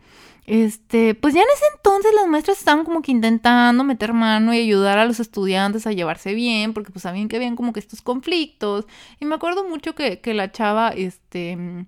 este, 0.46 1.14
pues 1.14 1.35
ya 1.35 1.40
en 1.40 1.48
ese 1.54 1.64
entonces 1.76 2.12
las 2.14 2.26
maestras 2.28 2.59
estaban 2.59 2.85
como 2.85 3.02
que 3.02 3.12
intentando 3.12 3.85
meter 3.85 4.12
mano 4.12 4.52
y 4.54 4.59
ayudar 4.59 4.98
a 4.98 5.04
los 5.04 5.20
estudiantes 5.20 5.87
a 5.87 5.92
llevarse 5.92 6.35
bien, 6.35 6.74
porque 6.74 6.92
pues 6.92 7.02
sabían 7.02 7.28
que 7.28 7.37
habían 7.37 7.56
como 7.56 7.72
que 7.72 7.80
estos 7.80 8.02
conflictos. 8.02 8.87
Y 9.20 9.26
me 9.26 9.35
acuerdo 9.35 9.68
mucho 9.68 9.94
que, 9.94 10.20
que 10.20 10.35
la 10.35 10.52
chava, 10.52 10.90
este, 10.90 11.87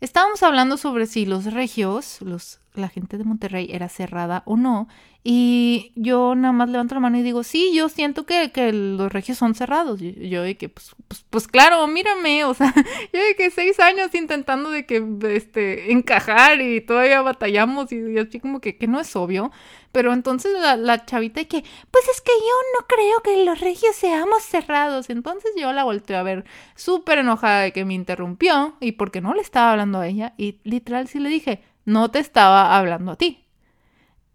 estábamos 0.00 0.42
hablando 0.42 0.76
sobre 0.76 1.06
si 1.06 1.26
los 1.26 1.52
regios, 1.52 2.20
los 2.22 2.60
la 2.80 2.88
gente 2.88 3.18
de 3.18 3.24
Monterrey 3.24 3.68
era 3.70 3.88
cerrada 3.88 4.42
o 4.46 4.56
no. 4.56 4.88
Y 5.22 5.92
yo 5.96 6.34
nada 6.34 6.52
más 6.52 6.70
levanto 6.70 6.94
la 6.94 7.02
mano 7.02 7.18
y 7.18 7.22
digo, 7.22 7.42
sí, 7.42 7.72
yo 7.74 7.90
siento 7.90 8.24
que, 8.24 8.52
que 8.52 8.72
los 8.72 9.12
regios 9.12 9.36
son 9.36 9.54
cerrados. 9.54 10.00
Yo, 10.00 10.10
yo 10.10 10.42
de 10.42 10.56
que, 10.56 10.70
pues, 10.70 10.96
pues, 11.08 11.26
pues, 11.28 11.46
claro, 11.46 11.86
mírame, 11.86 12.44
o 12.46 12.54
sea, 12.54 12.72
yo 13.12 13.20
de 13.20 13.36
que 13.36 13.50
seis 13.50 13.78
años 13.80 14.14
intentando 14.14 14.70
de 14.70 14.86
que, 14.86 15.04
este, 15.34 15.92
encajar 15.92 16.60
y 16.62 16.80
todavía 16.80 17.20
batallamos 17.20 17.92
y, 17.92 18.16
así 18.18 18.40
como 18.40 18.60
que, 18.60 18.78
que 18.78 18.86
no 18.86 18.98
es 18.98 19.14
obvio. 19.14 19.50
Pero 19.92 20.12
entonces 20.12 20.52
la, 20.52 21.04
chavita 21.04 21.40
y 21.40 21.46
que, 21.46 21.64
pues 21.90 22.08
es 22.08 22.20
que 22.20 22.32
yo 22.32 22.78
no 22.78 22.86
creo 22.86 23.20
que 23.24 23.44
los 23.44 23.60
regios 23.60 23.96
seamos 23.96 24.42
cerrados. 24.44 25.10
Entonces 25.10 25.50
yo 25.56 25.72
la 25.72 25.84
volteé 25.84 26.16
a 26.16 26.22
ver 26.22 26.44
súper 26.76 27.18
enojada 27.18 27.62
de 27.62 27.72
que 27.72 27.84
me 27.84 27.94
interrumpió 27.94 28.76
y 28.80 28.92
porque 28.92 29.20
no 29.20 29.34
le 29.34 29.42
estaba 29.42 29.72
hablando 29.72 29.98
a 29.98 30.06
ella. 30.06 30.34
Y 30.38 30.60
literal 30.62 31.08
sí 31.08 31.18
le 31.18 31.28
dije, 31.28 31.62
no 31.84 32.10
te 32.10 32.18
estaba 32.18 32.76
hablando 32.76 33.12
a 33.12 33.16
ti. 33.16 33.44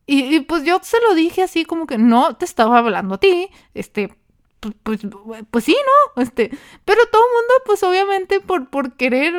Y, 0.08 0.42
pues 0.42 0.64
yo 0.64 0.80
se 0.84 1.02
lo 1.02 1.16
dije 1.16 1.42
así 1.42 1.66
como 1.66 1.88
que 1.88 1.98
no 1.98 2.36
te 2.36 2.46
estaba 2.46 2.78
hablando 2.78 3.16
a 3.16 3.20
ti, 3.20 3.50
este, 3.74 4.16
pues, 4.84 5.02
pues, 5.50 5.64
sí, 5.64 5.76
¿no? 6.16 6.22
Este, 6.22 6.52
pero 6.86 7.02
todo 7.12 7.24
el 7.24 7.34
mundo, 7.34 7.54
pues 7.66 7.82
obviamente 7.82 8.40
por, 8.40 8.70
por 8.70 8.94
querer 8.98 9.34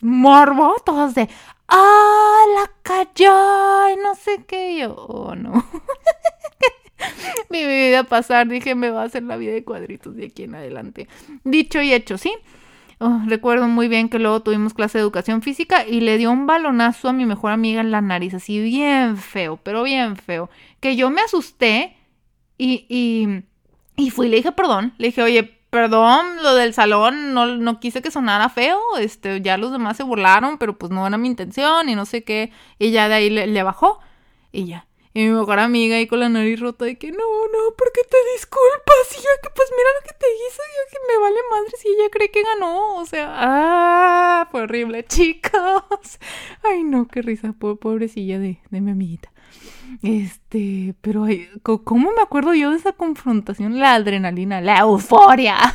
morbo, 0.00 0.74
todos 0.84 1.14
de, 1.14 1.28
ah, 1.68 2.42
la 2.54 2.70
cayó, 2.82 3.90
y 3.90 3.96
no 4.02 4.16
sé 4.16 4.44
qué, 4.48 4.78
yo, 4.78 4.94
oh, 4.96 5.36
no. 5.36 5.64
Mi 7.48 7.64
vida 7.64 8.02
pasar, 8.04 8.48
dije, 8.48 8.74
me 8.74 8.90
va 8.90 9.02
a 9.02 9.06
hacer 9.06 9.22
la 9.22 9.36
vida 9.36 9.52
de 9.52 9.64
cuadritos 9.64 10.16
de 10.16 10.26
aquí 10.26 10.44
en 10.44 10.56
adelante. 10.56 11.08
Dicho 11.44 11.80
y 11.80 11.94
hecho, 11.94 12.18
¿sí? 12.18 12.32
Oh, 13.02 13.22
recuerdo 13.26 13.66
muy 13.66 13.88
bien 13.88 14.10
que 14.10 14.18
luego 14.18 14.42
tuvimos 14.42 14.74
clase 14.74 14.98
de 14.98 15.02
educación 15.02 15.40
física 15.40 15.86
y 15.86 16.00
le 16.00 16.18
dio 16.18 16.30
un 16.30 16.46
balonazo 16.46 17.08
a 17.08 17.14
mi 17.14 17.24
mejor 17.24 17.50
amiga 17.50 17.80
en 17.80 17.90
la 17.90 18.02
nariz, 18.02 18.34
así 18.34 18.60
bien 18.60 19.16
feo, 19.16 19.56
pero 19.62 19.82
bien 19.84 20.16
feo, 20.16 20.50
que 20.80 20.96
yo 20.96 21.08
me 21.10 21.22
asusté 21.22 21.96
y, 22.58 22.84
y, 22.90 23.44
y 23.96 24.10
fui 24.10 24.28
le 24.28 24.36
dije 24.36 24.52
perdón, 24.52 24.92
le 24.98 25.06
dije, 25.08 25.22
oye, 25.22 25.44
perdón, 25.70 26.26
lo 26.42 26.54
del 26.54 26.74
salón, 26.74 27.32
no, 27.32 27.46
no 27.46 27.80
quise 27.80 28.02
que 28.02 28.10
sonara 28.10 28.50
feo, 28.50 28.78
este, 28.98 29.40
ya 29.40 29.56
los 29.56 29.72
demás 29.72 29.96
se 29.96 30.02
burlaron, 30.02 30.58
pero 30.58 30.76
pues 30.76 30.92
no 30.92 31.06
era 31.06 31.16
mi 31.16 31.28
intención 31.28 31.88
y 31.88 31.94
no 31.94 32.04
sé 32.04 32.22
qué, 32.22 32.52
y 32.78 32.90
ya 32.90 33.08
de 33.08 33.14
ahí 33.14 33.30
le, 33.30 33.46
le 33.46 33.62
bajó 33.62 34.00
y 34.52 34.66
ya. 34.66 34.86
Y 35.12 35.24
mi 35.24 35.30
mejor 35.30 35.58
amiga 35.58 35.96
ahí 35.96 36.06
con 36.06 36.20
la 36.20 36.28
nariz 36.28 36.60
rota 36.60 36.84
de 36.84 36.96
que 36.96 37.10
no, 37.10 37.18
no, 37.18 37.74
¿por 37.76 37.92
qué 37.92 38.02
te 38.08 38.16
disculpas? 38.36 39.10
Y 39.12 39.16
yo 39.16 39.28
que 39.42 39.50
pues 39.50 39.68
mira 39.76 39.88
lo 39.98 40.06
que 40.06 40.14
te 40.14 40.26
hizo, 40.26 40.62
yo 40.62 40.90
que 40.92 41.12
me 41.12 41.20
vale 41.20 41.40
madre 41.50 41.72
si 41.78 41.88
ella 41.88 42.08
cree 42.10 42.30
que 42.30 42.44
ganó. 42.44 42.96
O 42.96 43.06
sea, 43.06 43.28
ah, 43.32 44.48
fue 44.52 44.62
horrible, 44.62 45.04
chicos. 45.08 46.20
Ay, 46.62 46.84
no, 46.84 47.08
qué 47.08 47.22
risa, 47.22 47.52
pobrecilla 47.52 48.38
de, 48.38 48.60
de 48.70 48.80
mi 48.80 48.92
amiguita. 48.92 49.32
Este, 50.02 50.94
pero 51.00 51.26
¿cómo 51.62 52.12
me 52.12 52.22
acuerdo 52.22 52.54
yo 52.54 52.70
de 52.70 52.76
esa 52.76 52.92
confrontación? 52.92 53.80
La 53.80 53.94
adrenalina, 53.94 54.60
la 54.60 54.78
euforia. 54.78 55.56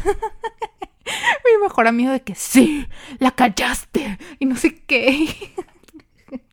Mi 1.05 1.61
mejor 1.61 1.87
amigo 1.87 2.11
de 2.11 2.21
que 2.21 2.33
sí, 2.33 2.87
la 3.19 3.31
callaste 3.31 4.17
y 4.39 4.45
no 4.45 4.55
sé 4.55 4.75
qué. 4.87 5.27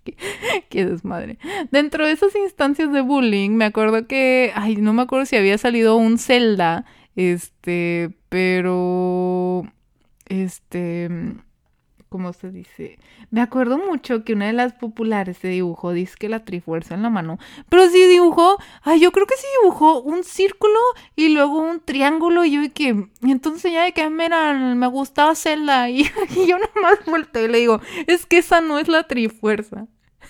qué, 0.68 0.84
desmadre. 0.84 1.38
Dentro 1.70 2.07
de 2.07 2.12
esas 2.12 2.34
instancias 2.36 2.92
de 2.92 3.00
bullying, 3.00 3.50
me 3.50 3.64
acuerdo 3.64 4.07
que, 4.07 4.53
ay, 4.55 4.76
no 4.76 4.92
me 4.92 5.03
acuerdo 5.03 5.26
si 5.26 5.36
había 5.36 5.59
salido 5.59 5.96
un 5.96 6.18
Zelda, 6.18 6.84
este, 7.16 8.11
pero, 8.28 9.64
este, 10.26 11.09
¿cómo 12.13 12.35
se 12.35 12.51
dice? 12.51 12.99
Me 13.31 13.41
acuerdo 13.41 13.79
mucho 13.79 14.23
que 14.23 14.35
una 14.35 14.47
de 14.47 14.53
las 14.53 14.75
populares 14.75 15.39
se 15.39 15.49
dibujó, 15.49 15.93
dice 15.93 16.15
que 16.19 16.29
la 16.29 16.45
trifuerza 16.45 16.95
en 16.95 17.03
la 17.03 17.09
mano, 17.09 17.39
pero 17.71 17.89
sí 17.89 18.07
dibujó, 18.07 18.59
ay, 18.83 19.01
yo 19.01 19.13
creo 19.13 19.27
que 19.27 19.35
sí 19.37 19.47
dibujó 19.63 20.03
un 20.03 20.23
círculo 20.23 20.79
y 21.17 21.31
luego 21.31 21.59
un 21.63 21.81
triángulo 21.81 22.45
y 22.45 22.51
yo 22.51 22.63
y 22.63 22.69
que, 22.69 23.09
entonces 23.23 23.73
ya 23.73 23.85
de 23.85 23.93
que, 23.93 24.11
mira, 24.11 24.53
me 24.53 24.87
gustaba 24.89 25.35
Zelda 25.35 25.89
y, 25.91 26.03
y 26.37 26.47
yo 26.47 26.59
nomás 26.59 27.03
vuelto 27.07 27.41
y 27.43 27.49
le 27.49 27.59
digo, 27.59 27.81
es 28.07 28.27
que 28.27 28.37
esa 28.37 28.61
no 28.61 28.79
es 28.79 28.89
la 28.89 29.05
trifuerza. 29.05 29.87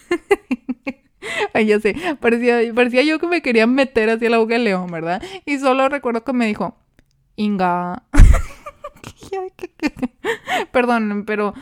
Ay, 1.53 1.67
ya 1.67 1.81
sé, 1.81 1.97
parecía, 2.21 2.61
parecía 2.73 3.03
yo 3.03 3.19
que 3.19 3.27
me 3.27 3.43
querían 3.43 3.75
meter 3.75 4.09
hacia 4.09 4.31
la 4.31 4.39
boca 4.39 4.55
del 4.55 4.65
león, 4.65 4.87
¿verdad? 4.89 5.21
Y 5.45 5.59
solo 5.59 5.89
recuerdo 5.89 6.23
que 6.23 6.33
me 6.33 6.47
dijo, 6.47 6.77
Inga. 7.37 8.05
Perdón, 10.73 11.25
pero 11.27 11.55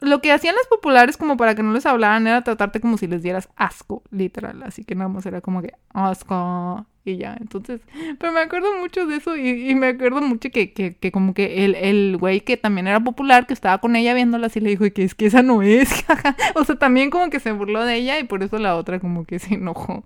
lo 0.00 0.20
que 0.22 0.32
hacían 0.32 0.56
las 0.56 0.66
populares 0.66 1.16
como 1.16 1.36
para 1.36 1.54
que 1.54 1.62
no 1.62 1.72
les 1.72 1.86
hablaran 1.86 2.26
era 2.26 2.42
tratarte 2.42 2.80
como 2.80 2.96
si 2.96 3.06
les 3.06 3.22
dieras 3.22 3.48
asco, 3.56 4.02
literal. 4.10 4.62
Así 4.62 4.84
que 4.84 4.94
nada 4.94 5.08
más 5.08 5.26
era 5.26 5.40
como 5.40 5.62
que 5.62 5.72
asco 5.92 6.86
y 7.04 7.18
ya. 7.18 7.36
Entonces, 7.38 7.80
pero 8.18 8.32
me 8.32 8.40
acuerdo 8.40 8.78
mucho 8.78 9.06
de 9.06 9.16
eso 9.16 9.36
y, 9.36 9.74
me 9.74 9.88
acuerdo 9.88 10.22
mucho 10.22 10.50
que, 10.50 10.72
que, 10.72 10.96
que 10.96 11.12
como 11.12 11.34
que 11.34 11.64
el, 11.64 11.74
el 11.74 12.16
güey 12.16 12.40
que 12.40 12.56
también 12.56 12.86
era 12.86 13.00
popular, 13.00 13.46
que 13.46 13.54
estaba 13.54 13.78
con 13.78 13.94
ella 13.94 14.14
viéndola 14.14 14.46
así 14.46 14.60
le 14.60 14.70
dijo 14.70 14.84
que 14.92 15.04
es 15.04 15.14
que 15.14 15.26
esa 15.26 15.42
no 15.42 15.62
es. 15.62 16.04
o 16.54 16.64
sea, 16.64 16.76
también 16.76 17.10
como 17.10 17.28
que 17.28 17.40
se 17.40 17.52
burló 17.52 17.84
de 17.84 17.96
ella 17.96 18.18
y 18.18 18.24
por 18.24 18.42
eso 18.42 18.58
la 18.58 18.76
otra 18.76 19.00
como 19.00 19.24
que 19.24 19.38
se 19.38 19.54
enojó. 19.54 20.04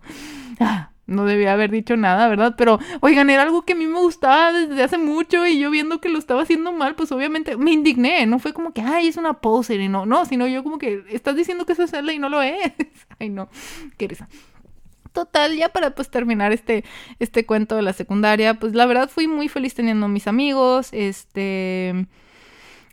No 1.07 1.27
debía 1.27 1.53
haber 1.53 1.71
dicho 1.71 1.97
nada, 1.97 2.29
¿verdad? 2.29 2.55
Pero, 2.57 2.79
oigan, 3.01 3.29
era 3.29 3.43
algo 3.43 3.63
que 3.63 3.75
a 3.75 3.77
mí 3.77 3.87
me 3.87 3.99
gustaba 3.99 4.53
desde 4.53 4.83
hace 4.83 4.97
mucho 4.97 5.47
y 5.47 5.59
yo 5.59 5.71
viendo 5.71 6.01
que 6.01 6.09
lo 6.09 6.19
estaba 6.19 6.43
haciendo 6.43 6.73
mal, 6.73 6.95
pues 6.95 7.13
obviamente 7.13 7.57
me 7.57 7.73
indigné. 7.73 8.27
No 8.27 8.39
fue 8.39 8.53
como 8.55 8.73
que, 8.73 8.81
ay, 8.81 9.09
es 9.09 9.17
una 9.17 9.35
poser 9.35 9.81
y 9.81 9.89
no, 9.89 10.07
no, 10.07 10.25
sino 10.25 10.47
yo 10.47 10.63
como 10.63 10.79
que 10.79 11.05
estás 11.11 11.37
diciendo 11.37 11.67
que 11.67 11.75
eso 11.75 11.83
es 11.83 11.91
Zelda 11.91 12.13
y 12.13 12.19
no 12.19 12.29
lo 12.29 12.41
es. 12.41 12.73
ay, 13.19 13.29
no, 13.29 13.49
qué 13.99 14.09
risa. 14.09 14.29
Total, 15.13 15.57
ya 15.57 15.69
para 15.69 15.95
pues 15.95 16.11
terminar 16.11 16.53
este, 16.53 16.85
este 17.21 17.47
cuento 17.47 17.77
de 17.77 17.83
la 17.83 17.93
secundaria, 17.93 18.55
pues 18.55 18.75
la 18.75 18.87
verdad 18.87 19.09
fui 19.09 19.29
muy 19.29 19.49
feliz 19.49 19.75
teniendo 19.75 20.09
mis 20.09 20.27
amigos, 20.27 20.89
este 20.93 22.07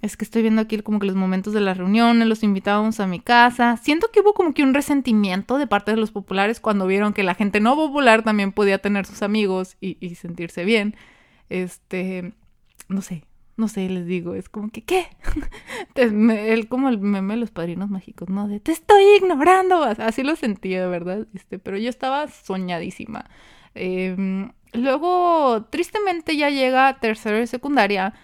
es 0.02 0.18
que 0.18 0.26
estoy 0.26 0.41
viendo 0.41 0.62
aquí 0.62 0.80
como 0.80 0.99
que 0.99 1.06
los 1.06 1.16
momentos 1.16 1.54
de 1.54 1.62
las 1.62 1.78
reuniones, 1.78 2.28
los 2.28 2.43
invitábamos 2.43 2.99
a 2.99 3.08
mi 3.08 3.20
casa. 3.20 3.78
Siento 3.78 4.10
que 4.12 4.22
hubo 4.22 4.34
como 4.34 4.54
que 4.54 4.64
un 4.64 4.74
resentimiento 4.74 5.58
de 5.58 5.68
parte 5.68 5.91
de 5.91 5.97
los 5.97 6.12
populares 6.12 6.60
cuando 6.60 6.88
vieron 6.88 7.14
que 7.14 7.24
la 7.24 7.36
gente 7.36 7.60
no 7.60 7.76
popular 7.76 8.24
también 8.24 8.52
podía 8.52 8.80
tener 8.80 9.06
sus 9.06 9.22
amigos 9.22 9.78
y, 9.80 10.16
sentirse 10.16 10.66
bien. 10.66 10.95
Este, 11.49 12.34
no 12.88 13.02
sé, 13.04 13.26
no 13.58 13.68
sé, 13.68 13.89
les 13.89 14.08
digo, 14.08 14.34
es 14.34 14.49
como 14.49 14.70
que, 14.70 14.84
¿qué? 14.84 15.08
Él 15.95 16.68
como 16.68 16.89
el 16.89 16.97
meme 16.97 17.36
de 17.36 17.39
los 17.39 17.52
padrinos 17.52 17.91
mágicos, 17.91 18.28
¿no? 18.30 18.47
De, 18.47 18.60
te 18.60 18.72
estoy 18.72 19.04
ignorando. 19.18 19.84
Así 19.84 20.24
lo 20.24 20.36
sentía, 20.36 20.88
¿verdad? 20.88 21.28
Este, 21.36 21.60
pero 21.60 21.78
yo 21.78 21.89
estaba 21.89 22.28
soñadísima. 22.28 23.30
Em, 23.76 24.52
luego, 24.74 25.66
tristemente 25.70 26.36
ya 26.38 26.49
llega 26.49 26.99
tercero 26.99 27.38
de 27.38 27.45
secundaria 27.45 28.16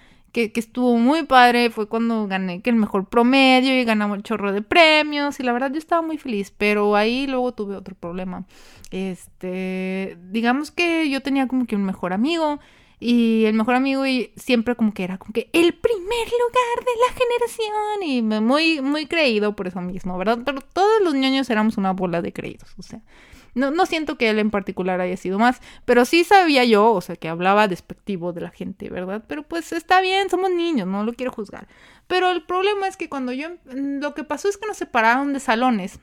que, 0.45 0.59
estuvo 0.59 0.97
muy 0.97 1.23
padre. 1.23 1.69
Fue 1.71 1.87
cuando 1.87 2.27
gané 2.27 2.61
que 2.61 2.69
el 2.69 2.75
mejor 2.75 3.09
promedio 3.09 3.79
y 3.79 3.83
ganamos 3.83 4.17
el 4.17 4.23
chorro 4.23 4.51
de 4.51 4.61
premios. 4.61 5.39
Y 5.39 5.43
la 5.43 5.51
verdad 5.51 5.71
yo 5.71 5.79
estaba 5.79 6.01
muy 6.01 6.17
feliz. 6.17 6.53
Pero 6.55 6.95
ahí 6.95 7.27
luego 7.27 7.53
tuve 7.53 7.75
otro 7.75 7.95
problema. 7.95 8.45
Este, 8.91 10.17
digamos 10.29 10.71
que 10.71 11.09
yo 11.09 11.21
tenía 11.21 11.47
como 11.47 11.65
que 11.65 11.75
un 11.75 11.83
mejor 11.83 12.13
amigo. 12.13 12.59
Y 12.99 13.45
el 13.45 13.53
mejor 13.53 13.75
amigo 13.75 14.07
y 14.07 14.31
siempre 14.35 14.75
como 14.75 14.91
que 14.91 15.03
era 15.03 15.19
como 15.19 15.31
que 15.31 15.51
el 15.53 15.71
primer 15.75 16.27
lugar 16.27 16.79
de 16.79 16.91
la 17.05 17.13
generación. 17.13 18.03
Y 18.03 18.21
muy, 18.41 18.81
muy 18.81 19.05
creído 19.07 19.55
por 19.55 19.67
eso 19.67 19.81
mismo, 19.81 20.17
¿verdad? 20.17 20.39
Pero 20.45 20.61
todos 20.61 21.01
los 21.03 21.13
niños 21.13 21.49
éramos 21.49 21.77
una 21.77 21.93
bola 21.93 22.21
de 22.21 22.33
creídos. 22.33 22.73
O 22.77 22.83
sea, 22.83 23.01
no, 23.57 23.71
no 23.71 23.85
siento 23.85 24.17
que 24.17 24.29
él 24.29 24.39
en 24.39 24.51
particular 24.51 25.01
haya 25.01 25.17
sido 25.17 25.39
más, 25.39 25.59
pero 25.85 26.05
sí 26.05 26.23
sabía 26.23 26.63
yo, 26.63 26.93
o 26.93 27.01
sea, 27.01 27.15
que 27.15 27.27
hablaba 27.27 27.67
despectivo 27.67 28.33
de 28.33 28.41
la 28.41 28.49
gente, 28.49 28.89
¿verdad? 28.89 29.23
Pero 29.27 29.43
pues 29.43 29.71
está 29.73 29.99
bien, 30.01 30.29
somos 30.29 30.51
niños, 30.51 30.87
no 30.87 31.03
lo 31.03 31.13
quiero 31.13 31.31
juzgar. 31.31 31.67
Pero 32.07 32.31
el 32.31 32.43
problema 32.43 32.87
es 32.87 32.97
que 32.97 33.09
cuando 33.09 33.33
yo, 33.33 33.49
lo 33.65 34.13
que 34.13 34.23
pasó 34.23 34.47
es 34.47 34.57
que 34.57 34.67
nos 34.67 34.77
separaron 34.77 35.33
de 35.33 35.39
salones. 35.39 35.99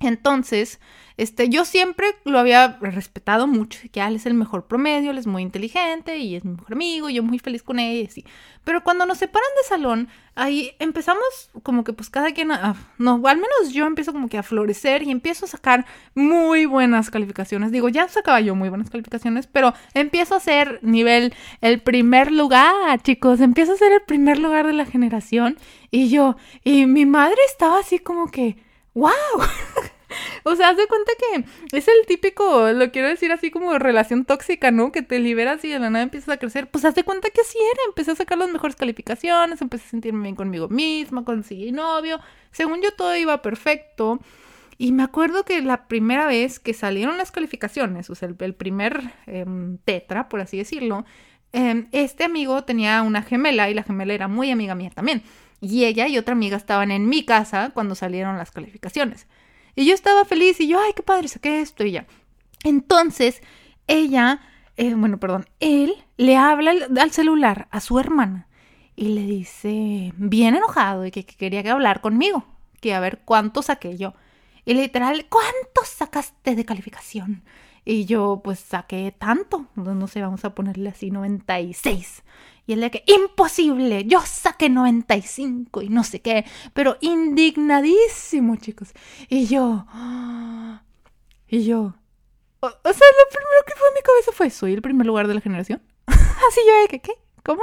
Entonces, 0.00 0.80
este, 1.18 1.50
yo 1.50 1.66
siempre 1.66 2.06
lo 2.24 2.38
había 2.38 2.78
respetado 2.80 3.46
mucho, 3.46 3.78
que 3.92 4.00
él 4.00 4.16
es 4.16 4.24
el 4.24 4.32
mejor 4.32 4.66
promedio, 4.66 5.10
él 5.10 5.18
es 5.18 5.26
muy 5.26 5.42
inteligente 5.42 6.16
y 6.16 6.36
es 6.36 6.44
mi 6.46 6.52
mejor 6.52 6.72
amigo, 6.72 7.10
y 7.10 7.14
yo 7.14 7.22
muy 7.22 7.38
feliz 7.38 7.62
con 7.62 7.78
él, 7.78 7.98
y 7.98 8.06
así. 8.06 8.24
Pero 8.64 8.82
cuando 8.82 9.04
nos 9.04 9.18
separan 9.18 9.50
de 9.62 9.68
salón, 9.68 10.08
ahí 10.34 10.72
empezamos 10.78 11.50
como 11.62 11.84
que 11.84 11.92
pues 11.92 12.08
cada 12.08 12.32
quien, 12.32 12.48
no, 12.96 13.22
al 13.26 13.36
menos 13.36 13.72
yo 13.72 13.86
empiezo 13.86 14.12
como 14.12 14.30
que 14.30 14.38
a 14.38 14.42
florecer 14.42 15.02
y 15.02 15.10
empiezo 15.10 15.44
a 15.44 15.48
sacar 15.48 15.84
muy 16.14 16.64
buenas 16.64 17.10
calificaciones. 17.10 17.70
Digo, 17.70 17.90
ya 17.90 18.08
sacaba 18.08 18.40
yo 18.40 18.54
muy 18.54 18.70
buenas 18.70 18.88
calificaciones, 18.88 19.46
pero 19.46 19.74
empiezo 19.92 20.36
a 20.36 20.40
ser 20.40 20.78
nivel 20.82 21.34
el 21.60 21.82
primer 21.82 22.32
lugar, 22.32 23.02
chicos, 23.02 23.42
empiezo 23.42 23.74
a 23.74 23.76
ser 23.76 23.92
el 23.92 24.02
primer 24.02 24.38
lugar 24.38 24.66
de 24.66 24.72
la 24.72 24.86
generación 24.86 25.58
y 25.90 26.08
yo, 26.08 26.36
y 26.64 26.86
mi 26.86 27.04
madre 27.04 27.36
estaba 27.46 27.78
así 27.78 27.98
como 27.98 28.30
que 28.30 28.69
¡Wow! 28.94 29.10
o 30.44 30.56
sea, 30.56 30.70
haz 30.70 30.76
de 30.76 30.86
cuenta 30.86 31.12
que 31.18 31.76
es 31.76 31.88
el 31.88 32.06
típico, 32.06 32.70
lo 32.72 32.90
quiero 32.90 33.08
decir 33.08 33.30
así 33.32 33.50
como 33.50 33.78
relación 33.78 34.24
tóxica, 34.24 34.70
¿no? 34.70 34.92
Que 34.92 35.02
te 35.02 35.18
liberas 35.18 35.64
y 35.64 35.68
de 35.68 35.78
la 35.78 35.90
nada 35.90 36.02
empiezas 36.02 36.30
a 36.30 36.38
crecer. 36.38 36.68
Pues 36.70 36.84
haz 36.84 36.94
de 36.94 37.04
cuenta 37.04 37.30
que 37.30 37.40
así 37.40 37.58
era. 37.58 37.82
Empecé 37.88 38.12
a 38.12 38.16
sacar 38.16 38.38
las 38.38 38.50
mejores 38.50 38.76
calificaciones, 38.76 39.62
empecé 39.62 39.86
a 39.86 39.90
sentirme 39.90 40.22
bien 40.22 40.36
conmigo 40.36 40.68
misma, 40.68 41.24
conseguí 41.24 41.72
novio. 41.72 42.20
Según 42.50 42.82
yo 42.82 42.92
todo 42.92 43.16
iba 43.16 43.42
perfecto. 43.42 44.20
Y 44.78 44.92
me 44.92 45.02
acuerdo 45.02 45.44
que 45.44 45.60
la 45.60 45.88
primera 45.88 46.26
vez 46.26 46.58
que 46.58 46.72
salieron 46.72 47.18
las 47.18 47.30
calificaciones, 47.30 48.08
o 48.08 48.14
sea, 48.14 48.28
el, 48.28 48.54
primer 48.54 49.12
em, 49.26 49.76
tetra, 49.78 50.28
por 50.30 50.40
así 50.40 50.56
decirlo, 50.56 51.04
em, 51.52 51.88
este 51.92 52.24
amigo 52.24 52.64
tenía 52.64 53.02
una 53.02 53.22
gemela 53.22 53.68
y 53.68 53.74
la 53.74 53.82
gemela 53.82 54.14
era 54.14 54.26
muy 54.26 54.50
amiga 54.50 54.74
mía 54.74 54.90
también 54.94 55.22
y 55.60 55.84
ella 55.84 56.08
y 56.08 56.18
otra 56.18 56.32
amiga 56.32 56.56
estaban 56.56 56.90
en 56.90 57.08
mi 57.08 57.24
casa 57.24 57.70
cuando 57.74 57.94
salieron 57.94 58.38
las 58.38 58.50
calificaciones. 58.50 59.26
Y 59.74 59.86
yo 59.86 59.94
estaba 59.94 60.24
feliz 60.24 60.60
y 60.60 60.68
yo, 60.68 60.80
ay, 60.80 60.92
qué 60.94 61.02
padre, 61.02 61.28
saqué 61.28 61.60
esto 61.60 61.84
y 61.84 61.92
ya. 61.92 62.06
Entonces, 62.64 63.42
ella, 63.86 64.40
eh, 64.76 64.94
bueno, 64.94 65.18
perdón, 65.18 65.46
él 65.60 65.94
le 66.16 66.36
habla 66.36 66.72
al 67.00 67.10
celular 67.10 67.68
a 67.70 67.80
su 67.80 67.98
hermana 67.98 68.48
y 68.96 69.08
le 69.08 69.22
dice, 69.22 70.12
bien 70.16 70.54
enojado, 70.54 71.06
y 71.06 71.10
que, 71.10 71.24
quería 71.24 71.62
que 71.62 71.70
hablar 71.70 72.00
conmigo, 72.00 72.44
que 72.80 72.94
a 72.94 73.00
ver 73.00 73.20
cuánto 73.24 73.62
saqué 73.62 73.96
yo. 73.96 74.14
Y 74.64 74.74
literal, 74.74 75.26
¿cuánto 75.28 75.84
sacaste 75.84 76.54
de 76.54 76.64
calificación? 76.64 77.42
Y 77.84 78.04
yo, 78.04 78.40
pues 78.44 78.60
saqué 78.60 79.14
tanto, 79.16 79.66
no 79.74 80.06
sé, 80.06 80.20
vamos 80.20 80.44
a 80.44 80.54
ponerle 80.54 80.90
así 80.90 81.10
96. 81.10 82.22
Y 82.66 82.74
él 82.74 82.80
de 82.80 82.90
que, 82.90 83.04
imposible, 83.06 84.04
yo 84.04 84.20
saqué 84.24 84.68
95 84.68 85.82
y 85.82 85.88
no 85.88 86.04
sé 86.04 86.20
qué, 86.20 86.44
pero 86.72 86.96
indignadísimo, 87.00 88.56
chicos. 88.56 88.92
Y 89.28 89.46
yo, 89.46 89.86
y 91.48 91.64
yo, 91.64 91.94
o, 92.60 92.68
sea, 92.68 92.74
lo 92.82 93.30
primero 93.30 93.64
que 93.66 93.74
fue 93.74 93.88
en 93.88 93.94
mi 93.94 94.02
cabeza 94.02 94.32
fue, 94.32 94.50
¿soy 94.50 94.74
el 94.74 94.82
primer 94.82 95.06
lugar 95.06 95.26
de 95.26 95.34
la 95.34 95.40
generación? 95.40 95.82
Así 96.06 96.60
yo 96.66 96.82
de 96.82 96.88
que, 96.88 97.00
¿qué? 97.00 97.12
¿Cómo? 97.50 97.62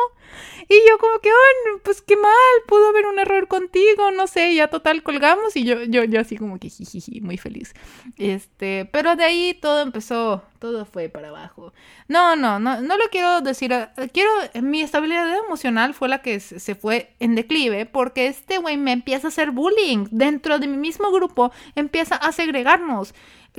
Y 0.68 0.76
yo 0.90 0.98
como 0.98 1.20
que, 1.20 1.30
oh, 1.30 1.80
pues 1.82 2.02
qué 2.02 2.18
mal, 2.18 2.34
pudo 2.68 2.90
haber 2.90 3.06
un 3.06 3.20
error 3.20 3.48
contigo, 3.48 4.12
no 4.12 4.28
sé, 4.28 4.54
ya 4.54 4.68
total 4.68 5.02
colgamos 5.02 5.56
y 5.56 5.64
yo, 5.64 5.84
yo, 5.84 6.04
yo 6.04 6.20
así 6.20 6.36
como 6.36 6.60
que 6.60 6.70
jijiji, 6.70 7.22
muy 7.22 7.38
feliz. 7.38 7.74
Este, 8.18 8.84
pero 8.92 9.16
de 9.16 9.24
ahí 9.24 9.58
todo 9.62 9.82
empezó, 9.82 10.44
todo 10.60 10.86
fue 10.86 11.08
para 11.08 11.30
abajo. 11.30 11.72
No, 12.10 12.36
no, 12.36 12.60
no, 12.60 12.82
no 12.82 12.98
lo 12.98 13.06
quiero 13.10 13.40
decir, 13.40 13.72
eh, 13.72 13.88
quiero, 14.12 14.30
mi 14.62 14.82
estabilidad 14.82 15.38
emocional 15.38 15.94
fue 15.94 16.10
la 16.10 16.22
que 16.22 16.42
se 16.42 16.76
fue 16.76 17.14
en 17.20 17.36
declive 17.36 17.86
porque 17.86 18.28
este 18.28 18.58
güey 18.58 18.76
me 18.76 18.92
empieza 18.92 19.28
a 19.28 19.30
hacer 19.30 19.52
bullying 19.52 20.08
dentro 20.12 20.60
de 20.60 20.68
mi 20.68 20.76
mismo 20.76 21.12
grupo, 21.12 21.54
empieza 21.76 22.16
a 22.16 22.34
segregarnos. 22.34 23.14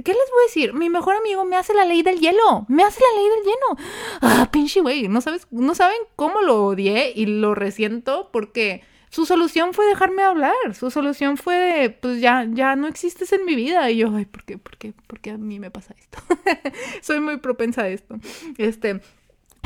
¿Qué 0.05 0.13
les 0.13 0.31
voy 0.31 0.41
a 0.41 0.47
decir? 0.47 0.75
Mi 0.75 0.89
mejor 0.89 1.17
amigo 1.17 1.45
me 1.45 1.57
hace 1.57 1.75
la 1.75 1.85
ley 1.85 2.03
del 2.03 2.21
hielo. 2.21 2.67
Me 2.69 2.85
hace 2.85 3.01
la 3.01 3.21
ley 3.21 3.29
del 3.31 3.45
hielo. 3.45 3.91
Ah, 4.21 4.49
pinche 4.51 4.81
güey. 4.81 5.09
No, 5.09 5.21
sabes, 5.21 5.47
no 5.51 5.75
saben 5.75 5.99
cómo 6.17 6.41
lo 6.41 6.65
odié 6.65 7.13
y 7.15 7.27
lo 7.27 7.55
resiento 7.55 8.31
porque 8.33 8.83
su 9.11 9.27
solución 9.27 9.75
fue 9.75 9.87
dejarme 9.87 10.23
hablar. 10.23 10.55
Su 10.75 10.91
solución 10.91 11.37
fue 11.37 11.57
de, 11.57 11.91
pues 11.91 12.21
ya, 12.21 12.47
ya 12.49 12.77
no 12.77 12.87
existes 12.87 13.33
en 13.33 13.45
mi 13.45 13.57
vida. 13.57 13.91
Y 13.91 13.99
yo, 13.99 14.15
ay, 14.15 14.27
¿por 14.27 14.45
qué? 14.45 14.59
¿Por 14.59 14.77
qué? 14.77 14.93
¿Por 15.07 15.21
qué 15.21 15.31
a 15.31 15.39
mí 15.39 15.59
me 15.59 15.71
pasa 15.71 15.95
esto? 15.99 16.19
Soy 17.03 17.21
muy 17.21 17.39
propensa 17.39 17.83
a 17.83 17.89
esto. 17.89 18.17
Este. 18.57 19.01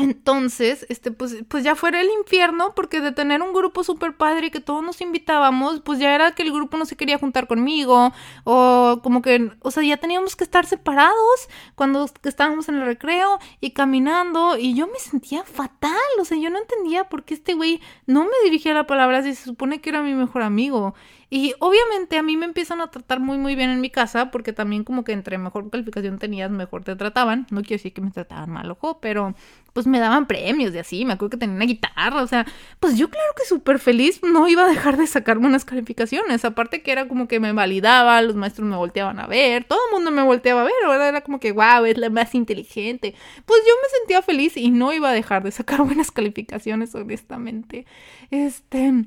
Entonces, 0.03 0.85
este, 0.89 1.13
pues, 1.13 1.37
pues 1.49 1.63
ya 1.63 1.77
fuera 1.77 2.01
el 2.01 2.09
infierno, 2.11 2.75
porque 2.75 3.01
de 3.01 3.13
tener 3.13 3.41
un 3.41 3.53
grupo 3.53 3.85
súper 3.85 4.17
padre 4.17 4.51
que 4.51 4.61
todos 4.61 4.83
nos 4.83 5.01
invitábamos, 5.01 5.81
pues 5.81 5.99
ya 6.01 6.15
era 6.15 6.33
que 6.33 6.43
el 6.43 6.53
grupo 6.53 6.77
no 6.77 6.87
se 6.87 6.97
quería 6.97 7.19
juntar 7.19 7.47
conmigo, 7.47 8.13
o 8.45 9.01
como 9.03 9.23
que, 9.23 9.53
o 9.61 9.71
sea, 9.71 9.83
ya 9.83 9.97
teníamos 9.97 10.35
que 10.35 10.45
estar 10.45 10.67
separados 10.67 11.49
cuando 11.77 12.11
estábamos 12.25 12.69
en 12.69 12.77
el 12.77 12.85
recreo 12.85 13.39
y 13.61 13.71
caminando, 13.71 14.59
y 14.59 14.75
yo 14.75 14.89
me 14.89 14.99
sentía 14.99 15.45
fatal, 15.45 15.93
o 16.21 16.25
sea, 16.25 16.37
yo 16.37 16.51
no 16.51 16.59
entendía 16.59 17.09
por 17.09 17.25
qué 17.25 17.35
este 17.35 17.55
güey 17.55 17.81
no 18.07 18.25
me 18.25 18.45
dirigía 18.45 18.75
la 18.75 18.87
palabra 18.87 19.23
si 19.23 19.35
se 19.35 19.45
supone 19.45 19.81
que 19.81 19.91
era 19.91 20.03
mi 20.03 20.15
mejor 20.15 20.43
amigo. 20.43 20.95
Y 21.35 21.55
obviamente 21.61 22.19
a 22.19 22.23
mí 22.23 22.37
me 22.37 22.45
empiezan 22.45 22.83
a 22.83 22.91
tratar 22.91 23.19
muy 23.19 23.39
muy 23.39 23.55
bien 23.57 23.71
en 23.71 23.81
mi 23.81 23.89
casa 23.89 24.31
porque 24.31 24.53
también 24.53 24.85
como 24.85 25.03
que 25.03 25.13
entre 25.13 25.39
mejor 25.39 25.71
calificación 25.71 26.19
tenías, 26.19 26.51
mejor 26.51 26.85
te 26.85 26.95
trataban. 26.95 27.47
No 27.51 27.63
quiero 27.63 27.77
decir 27.77 27.95
que 27.95 28.03
me 28.03 28.11
trataban 28.11 28.51
mal, 28.51 28.71
ojo, 28.71 29.01
pero 29.01 29.35
pues 29.73 29.87
me 29.87 29.99
daban 29.99 30.27
premios 30.27 30.75
y 30.75 30.79
así. 30.79 31.07
Me 31.07 31.15
acuerdo 31.15 31.31
que 31.31 31.37
tenía 31.39 31.57
una 31.57 31.65
guitarra, 31.65 32.23
o 32.23 32.27
sea, 32.27 32.45
pues 32.81 32.99
yo 32.99 33.09
claro 33.09 33.33
que 33.35 33.47
súper 33.47 33.79
feliz 33.79 34.21
no 34.23 34.47
iba 34.47 34.65
a 34.65 34.69
dejar 34.69 34.99
de 34.99 35.07
sacar 35.07 35.39
buenas 35.39 35.65
calificaciones. 35.65 36.45
Aparte 36.45 36.83
que 36.83 36.93
era 36.93 37.09
como 37.09 37.29
que 37.29 37.41
me 37.41 37.55
validaba, 37.55 38.21
los 38.21 38.37
maestros 38.37 38.69
me 38.69 38.77
volteaban 38.77 39.19
a 39.19 39.27
ver, 39.27 39.65
todo 39.65 39.79
el 39.89 39.95
mundo 39.95 40.11
me 40.11 40.23
volteaba 40.23 40.61
a 40.61 40.65
ver, 40.65 40.75
¿verdad? 40.87 41.09
Era 41.09 41.23
como 41.23 41.41
que, 41.41 41.53
wow, 41.53 41.87
es 41.87 41.97
la 41.97 42.11
más 42.11 42.35
inteligente. 42.35 43.15
Pues 43.47 43.61
yo 43.67 43.73
me 43.83 43.89
sentía 44.01 44.21
feliz 44.21 44.59
y 44.59 44.71
no 44.71 44.93
iba 44.93 45.09
a 45.09 45.15
dejar 45.15 45.45
de 45.45 45.51
sacar 45.51 45.81
buenas 45.87 46.11
calificaciones, 46.11 46.95
honestamente. 46.95 47.87
Este... 48.31 49.07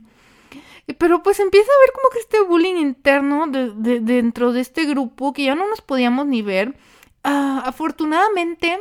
Pero 0.94 1.24
pues 1.24 1.40
empieza 1.40 1.68
a 1.72 1.86
ver 1.86 1.94
como 1.94 2.10
que 2.10 2.20
este 2.20 2.42
bullying 2.44 2.76
interno 2.76 3.48
de, 3.48 4.00
dentro 4.02 4.54
de 4.54 4.62
este 4.62 4.86
grupo 4.86 5.34
que 5.34 5.46
ya 5.46 5.56
no 5.56 5.68
nos 5.68 5.82
podíamos 5.82 6.28
ni 6.28 6.42
ver. 6.44 6.78
Ah, 7.24 7.64
afortunadamente, 7.66 8.80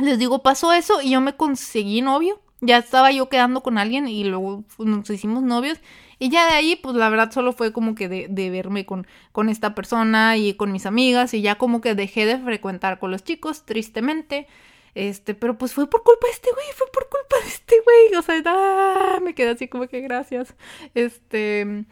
les 0.00 0.18
digo, 0.18 0.42
pasó 0.42 0.72
eso 0.72 1.02
y 1.02 1.10
yo 1.10 1.20
me 1.20 1.36
conseguí 1.36 2.02
novio. 2.02 2.40
Ya 2.60 2.78
estaba 2.78 3.10
yo 3.10 3.28
quedando 3.28 3.62
con 3.62 3.78
alguien 3.78 4.06
y 4.08 4.24
luego 4.24 4.64
nos 4.78 5.10
hicimos 5.10 5.42
novios. 5.42 5.80
Y 6.18 6.28
ya 6.30 6.46
de 6.46 6.52
ahí, 6.52 6.76
pues 6.76 6.94
la 6.94 7.08
verdad 7.08 7.32
solo 7.32 7.52
fue 7.52 7.72
como 7.72 7.94
que 7.96 8.08
de, 8.08 8.28
de, 8.30 8.50
verme 8.50 8.86
con, 8.86 9.06
con 9.32 9.48
esta 9.48 9.74
persona 9.74 10.36
y 10.36 10.54
con 10.54 10.72
mis 10.72 10.86
amigas 10.86 11.34
y 11.34 11.42
ya 11.42 11.56
como 11.56 11.80
que 11.80 11.94
dejé 11.94 12.26
de 12.26 12.38
frecuentar 12.38 13.00
con 13.00 13.10
los 13.10 13.24
chicos, 13.24 13.66
tristemente. 13.66 14.46
Este, 14.94 15.34
pero 15.34 15.58
pues 15.58 15.72
fue 15.72 15.88
por 15.90 16.02
culpa 16.02 16.26
de 16.26 16.32
este 16.32 16.50
güey, 16.52 16.66
fue 16.74 16.86
por 16.92 17.08
culpa 17.08 17.36
de 17.42 17.48
este 17.48 17.76
güey. 17.84 18.18
O 18.18 18.22
sea, 18.22 18.42
ah, 18.46 19.20
me 19.22 19.34
quedé 19.34 19.50
así 19.50 19.68
como 19.68 19.88
que 19.88 20.00
gracias. 20.00 20.54
Este, 20.94 21.84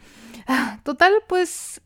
ah, 0.47 0.79
total, 0.83 1.13
pues, 1.27 1.81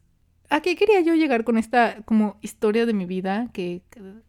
¿a 0.49 0.61
qué 0.61 0.76
quería 0.76 1.01
yo 1.01 1.15
llegar 1.15 1.43
con 1.43 1.57
esta 1.57 2.01
como 2.05 2.38
historia 2.41 2.86
de 2.86 2.93
mi 2.93 3.05
vida? 3.05 3.49
Que, 3.53 3.82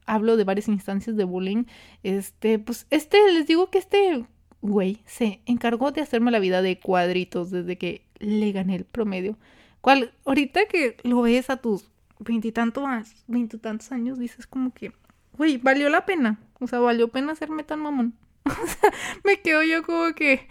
hablo 0.07 0.36
de 0.36 0.45
varias 0.45 0.68
instancias 0.68 1.16
de 1.16 1.24
bullying. 1.24 1.64
Este, 2.03 2.59
pues, 2.59 2.86
este, 2.91 3.18
les 3.32 3.47
digo 3.47 3.70
que 3.70 3.78
este 3.78 4.24
güey 4.61 5.03
se 5.07 5.41
encargó 5.47 5.93
de 5.93 6.01
hacerme 6.01 6.30
la 6.30 6.39
vida 6.39 6.62
de 6.62 6.80
cuadritos 6.80 7.51
desde 7.51 7.76
que 7.76 8.03
le 8.18 8.53
gané 8.53 8.76
el 8.76 8.84
promedio. 8.84 9.36
¿Cuál? 9.80 10.12
Ahorita 10.24 10.66
que 10.66 10.97
lo 11.05 11.22
ves 11.22 11.51
a 11.51 11.59
tus 11.59 11.91
veintitantos, 12.18 12.84
veintitantos 13.26 13.93
años, 13.93 14.18
dices 14.18 14.47
como 14.47 14.72
que, 14.72 14.93
güey, 15.36 15.59
valió 15.59 15.89
la 15.89 16.05
pena. 16.05 16.41
O 16.61 16.67
sea, 16.67 16.81
valió 16.81 17.09
pena 17.09 17.33
hacerme 17.33 17.65
tan 17.65 17.81
mamón. 17.81 18.15
O 18.49 18.67
sea, 18.67 18.93
me 19.25 19.41
quedo 19.41 19.63
yo 19.63 19.83
como 19.83 20.15
que, 20.15 20.49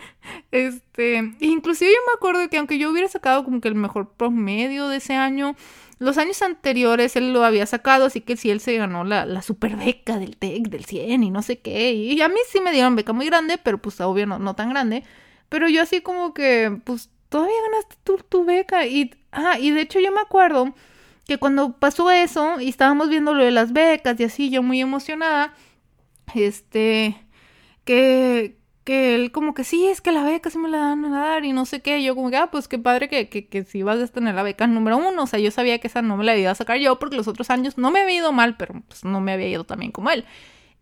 este, 0.52 1.34
inclusive 1.40 1.90
yo 1.92 1.98
me 2.08 2.14
acuerdo 2.16 2.48
que 2.50 2.58
aunque 2.58 2.78
yo 2.78 2.92
hubiera 2.92 3.08
sacado 3.08 3.44
como 3.44 3.60
que 3.60 3.68
el 3.68 3.76
mejor 3.76 4.12
promedio 4.14 4.88
de 4.88 4.98
ese 4.98 5.16
año, 5.16 5.56
los 6.00 6.18
años 6.18 6.42
anteriores 6.42 7.16
él 7.16 7.34
lo 7.34 7.44
había 7.44 7.66
sacado, 7.66 8.06
así 8.06 8.22
que 8.22 8.38
sí, 8.38 8.52
él 8.52 8.60
se 8.60 8.78
ganó 8.78 9.04
la, 9.04 9.26
la 9.26 9.42
super 9.42 9.76
beca 9.76 10.20
del 10.20 10.38
TEC, 10.38 10.68
del 10.70 10.86
100 10.86 11.24
y 11.24 11.32
no 11.32 11.42
sé 11.42 11.60
qué, 11.60 11.94
y 11.94 12.22
a 12.22 12.30
mí 12.30 12.38
sí 12.50 12.62
me 12.62 12.72
dieron 12.72 12.96
beca 12.96 13.14
muy 13.14 13.26
grande, 13.26 13.58
pero 13.58 13.80
pues 13.80 14.00
obvio 14.02 14.28
no, 14.28 14.38
no 14.38 14.56
tan 14.56 14.70
grande, 14.70 15.04
pero 15.50 15.68
yo 15.70 15.82
así 15.82 16.02
como 16.02 16.34
que, 16.34 16.80
pues 16.84 17.10
todavía 17.30 17.56
ganaste 17.72 17.96
tu, 18.04 18.18
tu 18.18 18.46
beca, 18.46 18.86
y, 18.86 19.16
ah, 19.32 19.58
y 19.60 19.72
de 19.72 19.82
hecho 19.82 20.00
yo 20.00 20.12
me 20.12 20.22
acuerdo 20.22 20.76
que 21.28 21.38
cuando 21.38 21.74
pasó 21.78 22.10
eso 22.12 22.60
y 22.60 22.70
estábamos 22.70 23.10
viendo 23.10 23.34
lo 23.34 23.44
de 23.44 23.52
las 23.52 23.74
becas 23.74 24.20
y 24.20 24.24
así, 24.24 24.50
yo 24.50 24.64
muy 24.64 24.80
emocionada, 24.82 25.54
este, 26.36 27.18
que, 27.86 28.58
que 28.84 29.16
él 29.16 29.32
como 29.32 29.54
que 29.54 29.64
sí, 29.64 29.88
es 29.88 30.02
que 30.02 30.12
la 30.12 30.24
beca 30.24 30.50
sí 30.50 30.58
me 30.58 30.70
la 30.70 30.78
dan 30.80 31.06
a 31.06 31.20
dar 31.20 31.46
y 31.46 31.54
no 31.54 31.66
sé 31.66 31.82
qué, 31.82 32.04
yo 32.04 32.16
como 32.16 32.30
que, 32.30 32.38
ah, 32.38 32.52
pues 32.52 32.68
qué 32.68 32.80
padre 32.80 33.10
que, 33.10 33.30
que, 33.30 33.48
que 33.48 33.64
si 33.64 33.84
vas 33.84 34.00
a 34.00 34.08
tener 34.08 34.36
la 34.36 34.44
beca 34.44 34.68
número 34.68 34.98
uno, 34.98 35.24
o 35.24 35.28
sea, 35.28 35.40
yo 35.40 35.52
sabía 35.52 35.80
que 35.80 35.88
esa 35.88 36.02
no 36.02 36.18
me 36.18 36.24
la 36.24 36.38
iba 36.38 36.52
a 36.52 36.56
sacar 36.56 36.78
yo 36.78 37.00
porque 37.00 37.18
los 37.18 37.28
otros 37.28 37.50
años 37.50 37.78
no 37.78 37.92
me 37.92 38.02
había 38.02 38.18
ido 38.18 38.32
mal, 38.32 38.58
pero 38.58 38.82
pues 38.88 39.04
no 39.04 39.22
me 39.22 39.34
había 39.34 39.50
ido 39.50 39.64
también 39.64 39.92
como 39.92 40.10
él. 40.10 40.26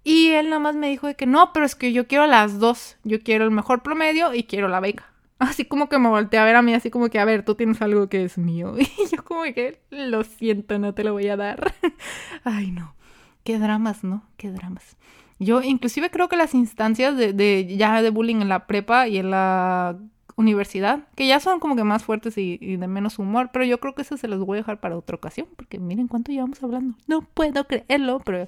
Y 0.03 0.29
él 0.29 0.49
nada 0.49 0.59
más 0.59 0.75
me 0.75 0.87
dijo 0.87 1.07
de 1.07 1.15
que 1.15 1.25
no, 1.25 1.51
pero 1.51 1.65
es 1.65 1.73
que 1.73 1.91
yo 1.91 2.07
quiero 2.07 2.27
las 2.27 2.59
dos, 2.59 2.97
yo 3.03 3.21
quiero 3.21 3.43
el 3.43 3.51
mejor 3.51 3.81
promedio 3.81 4.35
y 4.35 4.43
quiero 4.43 4.67
la 4.67 4.79
beca. 4.79 5.11
Así 5.39 5.65
como 5.65 5.89
que 5.89 5.97
me 5.97 6.09
volteé 6.09 6.39
a 6.39 6.45
ver 6.45 6.55
a 6.55 6.61
mí, 6.61 6.73
así 6.73 6.89
como 6.89 7.09
que, 7.09 7.19
a 7.19 7.25
ver, 7.25 7.43
tú 7.43 7.55
tienes 7.55 7.81
algo 7.81 8.07
que 8.07 8.23
es 8.23 8.37
mío. 8.37 8.75
Y 8.77 8.87
yo 9.11 9.23
como 9.25 9.41
que, 9.43 9.81
lo 9.89 10.23
siento, 10.23 10.79
no 10.79 10.93
te 10.93 11.03
lo 11.03 11.13
voy 11.13 11.27
a 11.27 11.35
dar. 11.35 11.73
Ay, 12.43 12.71
no. 12.71 12.95
Qué 13.43 13.59
dramas, 13.59 14.03
¿no? 14.03 14.23
Qué 14.37 14.49
dramas. 14.51 14.95
Yo 15.39 15.61
inclusive 15.61 16.09
creo 16.09 16.29
que 16.29 16.37
las 16.37 16.53
instancias 16.53 17.17
de, 17.17 17.33
de 17.33 17.75
ya 17.77 18.01
de 18.01 18.09
bullying 18.09 18.37
en 18.37 18.49
la 18.49 18.67
prepa 18.67 19.07
y 19.07 19.17
en 19.17 19.31
la 19.31 19.97
universidad, 20.37 21.07
que 21.15 21.27
ya 21.27 21.39
son 21.39 21.59
como 21.59 21.75
que 21.75 21.83
más 21.83 22.03
fuertes 22.03 22.37
y, 22.37 22.57
de 22.57 22.87
menos 22.87 23.19
humor, 23.19 23.49
pero 23.53 23.65
yo 23.65 23.79
creo 23.79 23.95
que 23.95 24.01
eso 24.01 24.17
se 24.17 24.27
los 24.27 24.39
voy 24.39 24.57
a 24.57 24.61
dejar 24.61 24.79
para 24.79 24.97
otra 24.97 25.15
ocasión, 25.15 25.47
porque 25.55 25.79
miren 25.79 26.07
cuánto 26.07 26.31
llevamos 26.31 26.61
hablando. 26.61 26.97
No 27.07 27.21
puedo 27.21 27.65
creerlo, 27.65 28.19
pero 28.19 28.47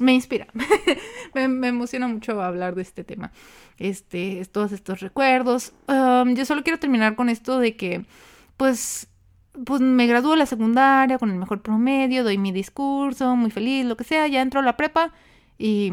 me 0.00 0.14
inspira. 0.14 0.48
me, 1.34 1.68
emociona 1.68 2.08
mucho 2.08 2.40
hablar 2.42 2.74
de 2.74 2.82
este 2.82 3.04
tema. 3.04 3.30
Este, 3.78 4.44
todos 4.50 4.72
estos 4.72 5.00
recuerdos. 5.00 5.72
Um, 5.86 6.34
yo 6.34 6.44
solo 6.44 6.62
quiero 6.64 6.80
terminar 6.80 7.14
con 7.14 7.28
esto 7.28 7.60
de 7.60 7.76
que, 7.76 8.04
pues, 8.56 9.08
pues 9.64 9.80
me 9.80 10.06
graduó 10.06 10.34
la 10.34 10.46
secundaria 10.46 11.18
con 11.18 11.30
el 11.30 11.36
mejor 11.36 11.62
promedio, 11.62 12.24
doy 12.24 12.38
mi 12.38 12.50
discurso, 12.50 13.36
muy 13.36 13.50
feliz, 13.50 13.86
lo 13.86 13.96
que 13.96 14.04
sea, 14.04 14.26
ya 14.26 14.40
entro 14.40 14.60
a 14.60 14.64
la 14.64 14.76
prepa 14.76 15.12
y... 15.58 15.92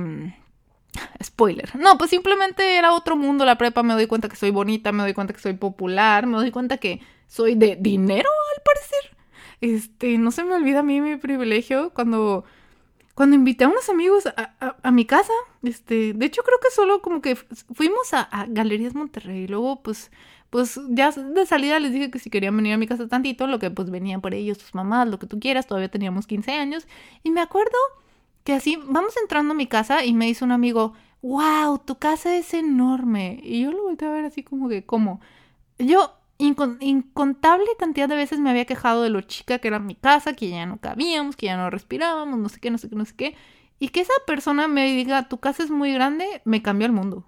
Spoiler. 1.21 1.75
No, 1.77 1.97
pues 1.97 2.09
simplemente 2.09 2.77
era 2.77 2.93
otro 2.93 3.17
mundo 3.17 3.43
la 3.43 3.57
prepa, 3.57 3.83
me 3.83 3.93
doy 3.95 4.07
cuenta 4.07 4.29
que 4.29 4.37
soy 4.37 4.51
bonita, 4.51 4.93
me 4.93 5.03
doy 5.03 5.13
cuenta 5.13 5.33
que 5.33 5.41
soy 5.41 5.51
popular, 5.51 6.25
me 6.25 6.37
doy 6.37 6.51
cuenta 6.51 6.77
que 6.77 7.01
soy 7.27 7.55
de 7.55 7.75
dinero 7.75 8.29
al 8.55 8.63
parecer. 8.63 9.17
Este, 9.59 10.17
no 10.17 10.31
se 10.31 10.45
me 10.45 10.55
olvida 10.55 10.79
a 10.79 10.83
mí 10.83 11.01
mi 11.01 11.17
privilegio 11.17 11.91
cuando 11.93 12.45
cuando 13.15 13.37
invité 13.37 13.63
a 13.63 13.69
unos 13.69 13.89
amigos 13.89 14.25
a, 14.27 14.91
mi 14.91 15.05
casa, 15.05 15.31
este, 15.63 16.11
de 16.13 16.25
hecho 16.25 16.43
creo 16.43 16.59
que 16.61 16.69
solo 16.69 17.01
como 17.01 17.21
que 17.21 17.35
fuimos 17.73 18.13
a, 18.13 18.45
Galerías 18.49 18.93
Monterrey, 18.93 19.43
y 19.43 19.47
luego 19.47 19.81
pues, 19.81 20.11
pues 20.49 20.79
ya 20.89 21.11
de 21.11 21.45
salida 21.45 21.79
les 21.79 21.93
dije 21.93 22.11
que 22.11 22.19
si 22.19 22.29
querían 22.29 22.57
venir 22.57 22.73
a 22.73 22.77
mi 22.77 22.87
casa 22.87 23.07
tantito, 23.07 23.47
lo 23.47 23.57
que 23.57 23.71
pues 23.71 23.89
venían 23.89 24.19
por 24.19 24.33
ellos, 24.33 24.57
sus 24.57 24.75
mamás, 24.75 25.07
lo 25.07 25.17
que 25.17 25.27
tú 25.27 25.39
quieras, 25.39 25.65
todavía 25.65 25.89
teníamos 25.89 26.27
15 26.27 26.51
años, 26.51 26.87
y 27.23 27.31
me 27.31 27.39
acuerdo 27.39 27.77
que 28.45 28.53
así, 28.53 28.77
vamos 28.87 29.17
entrando 29.17 29.53
a 29.53 29.57
mi 29.57 29.67
casa 29.67 30.05
y 30.05 30.13
me 30.13 30.27
dice 30.27 30.45
un 30.45 30.53
amigo, 30.53 30.93
wow, 31.21 31.79
tu 31.79 31.97
casa 31.97 32.37
es 32.37 32.53
enorme, 32.53 33.39
y 33.43 33.63
yo 33.63 33.71
lo 33.71 33.83
volteé 33.83 34.07
a 34.07 34.11
ver 34.11 34.25
así 34.25 34.43
como 34.43 34.69
que, 34.69 34.85
¿cómo? 34.85 35.19
Yo 35.79 36.13
incontable 36.37 37.65
cantidad 37.79 38.07
de 38.07 38.15
veces 38.15 38.39
me 38.39 38.49
había 38.49 38.65
quejado 38.65 39.01
de 39.01 39.09
lo 39.09 39.21
chica 39.21 39.59
que 39.59 39.67
era 39.67 39.79
mi 39.79 39.95
casa, 39.95 40.33
que 40.33 40.49
ya 40.49 40.65
no 40.65 40.77
cabíamos, 40.77 41.35
que 41.35 41.47
ya 41.47 41.57
no 41.57 41.69
respirábamos, 41.69 42.39
no 42.39 42.49
sé 42.49 42.59
qué, 42.59 42.69
no 42.69 42.77
sé 42.77 42.89
qué, 42.89 42.95
no 42.95 43.05
sé 43.05 43.15
qué. 43.15 43.35
Y 43.79 43.89
que 43.89 44.01
esa 44.01 44.13
persona 44.27 44.67
me 44.67 44.85
diga, 44.93 45.27
tu 45.27 45.39
casa 45.39 45.63
es 45.63 45.71
muy 45.71 45.93
grande, 45.93 46.41
me 46.45 46.61
cambió 46.61 46.85
el 46.85 46.93
mundo. 46.93 47.25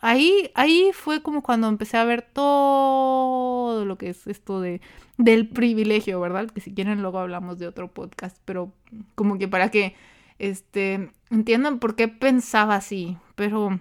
Ahí, 0.00 0.50
ahí 0.54 0.90
fue 0.94 1.22
como 1.22 1.42
cuando 1.42 1.68
empecé 1.68 1.96
a 1.98 2.04
ver 2.04 2.22
todo 2.22 3.84
lo 3.84 3.98
que 3.98 4.10
es 4.10 4.26
esto 4.26 4.60
de, 4.60 4.80
del 5.18 5.48
privilegio, 5.48 6.20
¿verdad? 6.20 6.48
Que 6.50 6.60
si 6.60 6.74
quieren 6.74 7.02
luego 7.02 7.18
hablamos 7.18 7.58
de 7.58 7.68
otro 7.68 7.92
podcast, 7.92 8.38
pero 8.44 8.72
como 9.14 9.38
que 9.38 9.46
para 9.48 9.70
que 9.70 9.94
este, 10.40 11.10
entiendan 11.30 11.78
por 11.78 11.94
qué 11.94 12.08
pensaba 12.08 12.74
así, 12.76 13.16
pero 13.34 13.80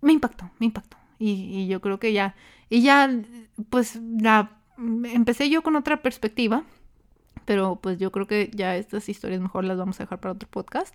me 0.00 0.12
impactó, 0.12 0.50
me 0.58 0.66
impactó. 0.66 0.96
Y, 1.18 1.30
y 1.30 1.68
yo 1.68 1.80
creo 1.80 1.98
que 1.98 2.12
ya 2.12 2.34
y 2.70 2.82
ya, 2.82 3.10
pues, 3.70 3.96
la, 4.20 4.50
empecé 4.76 5.48
yo 5.50 5.62
con 5.62 5.76
otra 5.76 6.02
perspectiva, 6.02 6.64
pero 7.44 7.76
pues 7.76 7.98
yo 7.98 8.12
creo 8.12 8.26
que 8.26 8.50
ya 8.52 8.76
estas 8.76 9.08
historias 9.08 9.40
mejor 9.40 9.64
las 9.64 9.78
vamos 9.78 9.98
a 10.00 10.04
dejar 10.04 10.20
para 10.20 10.34
otro 10.34 10.48
podcast. 10.50 10.94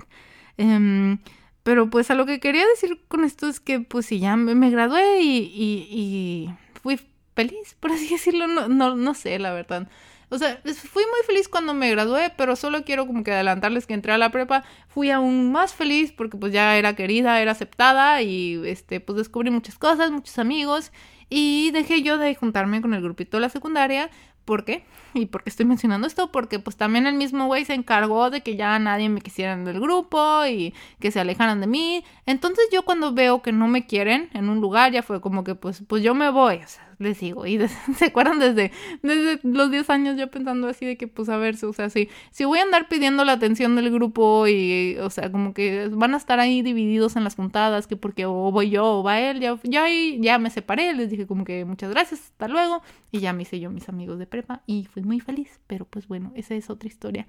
Em, 0.57 1.17
pero 1.63 1.89
pues 1.89 2.11
a 2.11 2.15
lo 2.15 2.25
que 2.25 2.39
quería 2.39 2.67
decir 2.67 3.01
con 3.07 3.23
esto 3.23 3.47
es 3.47 3.59
que 3.59 3.79
pues 3.79 4.05
si 4.05 4.19
ya 4.19 4.35
me, 4.35 4.69
gradué 4.69 5.21
y, 5.21 5.37
y, 5.37 5.87
y, 5.89 6.49
fui 6.81 6.99
feliz, 7.35 7.75
por 7.79 7.91
así 7.91 8.07
decirlo, 8.11 8.47
no, 8.47 8.67
no, 8.67 8.95
no 8.95 9.13
sé, 9.15 9.39
la 9.39 9.51
verdad. 9.51 9.89
O 10.33 10.37
sea, 10.39 10.59
fui 10.63 11.03
muy 11.03 11.25
feliz 11.27 11.47
cuando 11.47 11.75
me 11.75 11.91
gradué, 11.91 12.33
pero 12.35 12.55
solo 12.55 12.83
quiero 12.83 13.05
como 13.05 13.23
que 13.23 13.31
adelantarles 13.31 13.85
que 13.85 13.93
entré 13.93 14.13
a 14.13 14.17
la 14.17 14.31
prepa, 14.31 14.63
fui 14.87 15.11
aún 15.11 15.51
más 15.51 15.75
feliz 15.75 16.11
porque 16.11 16.37
pues 16.37 16.51
ya 16.51 16.75
era 16.75 16.95
querida, 16.95 17.39
era 17.39 17.51
aceptada 17.51 18.19
y 18.23 18.59
este 18.65 18.99
pues 18.99 19.17
descubrí 19.17 19.51
muchas 19.51 19.77
cosas, 19.77 20.09
muchos 20.09 20.39
amigos 20.39 20.91
y 21.29 21.69
dejé 21.71 22.01
yo 22.01 22.17
de 22.17 22.33
juntarme 22.33 22.81
con 22.81 22.95
el 22.95 23.03
grupito 23.03 23.37
de 23.37 23.41
la 23.41 23.49
secundaria 23.49 24.09
¿Por 24.45 24.65
qué? 24.65 24.83
¿Y 25.13 25.27
por 25.27 25.43
qué 25.43 25.49
estoy 25.49 25.65
mencionando 25.65 26.07
esto? 26.07 26.31
Porque 26.31 26.59
pues 26.59 26.75
también 26.75 27.07
el 27.07 27.15
mismo 27.15 27.45
güey 27.45 27.65
se 27.65 27.73
encargó 27.73 28.29
de 28.29 28.41
que 28.41 28.55
ya 28.55 28.77
nadie 28.79 29.09
me 29.09 29.21
quisiera 29.21 29.55
del 29.55 29.79
grupo 29.79 30.45
y 30.45 30.73
que 30.99 31.11
se 31.11 31.19
alejaran 31.19 31.61
de 31.61 31.67
mí. 31.67 32.03
Entonces 32.25 32.65
yo 32.71 32.83
cuando 32.83 33.13
veo 33.13 33.41
que 33.41 33.51
no 33.51 33.67
me 33.67 33.85
quieren 33.85 34.29
en 34.33 34.49
un 34.49 34.59
lugar 34.59 34.91
ya 34.91 35.03
fue 35.03 35.21
como 35.21 35.43
que 35.43 35.55
pues, 35.55 35.83
pues 35.87 36.03
yo 36.03 36.13
me 36.13 36.29
voy. 36.29 36.57
O 36.57 36.67
sea, 36.67 36.92
les 36.99 37.17
sigo. 37.17 37.45
Y 37.45 37.59
se 37.97 38.05
acuerdan 38.05 38.39
desde, 38.39 38.71
desde 39.01 39.39
los 39.43 39.71
10 39.71 39.89
años 39.89 40.17
yo 40.17 40.29
pensando 40.29 40.67
así 40.67 40.85
de 40.85 40.97
que, 40.97 41.07
pues 41.07 41.29
a 41.29 41.37
ver, 41.37 41.55
o 41.63 41.73
sea, 41.73 41.89
si, 41.89 42.09
si 42.31 42.45
voy 42.45 42.59
a 42.59 42.63
andar 42.63 42.87
pidiendo 42.87 43.25
la 43.25 43.33
atención 43.33 43.75
del 43.75 43.91
grupo 43.91 44.47
y, 44.47 44.97
o 44.99 45.09
sea, 45.09 45.31
como 45.31 45.53
que 45.53 45.89
van 45.91 46.13
a 46.13 46.17
estar 46.17 46.39
ahí 46.39 46.61
divididos 46.61 47.15
en 47.15 47.23
las 47.23 47.35
juntadas, 47.35 47.87
que 47.87 47.95
porque 47.95 48.25
o 48.25 48.51
voy 48.51 48.69
yo 48.69 48.99
o 48.99 49.03
va 49.03 49.19
él, 49.19 49.39
ya, 49.39 49.57
ya, 49.63 49.85
ya 50.19 50.39
me 50.39 50.49
separé, 50.49 50.93
les 50.93 51.09
dije 51.09 51.27
como 51.27 51.43
que 51.43 51.65
muchas 51.65 51.89
gracias, 51.89 52.21
hasta 52.21 52.47
luego. 52.47 52.81
Y 53.11 53.19
ya 53.19 53.33
me 53.33 53.43
hice 53.43 53.59
yo 53.59 53.69
mis 53.69 53.89
amigos 53.89 54.19
de 54.19 54.25
prepa 54.25 54.61
y 54.65 54.85
fui 54.85 55.03
muy 55.03 55.19
feliz, 55.19 55.59
pero 55.67 55.85
pues 55.85 56.07
bueno, 56.07 56.31
esa 56.35 56.55
es 56.55 56.69
otra 56.69 56.87
historia. 56.87 57.27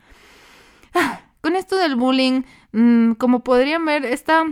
Ah, 0.95 1.21
con 1.41 1.57
esto 1.57 1.77
del 1.77 1.97
bullying, 1.97 2.43
mm, 2.73 3.13
como 3.13 3.45
podrían 3.45 3.85
ver, 3.85 4.05
esta, 4.05 4.45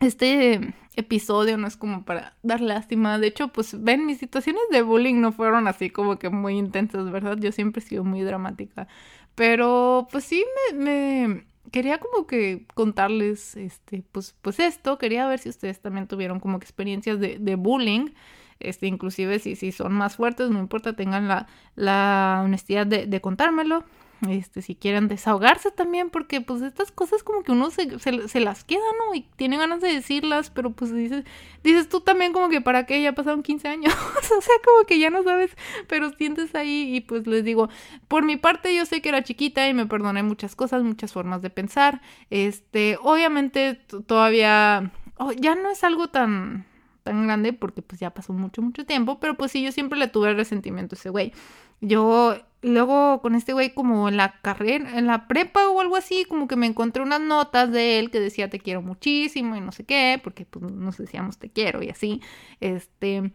este 0.00 0.74
episodio 0.96 1.56
no 1.56 1.66
es 1.66 1.76
como 1.76 2.04
para 2.04 2.36
dar 2.42 2.60
lástima. 2.60 3.18
De 3.18 3.28
hecho, 3.28 3.48
pues 3.48 3.82
ven, 3.82 4.06
mis 4.06 4.18
situaciones 4.18 4.62
de 4.70 4.82
bullying 4.82 5.20
no 5.20 5.32
fueron 5.32 5.68
así 5.68 5.90
como 5.90 6.18
que 6.18 6.28
muy 6.28 6.58
intensas, 6.58 7.10
¿verdad? 7.10 7.38
Yo 7.38 7.52
siempre 7.52 7.82
he 7.82 7.86
sido 7.86 8.04
muy 8.04 8.22
dramática. 8.22 8.88
Pero 9.34 10.08
pues 10.10 10.24
sí 10.24 10.44
me, 10.74 11.46
quería 11.70 11.98
como 11.98 12.26
que 12.26 12.66
contarles 12.74 13.56
este, 13.56 14.02
pues, 14.12 14.34
pues 14.42 14.58
esto. 14.60 14.98
Quería 14.98 15.28
ver 15.28 15.38
si 15.38 15.48
ustedes 15.48 15.80
también 15.80 16.08
tuvieron 16.08 16.40
como 16.40 16.58
que 16.58 16.64
experiencias 16.64 17.20
de, 17.20 17.38
de 17.38 17.54
bullying. 17.54 18.10
Este, 18.60 18.88
inclusive 18.88 19.38
si, 19.38 19.54
si 19.54 19.70
son 19.70 19.92
más 19.92 20.16
fuertes, 20.16 20.50
no 20.50 20.58
importa, 20.58 20.96
tengan 20.96 21.28
la, 21.28 21.46
la 21.76 22.42
honestidad 22.44 22.86
de, 22.86 23.06
de 23.06 23.20
contármelo 23.20 23.84
este, 24.26 24.62
si 24.62 24.74
quieren 24.74 25.06
desahogarse 25.06 25.70
también, 25.70 26.10
porque 26.10 26.40
pues 26.40 26.62
estas 26.62 26.90
cosas 26.90 27.22
como 27.22 27.42
que 27.42 27.52
uno 27.52 27.70
se, 27.70 27.98
se, 27.98 28.40
las 28.40 28.64
queda, 28.64 28.80
¿no? 28.98 29.14
Y 29.14 29.22
tiene 29.36 29.56
ganas 29.56 29.80
de 29.80 29.92
decirlas, 29.92 30.50
pero 30.50 30.72
pues 30.72 30.92
dices, 30.92 31.24
dices 31.62 31.88
tú 31.88 32.00
también 32.00 32.32
como 32.32 32.48
que 32.48 32.60
para 32.60 32.84
qué, 32.86 33.00
ya 33.00 33.12
pasaron 33.12 33.42
15 33.42 33.68
años, 33.68 33.94
o 34.16 34.40
sea, 34.40 34.54
como 34.64 34.84
que 34.86 34.98
ya 34.98 35.10
no 35.10 35.22
sabes, 35.22 35.56
pero 35.86 36.10
sientes 36.14 36.54
ahí 36.54 36.96
y 36.96 37.00
pues 37.00 37.26
les 37.26 37.44
digo, 37.44 37.68
por 38.08 38.24
mi 38.24 38.36
parte 38.36 38.74
yo 38.74 38.86
sé 38.86 39.00
que 39.00 39.10
era 39.10 39.22
chiquita 39.22 39.68
y 39.68 39.74
me 39.74 39.86
perdoné 39.86 40.22
muchas 40.22 40.56
cosas, 40.56 40.82
muchas 40.82 41.12
formas 41.12 41.40
de 41.42 41.50
pensar, 41.50 42.00
este, 42.30 42.98
obviamente 43.02 43.74
todavía, 44.06 44.90
oh, 45.18 45.32
ya 45.32 45.54
no 45.54 45.70
es 45.70 45.84
algo 45.84 46.08
tan 46.08 46.66
tan 47.04 47.26
grande 47.26 47.54
porque 47.54 47.80
pues 47.80 48.00
ya 48.00 48.10
pasó 48.10 48.34
mucho, 48.34 48.60
mucho 48.60 48.84
tiempo, 48.84 49.18
pero 49.18 49.34
pues 49.34 49.52
sí, 49.52 49.62
yo 49.62 49.72
siempre 49.72 49.98
le 49.98 50.08
tuve 50.08 50.34
resentimiento 50.34 50.94
a 50.94 50.98
ese 50.98 51.08
güey. 51.08 51.32
Yo 51.80 52.36
luego 52.62 53.20
con 53.20 53.34
este 53.34 53.52
güey 53.52 53.72
como 53.74 54.08
en 54.08 54.16
la 54.16 54.40
carrera, 54.40 54.98
en 54.98 55.06
la 55.06 55.28
prepa 55.28 55.68
o 55.68 55.80
algo 55.80 55.96
así, 55.96 56.24
como 56.28 56.48
que 56.48 56.56
me 56.56 56.66
encontré 56.66 57.02
unas 57.02 57.20
notas 57.20 57.70
de 57.70 57.98
él 57.98 58.10
que 58.10 58.20
decía 58.20 58.50
te 58.50 58.58
quiero 58.58 58.82
muchísimo 58.82 59.56
y 59.56 59.60
no 59.60 59.72
sé 59.72 59.84
qué, 59.84 60.20
porque 60.22 60.44
pues 60.44 60.70
nos 60.72 60.96
decíamos 60.98 61.38
te 61.38 61.50
quiero 61.50 61.82
y 61.82 61.90
así, 61.90 62.20
este... 62.60 63.32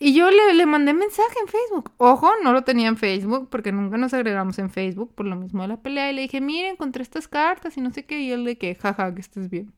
Y 0.00 0.14
yo 0.14 0.30
le, 0.30 0.54
le 0.54 0.64
mandé 0.64 0.94
mensaje 0.94 1.34
en 1.42 1.48
Facebook. 1.48 1.90
Ojo, 1.96 2.30
no 2.44 2.52
lo 2.52 2.62
tenía 2.62 2.86
en 2.86 2.96
Facebook 2.96 3.48
porque 3.50 3.72
nunca 3.72 3.96
nos 3.96 4.14
agregamos 4.14 4.56
en 4.60 4.70
Facebook 4.70 5.12
por 5.12 5.26
lo 5.26 5.34
mismo 5.34 5.62
de 5.62 5.68
la 5.68 5.82
pelea. 5.82 6.12
Y 6.12 6.14
le 6.14 6.22
dije, 6.22 6.40
mire, 6.40 6.68
encontré 6.68 7.02
estas 7.02 7.26
cartas 7.26 7.76
y 7.76 7.80
no 7.80 7.90
sé 7.90 8.06
qué. 8.06 8.20
Y 8.20 8.30
él 8.30 8.44
de 8.44 8.56
que, 8.56 8.76
jaja, 8.76 9.12
que 9.12 9.20
estés 9.20 9.50
bien. 9.50 9.72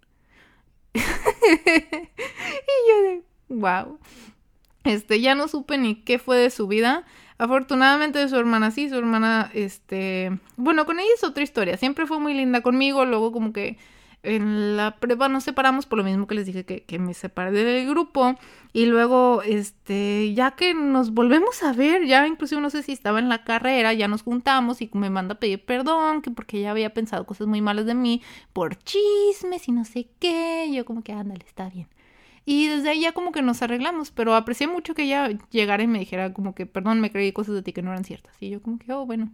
y 0.94 1.00
yo 2.88 3.02
de, 3.02 3.22
wow. 3.48 3.98
Este, 4.84 5.20
ya 5.22 5.34
no 5.34 5.48
supe 5.48 5.78
ni 5.78 5.94
qué 5.94 6.18
fue 6.18 6.36
de 6.36 6.50
su 6.50 6.66
vida. 6.66 7.06
Afortunadamente 7.40 8.28
su 8.28 8.36
hermana 8.36 8.70
sí, 8.70 8.90
su 8.90 8.96
hermana, 8.96 9.50
este, 9.54 10.30
bueno, 10.58 10.84
con 10.84 11.00
ella 11.00 11.08
es 11.16 11.24
otra 11.24 11.42
historia. 11.42 11.78
Siempre 11.78 12.06
fue 12.06 12.18
muy 12.18 12.34
linda 12.34 12.60
conmigo, 12.60 13.06
luego 13.06 13.32
como 13.32 13.54
que 13.54 13.78
en 14.22 14.76
la 14.76 14.96
prueba 14.96 15.26
nos 15.30 15.44
separamos 15.44 15.86
por 15.86 15.96
lo 15.96 16.04
mismo 16.04 16.26
que 16.26 16.34
les 16.34 16.44
dije 16.44 16.66
que, 16.66 16.82
que, 16.82 16.98
me 16.98 17.14
separé 17.14 17.52
del 17.52 17.88
grupo. 17.88 18.34
Y 18.74 18.84
luego 18.84 19.40
este 19.42 20.34
ya 20.34 20.50
que 20.50 20.74
nos 20.74 21.14
volvemos 21.14 21.62
a 21.62 21.72
ver 21.72 22.04
ya 22.04 22.26
inclusive 22.26 22.60
no 22.60 22.68
sé 22.68 22.82
si 22.82 22.92
estaba 22.92 23.18
en 23.18 23.30
la 23.30 23.42
carrera 23.42 23.94
ya 23.94 24.06
nos 24.06 24.20
juntamos 24.20 24.82
y 24.82 24.90
me 24.92 25.08
manda 25.08 25.36
a 25.36 25.38
pedir 25.38 25.64
perdón 25.64 26.20
que 26.20 26.30
porque 26.30 26.58
ella 26.58 26.72
había 26.72 26.92
pensado 26.92 27.24
cosas 27.24 27.46
muy 27.46 27.62
malas 27.62 27.86
de 27.86 27.94
mí 27.94 28.20
por 28.52 28.76
chismes 28.76 29.66
y 29.66 29.72
no 29.72 29.86
sé 29.86 30.10
qué. 30.18 30.70
Yo 30.70 30.84
como 30.84 31.02
que 31.02 31.14
ándale 31.14 31.46
está 31.46 31.70
bien 31.70 31.88
y 32.50 32.66
desde 32.66 32.90
ahí 32.90 33.02
ya 33.02 33.12
como 33.12 33.30
que 33.30 33.42
nos 33.42 33.62
arreglamos, 33.62 34.10
pero 34.10 34.34
aprecié 34.34 34.66
mucho 34.66 34.92
que 34.92 35.04
ella 35.04 35.28
llegara 35.52 35.84
y 35.84 35.86
me 35.86 36.00
dijera 36.00 36.32
como 36.32 36.52
que, 36.52 36.66
perdón, 36.66 37.00
me 37.00 37.12
creí 37.12 37.30
cosas 37.30 37.54
de 37.54 37.62
ti 37.62 37.72
que 37.72 37.80
no 37.80 37.92
eran 37.92 38.02
ciertas. 38.02 38.34
Y 38.40 38.50
yo 38.50 38.60
como 38.60 38.76
que, 38.76 38.92
oh, 38.92 39.06
bueno, 39.06 39.30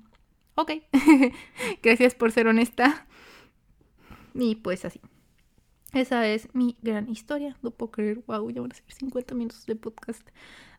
ok, 0.54 0.72
gracias 1.82 2.14
por 2.14 2.30
ser 2.30 2.46
honesta. 2.46 3.06
Y 4.34 4.56
pues 4.56 4.84
así. 4.84 5.00
Esa 5.94 6.28
es 6.28 6.54
mi 6.54 6.76
gran 6.82 7.08
historia. 7.08 7.56
No 7.62 7.70
puedo 7.70 7.90
creer, 7.90 8.22
wow, 8.26 8.50
ya 8.50 8.60
van 8.60 8.72
a 8.72 8.74
ser 8.74 8.84
50 8.86 9.34
minutos 9.34 9.64
de 9.64 9.76
podcast. 9.76 10.28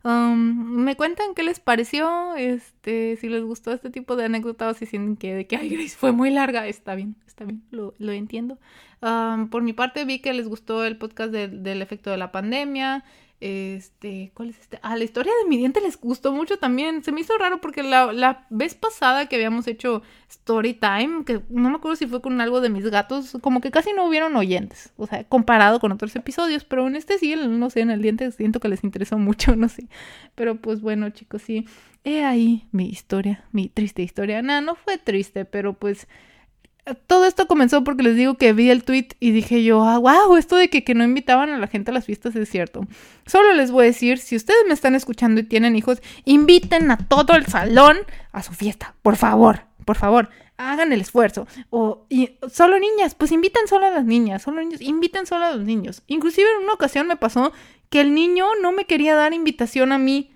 Um, 0.08 0.84
me 0.86 0.96
cuentan 0.96 1.34
qué 1.36 1.44
les 1.44 1.60
pareció, 1.60 2.34
este, 2.38 3.18
si 3.18 3.28
les 3.28 3.44
gustó 3.44 3.74
este 3.74 3.90
tipo 3.90 4.16
de 4.16 4.24
anécdotas, 4.24 4.78
si 4.78 4.86
sienten 4.86 5.18
que 5.18 5.34
de 5.36 5.48
que, 5.48 5.58
ay, 5.58 5.68
Grace, 5.68 5.98
fue 5.98 6.14
muy 6.14 6.30
larga, 6.30 6.66
está 6.66 6.96
bien, 6.96 7.18
está 7.28 7.44
bien, 7.44 7.62
lo, 7.72 7.94
lo 7.98 8.14
entiendo. 8.14 8.58
Um, 9.02 9.50
por 9.50 9.64
mi 9.64 9.74
parte 9.74 10.06
vi 10.06 10.20
que 10.20 10.32
les 10.32 10.48
gustó 10.48 10.86
el 10.86 10.98
podcast 10.98 11.34
del 11.34 11.82
efecto 11.82 12.10
de 12.10 12.16
la 12.16 12.32
pandemia, 12.32 13.04
este, 13.40 14.32
¿cuál 14.34 14.50
es 14.50 14.60
este? 14.60 14.80
Ah, 14.82 14.96
la 14.96 15.04
historia 15.04 15.32
de 15.44 15.48
mi 15.48 15.58
diente 15.58 15.80
les 15.80 16.00
gustó 16.00 16.32
mucho 16.32 16.58
también. 16.58 17.04
Se 17.04 17.12
me 17.12 17.22
hizo 17.22 17.38
raro 17.38 17.62
porque 17.62 17.84
la, 17.84 18.12
la, 18.12 18.48
vez 18.50 18.74
pasada 18.74 19.28
que 19.28 19.36
habíamos 19.36 19.68
hecho 19.68 20.02
Story 20.28 20.74
Time, 20.74 21.24
que 21.24 21.42
no 21.50 21.70
me 21.70 21.76
acuerdo 21.76 21.96
si 21.96 22.08
fue 22.08 22.20
con 22.20 22.42
algo 22.42 22.62
de 22.62 22.70
mis 22.70 22.90
gatos, 22.90 23.38
como 23.42 23.62
que 23.62 23.70
casi 23.70 23.94
no 23.94 24.06
hubieron 24.06 24.36
oyentes. 24.36 24.92
O 24.98 25.06
sea, 25.06 25.24
comparado 25.24 25.80
con 25.80 25.92
otros 25.92 26.16
episodios. 26.16 26.66
Pero 26.66 26.88
en 26.88 26.96
este 26.96 27.20
sí, 27.20 27.36
no 27.36 27.70
sé, 27.70 27.82
en 27.82 27.92
el 27.92 28.02
diente 28.02 28.32
siento 28.32 28.60
que 28.60 28.70
les 28.70 28.84
interesó 28.84 29.20
mucho, 29.20 29.56
no 29.56 29.70
sé. 29.70 29.88
Pero 30.36 30.62
pues 30.62 30.82
bueno, 30.82 31.10
chicos, 31.10 31.42
sí. 31.42 31.66
He 32.04 32.24
ahí 32.24 32.68
mi 32.72 32.90
historia, 32.90 33.44
mi 33.52 33.70
triste 33.70 34.02
historia. 34.02 34.42
Nada, 34.42 34.62
no 34.62 34.76
fue 34.76 34.98
triste, 34.98 35.46
pero 35.46 35.74
pues 35.74 36.08
todo 37.08 37.26
esto 37.26 37.48
comenzó 37.48 37.84
porque 37.84 38.04
les 38.04 38.16
digo 38.16 38.36
que 38.36 38.54
vi 38.54 38.70
el 38.70 38.84
tweet 38.84 39.10
y 39.20 39.32
dije 39.32 39.64
yo, 39.64 39.84
ah, 39.84 39.98
wow, 39.98 40.38
esto 40.38 40.56
de 40.56 40.70
que, 40.70 40.84
que, 40.84 40.96
no 40.96 41.04
invitaban 41.04 41.50
a 41.50 41.58
la 41.58 41.68
gente 41.68 41.92
a 41.92 41.94
las 41.94 42.06
fiestas 42.06 42.36
es 42.36 42.50
cierto. 42.50 42.88
Solo 43.26 43.54
les 43.54 43.72
voy 43.72 43.84
a 43.84 43.88
decir, 43.88 44.20
si 44.20 44.36
ustedes 44.36 44.64
me 44.68 44.74
están 44.74 44.96
escuchando 44.96 45.42
y 45.42 45.44
tienen 45.44 45.76
hijos, 45.76 46.02
inviten 46.26 46.90
a 46.92 46.98
todo 46.98 47.36
el 47.36 47.46
salón 47.48 47.98
a 48.32 48.44
su 48.44 48.54
fiesta, 48.54 48.96
por 49.02 49.18
favor, 49.18 49.62
por 49.86 49.98
favor, 49.98 50.30
hagan 50.58 50.92
el 50.92 51.02
esfuerzo. 51.02 51.48
O 51.70 52.06
y, 52.10 52.38
solo 52.52 52.80
niñas, 52.80 53.16
pues 53.16 53.32
inviten 53.32 53.68
solo 53.68 53.86
a 53.86 53.92
las 53.92 54.06
niñas, 54.06 54.42
solo 54.42 54.62
niños, 54.62 54.82
inviten 54.82 55.26
solo 55.26 55.46
a 55.46 55.56
los 55.56 55.66
niños. 55.66 56.04
Inclusive 56.08 56.48
en 56.58 56.64
una 56.64 56.74
ocasión 56.74 57.08
me 57.08 57.16
pasó 57.16 57.52
que 57.90 58.02
el 58.02 58.14
niño 58.14 58.46
no 58.62 58.72
me 58.72 58.86
quería 58.86 59.16
dar 59.16 59.34
invitación 59.34 59.92
a 59.92 59.98
mí 59.98 60.32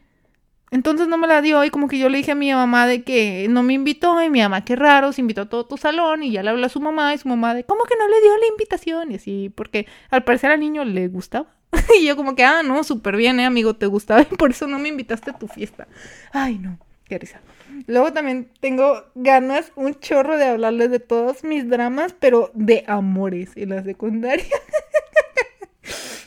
entonces 0.72 1.10
no 1.10 1.18
me 1.18 1.28
la 1.28 1.42
dio 1.42 1.66
y 1.66 1.70
como 1.70 1.90
que 1.90 2.00
yo 2.00 2.08
le 2.08 2.18
dije 2.18 2.32
a 2.32 2.36
mi 2.36 2.52
mamá 2.54 2.88
de 2.88 3.04
que 3.04 3.48
no 3.50 3.62
me 3.62 3.74
invitó 3.74 4.24
y 4.24 4.30
mi 4.30 4.40
mamá, 4.40 4.64
qué 4.64 4.78
raro, 4.78 5.12
se 5.12 5.20
invitó 5.20 5.42
a 5.42 5.50
todo 5.50 5.66
tu 5.66 5.76
salón 5.76 6.24
y 6.24 6.32
ya 6.32 6.44
le 6.44 6.50
habló 6.50 6.66
a 6.66 6.70
su 6.70 6.80
mamá 6.80 7.14
y 7.14 7.18
su 7.18 7.28
mamá 7.28 7.54
de, 7.54 7.66
¿cómo 7.66 7.84
que 7.84 7.96
no 8.00 8.08
le 8.08 8.22
dio 8.22 8.38
la 8.38 8.48
invitación? 8.48 9.12
Y 9.12 9.16
así, 9.16 9.52
porque 9.54 9.86
al 10.10 10.24
parecer 10.24 10.50
al 10.50 10.62
niño 10.62 10.86
le 10.86 11.10
gustaba. 11.10 11.54
y 12.00 12.06
yo 12.06 12.16
como 12.16 12.36
que, 12.36 12.46
ah, 12.46 12.64
no, 12.64 12.86
súper 12.86 13.18
bien, 13.18 13.42
eh, 13.42 13.46
amigo, 13.46 13.76
te 13.76 13.86
gustaba 13.86 14.22
y 14.22 14.36
por 14.38 14.52
eso 14.52 14.66
no 14.66 14.80
me 14.80 14.88
invitaste 14.88 15.32
a 15.32 15.38
tu 15.38 15.50
fiesta. 15.50 15.90
Ay, 16.32 16.58
no, 16.58 16.80
qué 17.04 17.20
risa. 17.20 17.42
Luego 17.88 18.14
también 18.14 18.50
tengo 18.62 19.04
ganas, 19.14 19.74
un 19.76 20.00
chorro 20.00 20.38
de 20.38 20.46
hablarles 20.46 20.90
de 20.90 21.00
todos 21.00 21.44
mis 21.44 21.68
dramas, 21.68 22.16
pero 22.18 22.50
de 22.54 22.86
amores 22.88 23.52
en 23.58 23.72
la 23.72 23.84
secundaria. 23.84 24.46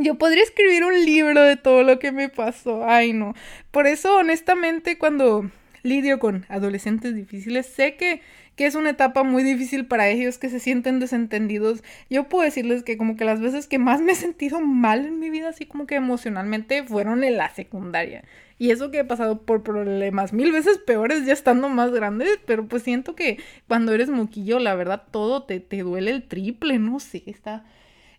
Yo 0.00 0.14
podría 0.14 0.42
escribir 0.42 0.82
un 0.82 1.04
libro 1.04 1.42
de 1.42 1.56
todo 1.56 1.82
lo 1.82 1.98
que 1.98 2.10
me 2.10 2.30
pasó. 2.30 2.88
Ay, 2.88 3.12
no. 3.12 3.34
Por 3.70 3.86
eso, 3.86 4.16
honestamente, 4.16 4.96
cuando 4.96 5.50
lidio 5.82 6.18
con 6.18 6.46
adolescentes 6.48 7.14
difíciles, 7.14 7.66
sé 7.66 7.96
que, 7.96 8.22
que, 8.56 8.64
es 8.64 8.76
una 8.76 8.88
etapa 8.88 9.24
muy 9.24 9.42
difícil 9.42 9.84
para 9.84 10.08
ellos, 10.08 10.38
que 10.38 10.48
se 10.48 10.58
sienten 10.58 11.00
desentendidos. 11.00 11.84
Yo 12.08 12.30
puedo 12.30 12.44
decirles 12.44 12.82
que 12.82 12.96
como 12.96 13.14
que 13.14 13.26
las 13.26 13.42
veces 13.42 13.66
que 13.66 13.78
más 13.78 14.00
me 14.00 14.12
he 14.12 14.14
sentido 14.14 14.62
mal 14.62 15.04
en 15.04 15.18
mi 15.20 15.28
vida, 15.28 15.50
así 15.50 15.66
como 15.66 15.86
que 15.86 15.96
emocionalmente, 15.96 16.82
fueron 16.82 17.22
en 17.22 17.36
la 17.36 17.50
secundaria. 17.50 18.24
Y 18.56 18.70
eso 18.70 18.90
que 18.90 19.00
he 19.00 19.04
pasado 19.04 19.42
por 19.42 19.62
problemas 19.62 20.32
mil 20.32 20.50
veces 20.50 20.78
peores 20.78 21.26
ya 21.26 21.34
estando 21.34 21.68
más 21.68 21.90
grande, 21.90 22.26
pero 22.46 22.66
pues 22.66 22.84
siento 22.84 23.14
que 23.14 23.38
cuando 23.68 23.92
eres 23.92 24.08
moquillo, 24.08 24.60
la 24.60 24.74
verdad, 24.74 25.02
todo 25.10 25.42
te, 25.42 25.60
te 25.60 25.80
duele 25.80 26.10
el 26.10 26.22
triple, 26.22 26.78
no 26.78 27.00
sé, 27.00 27.22
está, 27.26 27.64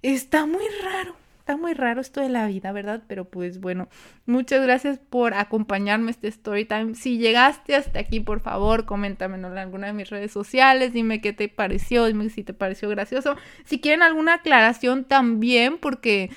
está 0.03 0.45
muy 0.45 0.65
raro 0.83 1.15
está 1.51 1.61
muy 1.61 1.73
raro 1.73 1.99
esto 1.99 2.21
de 2.21 2.29
la 2.29 2.47
vida, 2.47 2.71
¿verdad? 2.71 3.03
Pero 3.07 3.25
pues 3.25 3.59
bueno, 3.59 3.89
muchas 4.25 4.63
gracias 4.63 4.99
por 4.99 5.33
acompañarme 5.33 6.11
este 6.11 6.29
story 6.29 6.63
time. 6.63 6.95
Si 6.95 7.17
llegaste 7.17 7.75
hasta 7.75 7.99
aquí, 7.99 8.21
por 8.21 8.39
favor, 8.39 8.85
coméntamelo 8.85 9.49
en 9.49 9.57
alguna 9.57 9.87
de 9.87 9.93
mis 9.93 10.09
redes 10.09 10.31
sociales, 10.31 10.93
dime 10.93 11.19
qué 11.19 11.33
te 11.33 11.49
pareció, 11.49 12.05
dime 12.05 12.29
si 12.29 12.45
te 12.45 12.53
pareció 12.53 12.87
gracioso. 12.87 13.35
Si 13.65 13.81
quieren 13.81 14.01
alguna 14.01 14.35
aclaración 14.35 15.03
también, 15.03 15.77
porque 15.77 16.29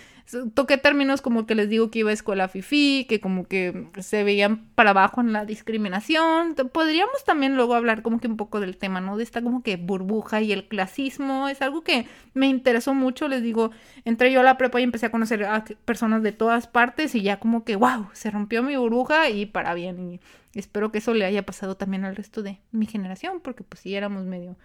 toqué 0.55 0.79
términos 0.79 1.21
como 1.21 1.47
que 1.47 1.55
les 1.55 1.69
digo 1.69 1.91
que 1.91 2.01
iba 2.01 2.11
a 2.11 2.15
escuela 2.15 2.49
fifi, 2.49 3.07
que 3.09 3.21
como 3.21 3.47
que 3.47 3.89
se 4.01 4.25
veían 4.25 4.67
para 4.75 4.91
abajo 4.91 5.21
en 5.21 5.33
la 5.33 5.45
discriminación. 5.45 6.55
Podríamos 6.73 7.25
también 7.25 7.57
luego 7.57 7.75
hablar 7.75 8.03
como 8.03 8.21
que 8.21 8.29
un 8.29 8.37
poco 8.37 8.61
del 8.61 8.77
tema, 8.77 9.01
¿no? 9.01 9.17
De 9.17 9.23
esta 9.23 9.43
como 9.43 9.63
que 9.63 9.77
burbuja 9.77 10.41
y 10.41 10.53
el 10.53 10.67
clasismo. 10.67 11.49
Es 11.49 11.61
algo 11.61 11.83
que 11.83 12.07
me 12.33 12.47
interesó 12.47 12.95
mucho, 12.95 13.29
les 13.29 13.43
digo, 13.43 13.71
entré 14.05 14.33
yo 14.33 14.41
a 14.41 14.45
la 14.45 14.57
prepa 14.57 14.81
y 14.81 14.85
empecé 14.85 15.07
a 15.07 15.11
conocer 15.11 15.45
a 15.45 15.65
personas 15.85 16.23
de 16.23 16.33
todas 16.33 16.67
partes 16.67 17.15
y 17.15 17.23
ya 17.23 17.39
como 17.39 17.65
que, 17.65 17.77
wow, 17.77 18.09
se 18.13 18.31
rompió 18.31 18.63
mi 18.63 18.77
burbuja 18.77 19.29
y 19.29 19.47
para 19.47 19.75
bien. 19.75 20.21
Y 20.55 20.59
espero 20.59 20.91
que 20.91 20.99
eso 20.99 21.13
le 21.13 21.27
haya 21.27 21.45
pasado 21.45 21.77
también 21.77 22.05
al 22.05 22.17
resto 22.17 22.43
de 22.43 22.59
mi 22.73 22.87
generación, 22.87 23.41
porque 23.41 23.63
pues 23.63 23.81
sí 23.81 23.95
éramos 23.95 24.25
medio... 24.25 24.57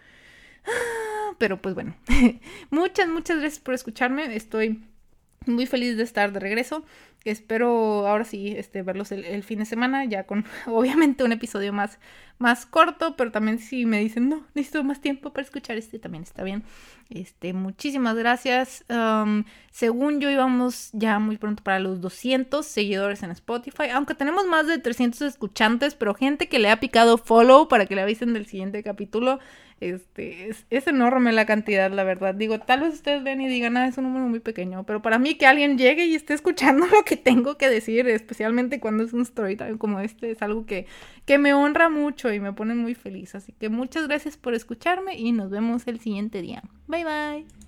Pero 1.38 1.62
pues 1.62 1.74
bueno, 1.76 1.96
muchas, 2.70 3.08
muchas 3.08 3.40
gracias 3.40 3.60
por 3.60 3.74
escucharme. 3.74 4.36
Estoy 4.36 4.84
muy 5.50 5.66
feliz 5.66 5.98
de 5.98 6.04
estar 6.04 6.32
de 6.32 6.40
regreso. 6.40 6.84
Espero 7.26 8.08
ahora 8.08 8.24
sí 8.24 8.54
este, 8.56 8.82
verlos 8.82 9.12
el, 9.12 9.44
fin 9.44 9.60
de 9.60 9.66
semana, 9.66 10.06
ya 10.06 10.26
con 10.26 10.46
obviamente 10.68 11.24
un 11.24 11.34
episodio 11.34 11.74
más, 11.74 12.00
más 12.38 12.66
corto, 12.66 13.18
pero 13.18 13.32
también 13.32 13.60
si 13.60 13.86
me 13.86 14.00
dicen, 14.00 14.30
no, 14.30 14.46
necesito 14.54 14.84
más 14.86 15.02
tiempo 15.02 15.32
para 15.32 15.44
escuchar 15.44 15.78
este, 15.78 16.00
también 16.00 16.24
está 16.24 16.44
bien. 16.44 16.64
Este, 17.10 17.54
muchísimas 17.54 18.16
gracias. 18.16 18.86
según 19.72 20.22
yo 20.22 20.30
íbamos 20.30 20.92
ya 20.94 21.20
muy 21.20 21.38
pronto 21.38 21.64
para 21.64 21.80
los 21.80 22.00
200 22.00 22.66
seguidores 22.66 23.22
en 23.24 23.32
Spotify, 23.32 23.90
aunque 23.94 24.16
tenemos 24.16 24.46
más 24.48 24.68
de 24.68 24.78
300 24.78 25.22
escuchantes, 25.24 25.96
pero 25.96 26.14
gente 26.14 26.48
que 26.48 26.60
le 26.60 26.70
ha 26.70 26.80
picado 26.80 27.18
follow 27.18 27.68
para 27.68 27.86
que 27.86 27.96
le 27.96 28.02
avisen 28.02 28.34
del 28.34 28.46
siguiente 28.46 28.82
capítulo. 28.82 29.40
Este, 29.80 30.50
es, 30.50 30.88
enorme 30.88 31.32
la 31.32 31.46
cantidad, 31.46 31.92
la 31.92 32.04
verdad. 32.04 32.36
Digo, 32.36 32.60
tal 32.60 32.82
vez 32.82 32.94
ustedes 32.96 33.24
ven 33.24 33.42
y 33.42 33.48
digan, 33.48 33.78
ah, 33.78 33.88
es 33.88 33.98
un 33.98 34.06
número 34.06 34.28
muy 34.28 34.40
pequeño, 34.40 34.84
pero 34.84 35.02
para 35.02 35.20
mí 35.20 35.36
que 35.36 35.46
alguien 35.46 35.78
llegue 35.78 36.06
y 36.06 36.16
esté 36.16 36.34
escuchando 36.34 36.86
lo 36.92 37.04
que 37.04 37.18
tengo 37.18 37.58
que 37.58 37.70
decir, 37.70 38.08
especialmente 38.08 38.80
cuando 38.80 39.04
es 39.04 39.14
un 39.14 39.26
storytime 39.26 39.78
como 39.78 40.00
este, 40.00 40.32
es 40.32 40.42
algo 40.42 40.66
que, 40.66 40.86
que 41.26 41.38
me 41.38 41.54
honra 41.54 41.90
mucho 41.90 42.34
y 42.34 42.40
me 42.40 42.54
pone 42.54 42.76
muy 42.76 42.96
feliz. 42.96 43.36
Así 43.36 43.54
que 43.54 43.70
muchas 43.70 44.08
gracias 44.08 44.38
por 44.38 44.54
escucharme 44.54 45.18
y 45.18 45.32
nos 45.32 45.50
vemos 45.50 45.88
el 45.88 46.00
siguiente 46.00 46.42
día. 46.42 46.64
Bye 46.88 47.06
bye. 47.06 47.60